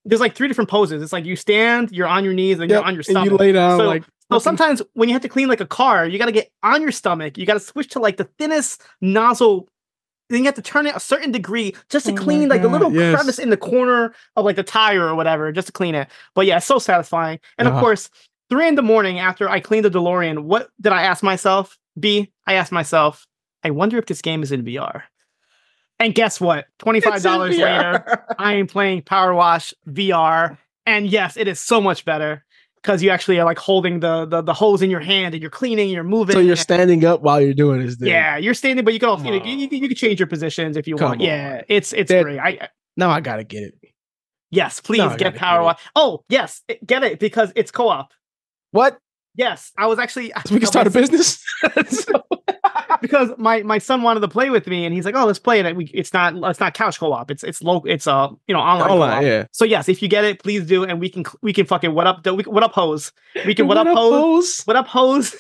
[0.05, 1.03] there's like three different poses.
[1.03, 3.31] It's like you stand, you're on your knees, and Yep, you're on your and stomach.
[3.31, 6.07] you lay down So- like So sometimes when you have to clean like a car,
[6.07, 7.36] you got to get on your stomach.
[7.39, 9.69] You got to switch to like the thinnest nozzle.
[10.28, 12.69] Then you have to turn it a certain degree just to Oh clean like the
[12.69, 13.15] little yes.
[13.15, 16.09] crevice in the corner of like the tire or whatever, just to clean it.
[16.35, 17.39] But yeah, it's so satisfying.
[17.59, 17.82] And of Uh-huh.
[17.82, 18.11] course,
[18.51, 21.77] three in the morning after I cleaned the DeLorean, what did I ask myself?
[21.98, 23.27] B, I asked myself,
[23.64, 25.02] I wonder if this game is in VR.
[25.98, 26.66] And guess what?
[26.81, 32.44] $25 later, I am playing Power Wash VR, and yes, it is so much better
[32.82, 35.51] because you actually are like holding the, the the hose in your hand and you're
[35.51, 36.35] cleaning, you're moving.
[36.35, 37.97] So you're standing up while you're doing this.
[37.97, 38.09] Thing.
[38.09, 40.86] yeah, you're standing, but you can also you, you, you can change your positions if
[40.86, 41.20] you Come want.
[41.23, 42.39] Yeah, it's it's That- great.
[42.39, 43.74] I now I gotta get it.
[44.51, 45.62] Yes, please I get Power.
[45.64, 45.81] Wash.
[45.97, 48.12] Oh, yes, get it because it's co-op.
[48.77, 48.98] What?
[49.35, 51.43] Yes, I was actually So we can start a business.
[53.01, 55.61] because my my son wanted to play with me, and he's like, "Oh, let's play
[55.61, 57.31] it." We, it's not it's not couch co-op.
[57.31, 57.90] It's it's local.
[57.90, 58.90] It's uh you know online.
[58.90, 59.47] Online, yeah.
[59.53, 62.07] So yes, if you get it, please do, and we can we can fucking what
[62.07, 63.12] up we, what up hose.
[63.44, 63.97] We can what, up hose.
[63.97, 64.61] hose?
[64.65, 65.35] What up hose.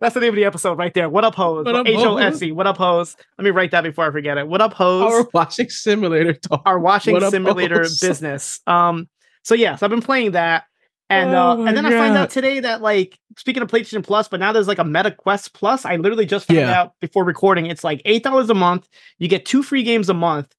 [0.00, 1.10] That's the name of the episode right there.
[1.10, 1.66] What up hose?
[1.66, 2.52] What up, H O S E.
[2.52, 3.16] What up hose?
[3.36, 4.48] Let me write that before I forget it.
[4.48, 5.12] What up hose?
[5.12, 6.62] Our watching simulator talk.
[6.64, 8.00] our watching simulator hoes?
[8.00, 8.60] business.
[8.66, 9.08] Um,
[9.42, 10.64] so yes, I've been playing that,
[11.10, 14.04] and uh, Oh my and then I find out today that like speaking of PlayStation
[14.04, 15.84] Plus, but now there's like a Meta Quest Plus.
[15.84, 16.80] I literally just found Yeah.
[16.80, 17.66] out before recording.
[17.66, 18.88] It's like eight dollars a month.
[19.18, 20.54] You get two free games a month.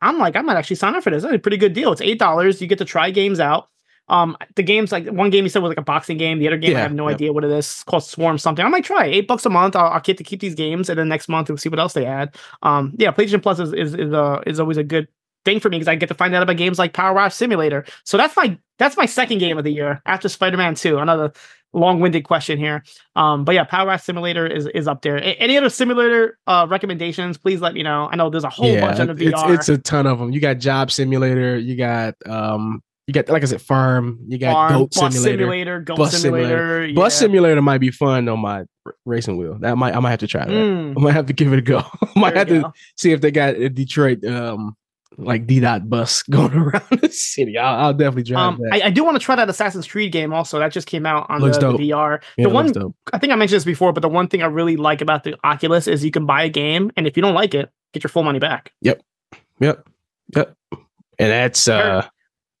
[0.00, 1.22] I'm like, I might actually sign up for this.
[1.22, 1.92] That's a pretty good deal.
[1.92, 2.60] It's eight dollars.
[2.60, 3.68] You get to try games out.
[4.08, 6.38] Um, the games like one game you said was like a boxing game.
[6.40, 7.14] The other game I have no yep.
[7.14, 7.64] idea what it is.
[7.66, 8.64] It's called Swarm something.
[8.64, 9.14] I might try it.
[9.14, 9.76] eight bucks a month.
[9.76, 11.92] I'll, I'll get to keep these games, and then next month we'll see what else
[11.92, 12.34] they add.
[12.62, 15.06] Um, yeah, PlayStation Plus is is is, uh, is always a good
[15.44, 17.84] thing for me because I get to find out about games like Power Wash Simulator.
[18.04, 20.98] So that's my that's my second game of the year after Spider Man Two.
[20.98, 21.32] Another
[21.74, 22.84] long-winded question here.
[23.16, 25.16] Um, but yeah, Power Wash Simulator is is up there.
[25.16, 27.38] A- any other simulator uh recommendations?
[27.38, 28.08] Please let me know.
[28.10, 29.54] I know there's a whole bunch under it's, VR.
[29.54, 30.32] it's a ton of them.
[30.32, 31.58] You got Job Simulator.
[31.58, 32.82] You got um.
[33.08, 34.20] You got like I said, Farm.
[34.28, 35.38] You got Farm, Goat Bus Simulator.
[35.38, 36.92] Simulator, Goat Bus Simulator.
[36.94, 37.18] Bus yeah.
[37.18, 39.58] Simulator might be fun on my r- racing wheel.
[39.58, 40.50] That might I might have to try that.
[40.50, 41.78] Mm, I might have to give it a go.
[42.02, 42.72] I might there have to go.
[42.96, 44.76] see if they got a Detroit um
[45.18, 47.58] like D dot bus going around the city.
[47.58, 48.82] I'll, I'll definitely drive Um, that.
[48.82, 50.58] I, I do want to try that Assassin's Creed game also.
[50.58, 51.72] That just came out on the, the.
[51.72, 52.22] VR.
[52.36, 52.72] Yeah, the one.
[53.12, 55.36] I think I mentioned this before, but the one thing I really like about the
[55.44, 58.08] Oculus is you can buy a game, and if you don't like it, get your
[58.10, 58.72] full money back.
[58.80, 59.02] Yep.
[59.60, 59.88] Yep.
[60.36, 60.56] Yep.
[61.18, 62.06] And that's uh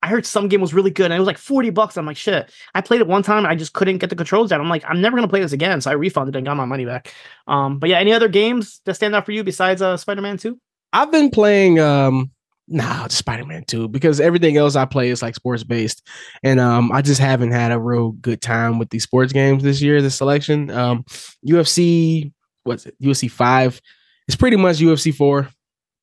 [0.04, 1.96] I heard some game was really good, and it was like forty bucks.
[1.96, 2.52] I'm like, shit.
[2.74, 4.60] I played it one time, and I just couldn't get the controls down.
[4.60, 6.84] I'm like, I'm never gonna play this again, so I refunded and got my money
[6.84, 7.14] back.
[7.46, 10.58] Um, but yeah, any other games that stand out for you besides uh, Spider-Man Two?
[10.92, 12.31] I've been playing um
[12.68, 16.06] nah Spider-Man 2 because everything else I play is like sports based.
[16.42, 19.82] And um I just haven't had a real good time with these sports games this
[19.82, 20.70] year, this selection.
[20.70, 21.04] Um
[21.46, 22.32] UFC
[22.64, 22.94] what's it?
[23.02, 23.80] UFC 5.
[24.28, 25.48] It's pretty much UFC 4.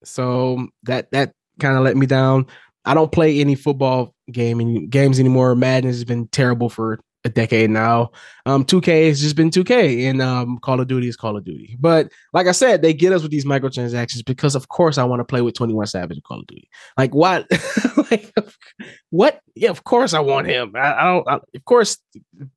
[0.04, 2.48] So that that kind of let me down.
[2.86, 5.56] I don't play any football game any, games anymore.
[5.56, 8.12] Madden has been terrible for a decade now.
[8.46, 11.78] Um, 2K has just been 2K, and um, Call of Duty is Call of Duty.
[11.80, 15.20] But like I said, they get us with these microtransactions because, of course, I want
[15.20, 16.70] to play with 21 Savage in Call of Duty.
[16.98, 17.48] Like what?
[18.12, 18.34] like
[19.10, 19.42] what?
[19.56, 20.74] Yeah, of course I want him.
[20.76, 21.28] I, I don't.
[21.28, 21.98] I, of course,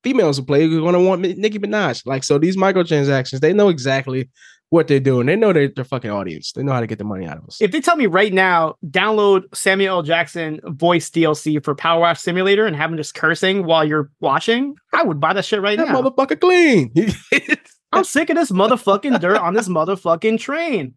[0.04, 2.06] females who play are going to want Nicki Minaj.
[2.06, 4.30] Like so, these microtransactions, they know exactly
[4.72, 5.26] what they're doing.
[5.26, 6.52] They know their, their fucking audience.
[6.52, 7.60] They know how to get the money out of us.
[7.60, 10.02] If they tell me right now, download Samuel L.
[10.02, 14.74] Jackson voice DLC for Power Wash Simulator and have him just cursing while you're watching,
[14.94, 16.00] I would buy that shit right that now.
[16.00, 16.90] motherfucker clean.
[17.92, 20.94] I'm sick of this motherfucking dirt on this motherfucking train.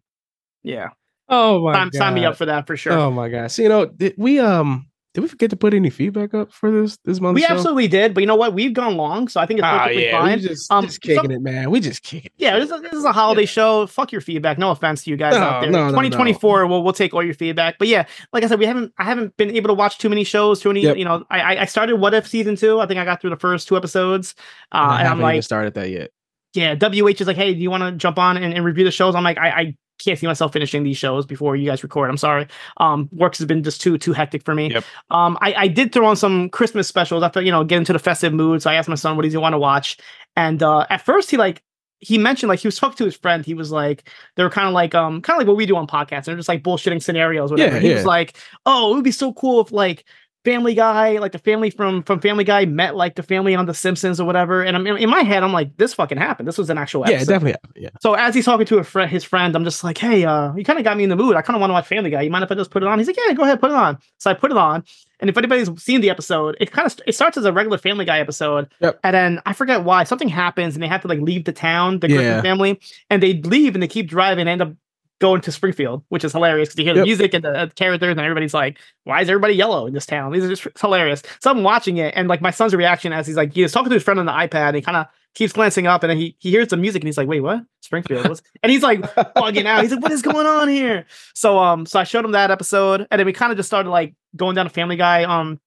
[0.62, 0.88] Yeah,
[1.28, 2.94] oh my sign, sign me up for that for sure.
[2.94, 3.50] Oh my god!
[3.50, 6.70] So you know, did we um did we forget to put any feedback up for
[6.70, 7.36] this this month?
[7.36, 8.52] we absolutely did, but you know what?
[8.52, 10.38] We've gone long, so I think it's Ah, perfectly yeah, fine.
[10.40, 11.70] we just, Um, just kicking some- it, man.
[11.70, 12.30] We just kicking.
[12.36, 13.46] Yeah, this is, this is a holiday Yeah.
[13.46, 13.86] show.
[13.86, 14.58] Fuck your feedback.
[14.58, 15.70] No offense to you guys No, out there.
[15.70, 15.90] no, no, no.
[15.92, 17.78] 2024, we'll we'll take all your feedback.
[17.78, 20.22] But yeah, like I said, we haven't I haven't been able to watch too many
[20.22, 20.60] shows.
[20.60, 20.98] Too many, Yep.
[20.98, 21.24] you know.
[21.30, 22.78] I I- started What If season two.
[22.78, 24.34] I think I got through the first two episodes.
[24.70, 26.10] Uh, And I and I'm haven't even like, started that yet.
[26.56, 28.90] Yeah, WH is like, hey, do you want to jump on and, and review the
[28.90, 29.14] shows?
[29.14, 32.10] I'm like, I, I can't see myself finishing these shows before you guys record.
[32.10, 32.46] I'm sorry.
[32.78, 34.70] Um, work has been just too too hectic for me.
[34.70, 34.84] Yep.
[35.10, 37.92] Um, I, I did throw on some Christmas specials I after you know get into
[37.92, 38.62] the festive mood.
[38.62, 39.98] So I asked my son what does he want to watch,
[40.36, 41.62] and uh, at first he like
[42.00, 43.44] he mentioned like he was talking to his friend.
[43.44, 45.76] He was like they were kind of like um kind of like what we do
[45.76, 46.24] on podcasts.
[46.24, 47.50] They're just like bullshitting scenarios.
[47.50, 47.76] Whatever.
[47.76, 47.94] Yeah, he yeah.
[47.94, 50.04] was like, oh, it would be so cool if like.
[50.46, 53.74] Family Guy, like the family from from Family Guy met like the family on The
[53.74, 56.46] Simpsons or whatever, and I'm in my head, I'm like, this fucking happened.
[56.48, 57.14] This was an actual episode.
[57.18, 57.50] Yeah, definitely.
[57.52, 57.88] happened, Yeah.
[58.00, 60.64] So as he's talking to a friend, his friend, I'm just like, hey, uh, you
[60.64, 61.34] kind of got me in the mood.
[61.36, 62.22] I kind of want to watch Family Guy.
[62.22, 62.98] You mind if I just put it on?
[62.98, 63.98] He's like, yeah, go ahead, put it on.
[64.18, 64.84] So I put it on,
[65.20, 68.04] and if anybody's seen the episode, it kind of it starts as a regular Family
[68.04, 69.00] Guy episode, Yep.
[69.02, 71.98] and then I forget why something happens, and they have to like leave the town,
[71.98, 72.42] the Griffin Yeah.
[72.42, 74.72] family, and they leave and they keep driving, and end up
[75.18, 77.06] going to Springfield, which is hilarious because you hear the Yep.
[77.06, 80.32] music and the uh, characters, and everybody's like, why is everybody yellow in this town?
[80.32, 81.22] These are just hilarious.
[81.40, 83.94] So I'm watching it, and like my son's reaction as he's like, he's talking to
[83.94, 86.36] his friend on the iPad, and he kind of keeps glancing up, and then he
[86.38, 87.62] he hears the music, and he's like, wait, what?
[87.80, 88.28] Springfield?
[88.28, 89.82] What's-" and he's like bugging out.
[89.82, 91.06] He's like, what is going on here?
[91.34, 93.90] So um, so I showed him that episode, and then we kind of just started
[93.90, 95.60] like going down a Family Guy um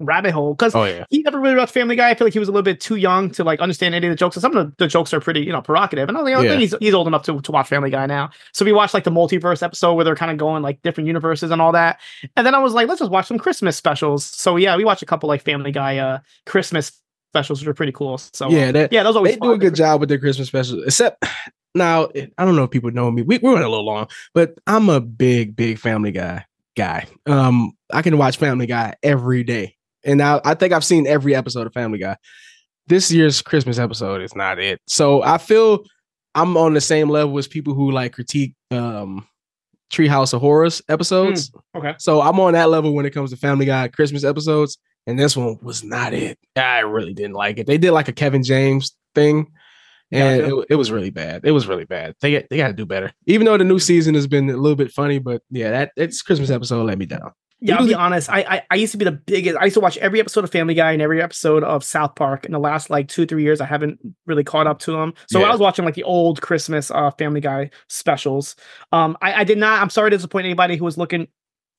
[0.00, 1.04] rabbit hole because Oh yeah.
[1.10, 2.10] he never really watched Family Guy.
[2.10, 4.10] I feel like he was a little bit too young to like understand any of
[4.10, 4.36] the jokes.
[4.36, 6.08] And some of the, the jokes are pretty, you know, provocative.
[6.08, 6.48] And I, think- I Yeah.
[6.50, 8.30] think he's he's old enough to, to watch Family Guy now.
[8.52, 11.50] So we watched like the multiverse episode where they're kind of going like different universes
[11.50, 12.00] and all that.
[12.36, 14.24] And then I was like, let's just watch some Christmas specials.
[14.24, 16.92] So yeah, we watched a couple like Family Guy uh Christmas
[17.32, 18.18] specials, which are pretty cool.
[18.18, 20.84] So Yeah, that, yeah, those always they do a good job with their Christmas specials.
[20.84, 21.24] Except
[21.74, 22.08] now,
[22.38, 23.22] I don't know if people know me.
[23.22, 26.44] We, we went a little long, but I'm a big, big Family Guy
[26.76, 27.06] Guy.
[27.26, 31.34] Um, I can watch Family Guy every day, and I, I think I've seen every
[31.34, 32.16] episode of Family Guy.
[32.86, 34.80] This year's Christmas episode is not it.
[34.86, 35.84] So I feel
[36.34, 39.26] I'm on the same level as people who like critique um
[39.92, 41.52] Treehouse of Horrors episodes.
[41.76, 41.94] okay.
[41.98, 45.36] So I'm on that level when it comes to Family Guy Christmas episodes, and this
[45.36, 46.38] one was not it.
[46.56, 47.66] I really didn't like it.
[47.66, 49.52] They did like a Kevin James thing,
[50.10, 50.58] and Gotcha.
[50.60, 51.42] it, it was really bad.
[51.44, 52.14] It was really bad.
[52.20, 53.12] They they got to do better.
[53.26, 56.22] Even though the new season has been a little bit funny, but yeah, that it's
[56.22, 57.32] Christmas episode let me down.
[57.66, 58.28] Yeah, I'll be honest.
[58.28, 59.56] I, I I used to be the biggest.
[59.58, 62.44] I used to watch every episode of Family Guy and every episode of South Park.
[62.44, 65.14] In the last like two three years, I haven't really caught up to them.
[65.30, 65.46] So Yeah.
[65.46, 68.54] I was watching like the old Christmas uh Family Guy specials.
[68.92, 69.80] Um, I, I did not.
[69.80, 71.28] I'm sorry to disappoint anybody who was looking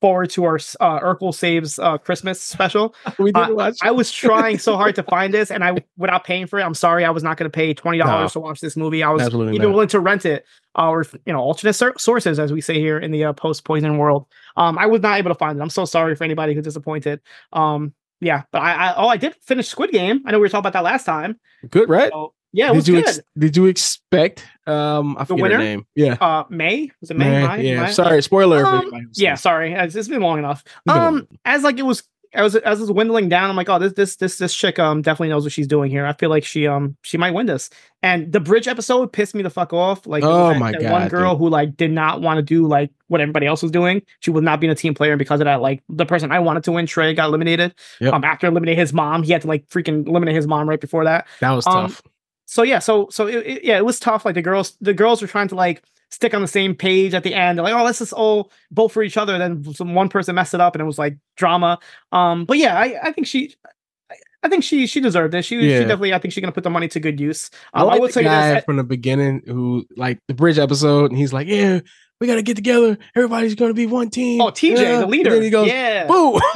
[0.01, 2.93] forward to our uh, Urkel saves uh Christmas special.
[3.19, 3.77] We Uh, didn't watch.
[3.81, 6.63] I was trying so hard to find this, and I without paying for it.
[6.63, 9.03] I'm sorry, I was not going to pay twenty dollars to watch this movie.
[9.03, 9.73] I was Absolutely even not.
[9.73, 10.45] willing to rent it,
[10.77, 13.63] uh, or you know, alternate sor- sources, as we say here in the uh, post
[13.63, 14.25] poison world.
[14.57, 15.61] Um, I was not able to find it.
[15.61, 17.21] I'm so sorry for anybody who's disappointed.
[17.53, 20.21] Um, yeah, but I, I oh, I did finish Squid Game.
[20.25, 21.39] I know we were talking about that last time.
[21.69, 22.11] good, right?
[22.11, 23.07] So yeah, did was you good.
[23.07, 24.43] ex- did you expect?
[24.65, 25.55] Um, I forget winner?
[25.57, 25.85] her name.
[25.95, 27.45] Yeah, uh, May was it May?
[27.45, 27.63] May?
[27.73, 27.87] yeah.
[27.87, 28.65] Sorry, spoiler.
[28.65, 29.73] Um, yeah, sorry.
[29.73, 30.63] It's, been long enough.
[30.65, 32.03] It's been long Um, as like it was,
[32.33, 35.29] as as it's dwindling down, I'm like, oh, this this this this chick um definitely
[35.29, 36.05] knows what she's doing here.
[36.05, 37.69] I feel like she um she might win this.
[38.03, 40.05] And the bridge episode pissed me the fuck off.
[40.05, 42.67] Like, Oh that- my that God, one girl who like did not want to do
[42.67, 44.01] like what everybody else was doing.
[44.19, 46.39] She was not being a team player, and because of that, like the person I
[46.39, 47.73] wanted to win, Trey, got eliminated.
[48.01, 48.13] Yep.
[48.13, 51.03] Um, after eliminating his mom, he had to like freaking eliminate his mom right before
[51.05, 52.01] that that was um, tough.
[52.45, 54.25] So yeah, so so it, it- yeah, it was tough.
[54.25, 57.23] Like the girls, the girls were trying to like stick on the same page at
[57.23, 57.57] the end.
[57.57, 59.37] They're like, oh, let's just all vote for each other.
[59.37, 61.79] Then some one person messed it up, and it was like drama.
[62.11, 65.43] Um, but yeah, I, I think she, I- I think she she deserved it.
[65.43, 65.79] She, Yeah.
[65.79, 67.49] she definitely, I think she's gonna put the money to good use.
[67.73, 68.63] I Um, I, like would say guy this.
[68.63, 71.79] from the beginning who like the bridge episode, and he's like, "Yeah,
[72.19, 72.97] we got to get together.
[73.15, 74.97] Everybody's going to be one team." Oh, TJ, Yeah.
[74.97, 75.29] the And leader.
[75.31, 76.07] then he goes, yeah.
[76.07, 76.39] "Boo!"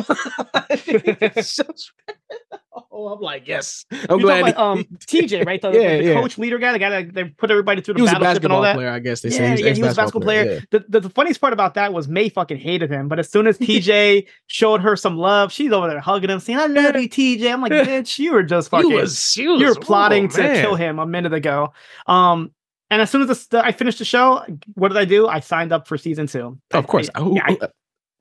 [2.91, 3.85] oh, I'm like, yes.
[3.91, 4.41] I'm You're glad.
[4.49, 5.61] about, um, TJ, right?
[5.61, 6.13] The, the- Yeah, the yeah.
[6.13, 8.63] coach leader guy, the guy that they put everybody through the battleship and all basketball
[8.63, 8.75] that.
[8.75, 9.63] player, I guess they Yeah, say.
[9.63, 10.61] yeah, he was a basketball player.
[10.71, 13.47] The, the the funniest part about that was May fucking hated him, but as soon
[13.47, 17.09] as TJ showed her some love, she's over there hugging him, saying, "I love you,
[17.09, 20.25] TJ." I'm like, bitch, you were just fucking, He was, he was you were plotting
[20.25, 21.73] oh, to kill him a minute ago.
[22.07, 22.51] Um,
[22.89, 24.43] and as soon as the, the- I finished the show,
[24.75, 25.27] what did I do?
[25.27, 26.59] I signed up for season two.
[26.71, 27.67] Of course, I- Who- yeah, I-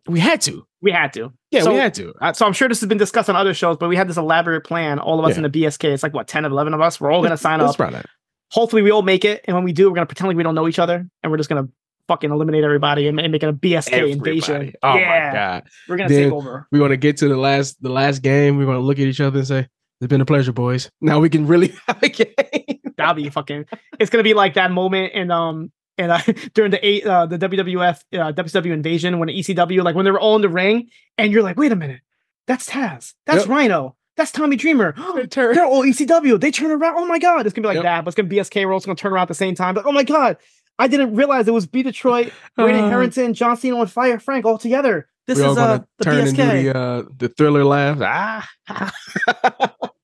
[0.08, 0.66] we had to.
[0.80, 1.32] we had to.
[1.50, 2.14] Yeah, So- we had to.
[2.20, 4.16] I, So I'm sure this has been discussed on other shows, but we had this
[4.16, 4.98] elaborate plan.
[4.98, 5.36] All of us Yeah.
[5.38, 5.92] in the BSK.
[5.92, 7.00] It's like what 10 of 11 of us.
[7.00, 7.76] We're all gonna sign up.
[8.50, 10.54] Hopefully, we all make it, and when we do, we're gonna pretend like we don't
[10.54, 11.68] know each other, and we're just gonna
[12.08, 14.72] fucking eliminate everybody and, and make it a BSK invasion.
[14.82, 15.64] Oh yeah, my god.
[15.86, 16.66] we're gonna Then- take over.
[16.72, 18.56] We're gonna get to the last the last game.
[18.56, 19.68] We're gonna look at each other and say,
[20.00, 20.90] It's been a pleasure, boys.
[21.02, 22.77] Now we can really have a game.
[22.98, 23.64] That'll be fucking.
[23.98, 26.20] It's gonna be like that moment in um and uh,
[26.54, 30.20] during the eight uh, the WWF uh, WCW invasion when ECW like when they were
[30.20, 32.00] all in the ring and you're like, wait a minute,
[32.46, 33.48] that's Taz, that's Yep.
[33.48, 34.92] Rhino, that's Tommy Dreamer.
[35.30, 36.38] They're all ECW.
[36.40, 36.94] They turn around.
[36.98, 37.84] Oh my god, it's gonna be like Yep.
[37.84, 38.04] that.
[38.04, 38.66] But it's gonna be BSK.
[38.66, 39.74] We're also gonna turn around at the same time.
[39.74, 40.36] Like, oh my god,
[40.78, 44.44] I didn't realize it was B Detroit, Brady Uh, Harrington, John Siino, and Fire Frank
[44.44, 45.08] all together.
[45.26, 46.28] This is uh the turn BSK.
[46.28, 47.98] into the uh the thriller laugh.
[48.68, 48.92] Ah.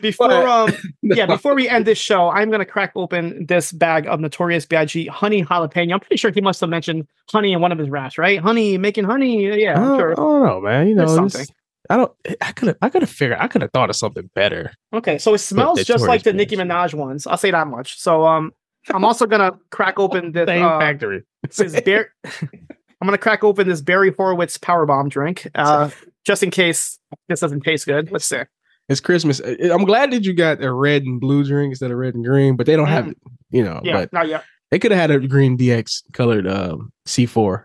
[0.00, 0.72] before But- um
[1.02, 5.06] yeah, before we end this show, I'm gonna crack open this bag of Notorious B.I.G.
[5.06, 5.92] honey jalapeno.
[5.94, 8.38] I'm pretty sure he must have mentioned honey in one of his raps, right?
[8.40, 9.60] Honey making honey.
[9.62, 10.12] Yeah, I I'm don't, sure.
[10.12, 10.88] I don't know, man.
[10.88, 11.46] You know, this- something.
[11.90, 12.12] I don't.
[12.40, 12.76] I could have.
[12.80, 13.36] I could have figured.
[13.38, 14.72] I could have thought of something better.
[14.94, 16.56] Okay, so it smells just like the Nicki.
[16.56, 17.26] Minaj ones.
[17.26, 18.00] I'll say that much.
[18.00, 18.52] So um,
[18.90, 21.24] I'm also gonna crack open this Same uh, factory.
[21.42, 22.14] this bear.
[22.24, 25.90] I'm gonna crack open this Barry Horowitz power bomb drink, uh,
[26.24, 26.98] just in case
[27.28, 28.10] this doesn't taste good.
[28.10, 28.40] Let's see.
[28.88, 29.40] It's Christmas.
[29.40, 32.56] I'm glad that you got a red and blue drink instead of red and green,
[32.56, 33.10] but they don't have Mm.
[33.12, 33.18] it.
[33.50, 34.44] You know, Yeah, but not yet.
[34.70, 37.64] they could have had a green DX colored um, C4.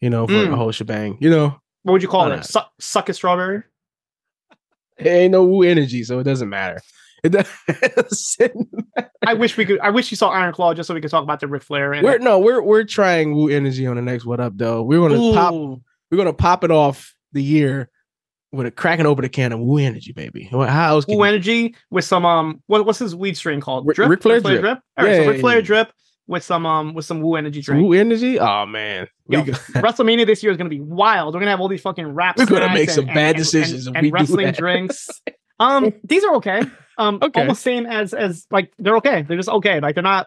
[0.00, 0.50] You know, for Mm.
[0.50, 1.18] the whole shebang.
[1.20, 2.36] You know, What would you call it?
[2.54, 2.70] not?
[2.78, 3.62] Suck, a strawberry.
[4.98, 6.80] it ain't no woo energy, so it doesn't matter.
[7.22, 8.68] It doesn't
[9.26, 9.78] I wish we could.
[9.82, 11.92] I wish you saw Iron Claw just so we could talk about the Ric Flair.
[11.92, 14.82] And We're no, we're we're trying woo energy on the next Wattup Doe.
[14.82, 17.90] We're gonna pop we're gonna pop it off the year
[18.52, 20.44] with a cracking open a can of woo energy, baby.
[20.44, 21.06] How else?
[21.06, 23.86] Woo energy with some um what, what's his weed strain called?
[23.86, 24.80] Ric- Ric Flair drip.
[24.96, 25.62] All right, Yeah, so Ric Flair yeah.
[25.64, 25.92] drip
[26.26, 27.82] with some um with some woo energy drink.
[27.86, 28.38] woo energy?
[28.38, 31.34] Oh man, Yo, WrestleMania this year is gonna be wild.
[31.34, 32.38] We're gonna have all these fucking raps.
[32.38, 35.08] We're gonna make some and- bad and- decisions and, and wrestling drinks.
[35.58, 36.62] Um, these are okay.
[36.98, 37.40] Um, Okay.
[37.40, 39.22] almost same as as like they're okay.
[39.22, 39.80] They're just okay.
[39.80, 40.26] Like they're not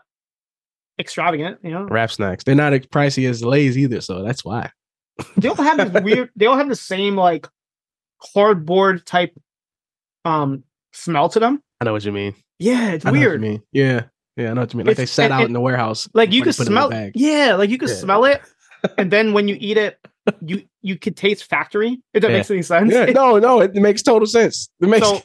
[0.99, 1.59] extravagant.
[1.63, 2.43] You know, rap snacks.
[2.43, 4.71] They're not as pricey as Lay's either, so that's why.
[5.37, 6.29] they all have this weird.
[6.35, 7.47] They all have the same like
[8.33, 9.33] cardboard type
[10.25, 10.63] um
[10.93, 11.61] smell to them.
[11.81, 12.35] I know what you mean.
[12.59, 13.41] Yeah, it's I know what you weird.
[13.41, 13.61] mean.
[13.71, 14.03] Yeah,
[14.37, 14.87] yeah, I know what you mean.
[14.87, 16.07] Like they sat and- out and- in the warehouse.
[16.13, 17.11] Like you could put it smell.
[17.15, 17.95] Yeah, like you could Yeah.
[17.95, 18.41] smell it,
[18.97, 19.97] and then when you eat it,
[20.45, 22.01] you you could taste factory.
[22.13, 22.37] If that Yeah.
[22.37, 22.93] makes any sense.
[22.93, 24.69] Yeah, no, no, it makes total sense.
[24.81, 25.07] It makes.
[25.07, 25.21] So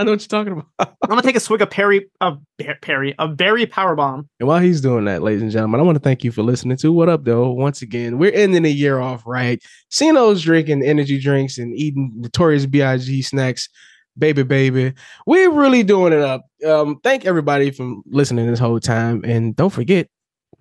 [0.00, 0.66] I know what you're talking about.
[1.02, 2.38] I'm gonna take a swig of Perry of
[2.80, 4.30] Perry a berry power bomb.
[4.40, 6.78] And while he's doing that, ladies and gentlemen, I want to thank you for listening
[6.78, 7.50] to Wattup Doe.
[7.50, 9.62] Once again, we're ending the year off right.
[9.90, 13.20] Cno's drinking energy drinks and eating Notorious B.I.G.
[13.20, 13.68] snacks.
[14.16, 14.94] Baby, baby.
[15.26, 16.46] We're really doing it up.
[16.66, 19.22] Um, thank everybody for listening this whole time.
[19.24, 20.08] And don't forget,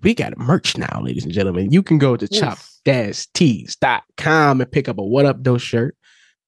[0.02, 1.72] we got merch now, ladies and gentlemen.
[1.72, 2.32] You can go to Oof.
[2.32, 5.96] chopped-tees.com and pick up a Wattup Doe shirt.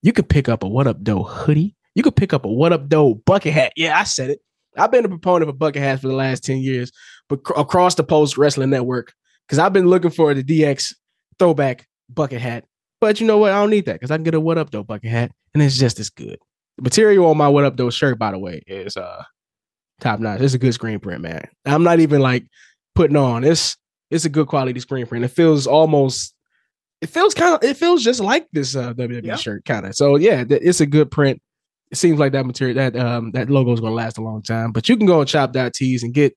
[0.01, 1.77] You could pick up a Wattup Doe hoodie.
[1.95, 3.73] You could pick up a Wattup Doe bucket hat.
[3.75, 4.39] Yeah, I said it.
[4.77, 6.91] I've been a proponent of a bucket hat for the last 10 years,
[7.27, 9.13] but cr- across the Post Wrestling Network,
[9.45, 10.93] because I've been looking for the DX
[11.39, 12.63] throwback bucket hat.
[13.01, 13.51] But you know what?
[13.51, 15.77] I don't need that because I can get a Wattup Doe bucket hat and it's
[15.77, 16.39] just as good.
[16.77, 19.23] The material on my Wattup Doe shirt, by the way, is uh
[19.99, 20.39] top notch.
[20.41, 21.47] It's a good screen print, man.
[21.65, 22.45] I'm not even like
[22.95, 23.43] putting on.
[23.43, 23.75] It's
[24.09, 25.25] it's a good quality screen print.
[25.25, 26.33] It feels almost
[27.01, 29.35] it feels kind of it feels just like this uh WWE Yeah.
[29.35, 29.95] shirt kind of.
[29.95, 31.41] So yeah, it's a good print.
[31.91, 34.41] It seems like that material that um that logo is going to last a long
[34.41, 34.71] time.
[34.71, 36.33] But you can go on chop.tees and get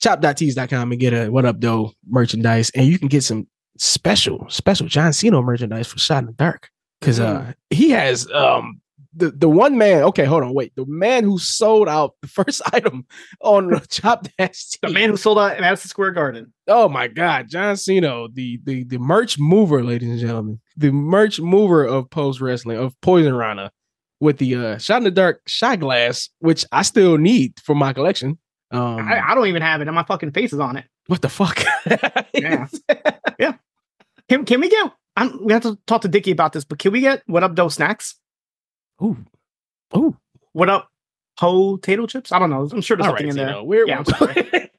[0.00, 3.46] chop.tees.com and get a Wattup Doe merchandise and you can get some
[3.78, 6.70] special special John Siino merchandise for Shot in the Dark
[7.00, 8.80] cuz uh he has um
[9.14, 10.74] the, the one man, okay, hold on, wait.
[10.74, 13.06] The man who sold out the first item
[13.40, 16.52] on the Chop Dash The man who sold out Madison Square Garden.
[16.66, 21.40] Oh my God, John Siino, the the the merch mover, ladies and gentlemen, the merch
[21.40, 23.70] mover of post wrestling of Poisonrana,
[24.22, 27.92] with the uh, shot in the dark shot glass, which I still need for my
[27.92, 28.38] collection.
[28.70, 30.84] Um, I, I don't even have it, and my fucking face is on it.
[31.08, 31.60] what the fuck?
[32.32, 32.66] Yeah.
[33.38, 33.54] Yeah.
[34.28, 34.92] Can can we get?
[35.16, 37.54] I'm, we have to talk to Dickie about this, but can we get what up,
[37.54, 38.14] Doe snacks?
[39.02, 39.16] Ooh,
[39.96, 40.16] ooh.
[40.52, 40.88] What up,
[41.38, 42.30] Whole potato chips?
[42.32, 42.68] I don't know.
[42.72, 43.48] I'm sure there's All something right, in there.
[43.48, 44.70] Zeno, we're, Yeah, I'm sorry.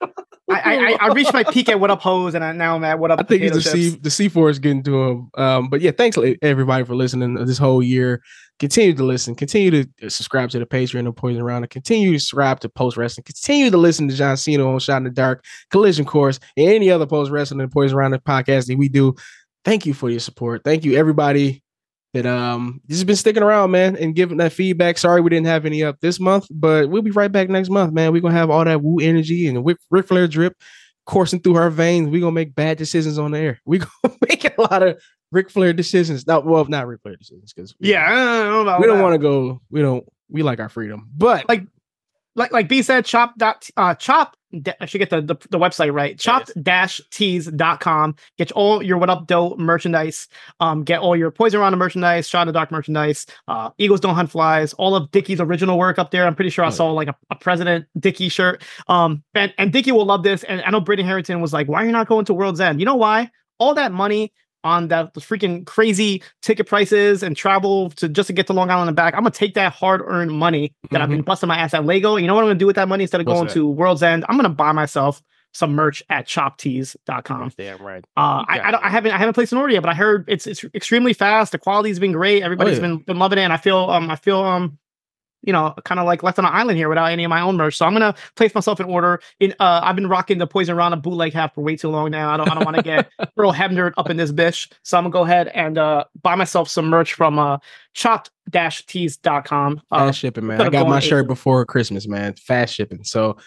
[0.80, 3.00] I, I, I, reached my peak at what up hose, and I, now I'm at
[3.00, 3.20] what up.
[3.20, 5.30] I think the C the C four is getting to him.
[5.36, 8.22] Um, but yeah, thanks everybody for listening this whole year.
[8.60, 9.36] Continue to listen.
[9.36, 11.70] Continue to uh, subscribe to the Patreon of Poisonrana.
[11.70, 13.24] Continue to subscribe to Post Wrestling.
[13.24, 16.92] Continue to listen to John Siino on Shot in the Dark, Collision Course, and any
[16.92, 19.16] other Post Wrestling and Poisonrana podcast that we do.
[19.66, 20.64] Thank you for your support.
[20.64, 21.63] Thank you everybody
[22.14, 24.98] that um just been sticking around, man, and giving that feedback.
[24.98, 27.94] Sorry we didn't have any up this month, but we'll be right back next month,
[27.94, 28.12] man.
[28.14, 30.56] We're gonna have all that woo energy and Ric, Ric Flair drip
[31.06, 32.10] coursing through our veins.
[32.10, 33.62] We're gonna make bad decisions on the air.
[33.66, 36.28] We're gonna make a lot of Ric Flair decisions.
[36.28, 39.14] Not well, not Ric Flair decisions, because Yeah, I don't know about we don't want
[39.14, 39.62] to go.
[39.70, 40.06] We don't.
[40.30, 41.66] We like our freedom, but Like-
[42.36, 44.36] like like B said, chop dot uh chop
[44.80, 46.18] I should get the, the, the website right.
[46.20, 48.16] Chopped dash tees.com.
[48.38, 50.28] Get all your Wattup Doe merchandise.
[50.60, 54.30] Um, get all your Poisonrana merchandise, shot in the dark merchandise, uh, Eagles don't hunt
[54.32, 56.26] flies, all of Dickie's original work up there.
[56.26, 58.64] I'm pretty sure I Oh, saw like a, a president Dickie shirt.
[58.88, 60.44] Um, and, and Dickie will love this.
[60.44, 62.80] And I know Braden Harrington was like, why are you not going to World's End?
[62.80, 63.32] You know why?
[63.60, 68.34] All that money on that the freaking crazy ticket prices and travel to just to
[68.34, 69.14] get to Long Island and back.
[69.14, 72.16] I'm gonna take that hard earned money that I've been busting my ass at Lego.
[72.18, 73.54] You know what I'm gonna do with that money instead of What's going that?
[73.56, 74.26] to World's End?
[74.30, 75.22] I'm gonna buy myself
[75.56, 77.52] some merch at chopped-tees.com.
[77.58, 78.04] damn right.
[78.18, 80.26] Uh, I, I, don't, I haven't I haven't placed an order yet, but I heard
[80.28, 81.52] it's it's extremely fast.
[81.52, 82.42] The quality's been great.
[82.44, 82.88] Everybody's Oh, yeah.
[82.88, 84.78] been been loving it, and I feel um I feel um
[85.44, 87.58] you know kind of like left on an island here without any of my own
[87.58, 87.78] merch.
[87.78, 89.22] So I'm gonna place myself in order.
[89.40, 92.34] In uh, I've been rocking the Poisonrana bootleg hat for way too long now.
[92.34, 94.72] I don't I don't want to get Earl Hebner up in this bitch.
[94.84, 97.58] So I'm gonna go ahead and uh buy myself some merch from uh
[97.94, 99.82] chopped-tees.com.
[99.92, 100.62] Uh, Fast shipping, man.
[100.62, 102.34] I got my shirt before Christmas, man.
[102.34, 103.04] Fast shipping.
[103.04, 103.38] So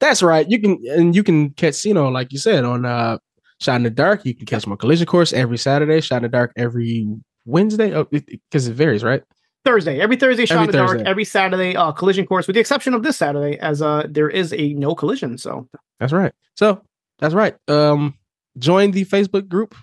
[0.00, 0.48] that's right.
[0.48, 3.18] You can and you can catch you know, like you said, on uh
[3.60, 4.24] Shot in the Dark.
[4.24, 7.08] You can catch my collision course every Saturday, Shot in the Dark every
[7.44, 7.92] Wednesday.
[7.92, 9.22] Oh, because it, varies, right?
[9.64, 10.00] Thursday.
[10.00, 11.00] Every Thursday, shot Every in the dark.
[11.06, 14.52] Every Saturday, uh, collision course, with the exception of this Saturday, as uh, there is
[14.52, 15.38] a no collision.
[15.38, 15.68] So
[16.00, 16.32] That's right.
[16.56, 16.82] So
[17.18, 17.54] that's right.
[17.68, 18.14] Um,
[18.58, 19.74] join the Facebook group,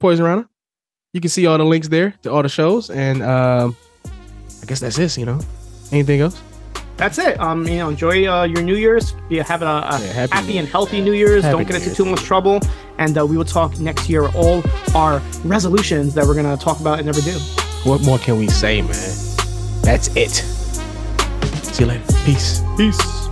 [0.00, 0.48] Poisonrana.
[1.12, 3.76] You can see all the links there to all the shows, and um,
[4.62, 5.16] I guess that's it.
[5.16, 5.40] You know,
[5.90, 6.40] anything else?
[6.96, 7.38] That's it.
[7.40, 9.12] Um, you know, enjoy uh, your New Year's.
[9.28, 11.44] Be having a, a Yeah, happy happy, and healthy New Year's.
[11.44, 12.60] Happy Don't get into too much trouble,
[12.98, 14.28] and uh, we will talk next year.
[14.34, 14.62] All
[14.94, 17.38] our resolutions that we're gonna talk about and never do.
[17.84, 18.90] What more can we say, man?
[19.82, 20.30] That's it.
[21.62, 22.04] See you later.
[22.24, 22.62] Peace.
[22.76, 23.25] Peace.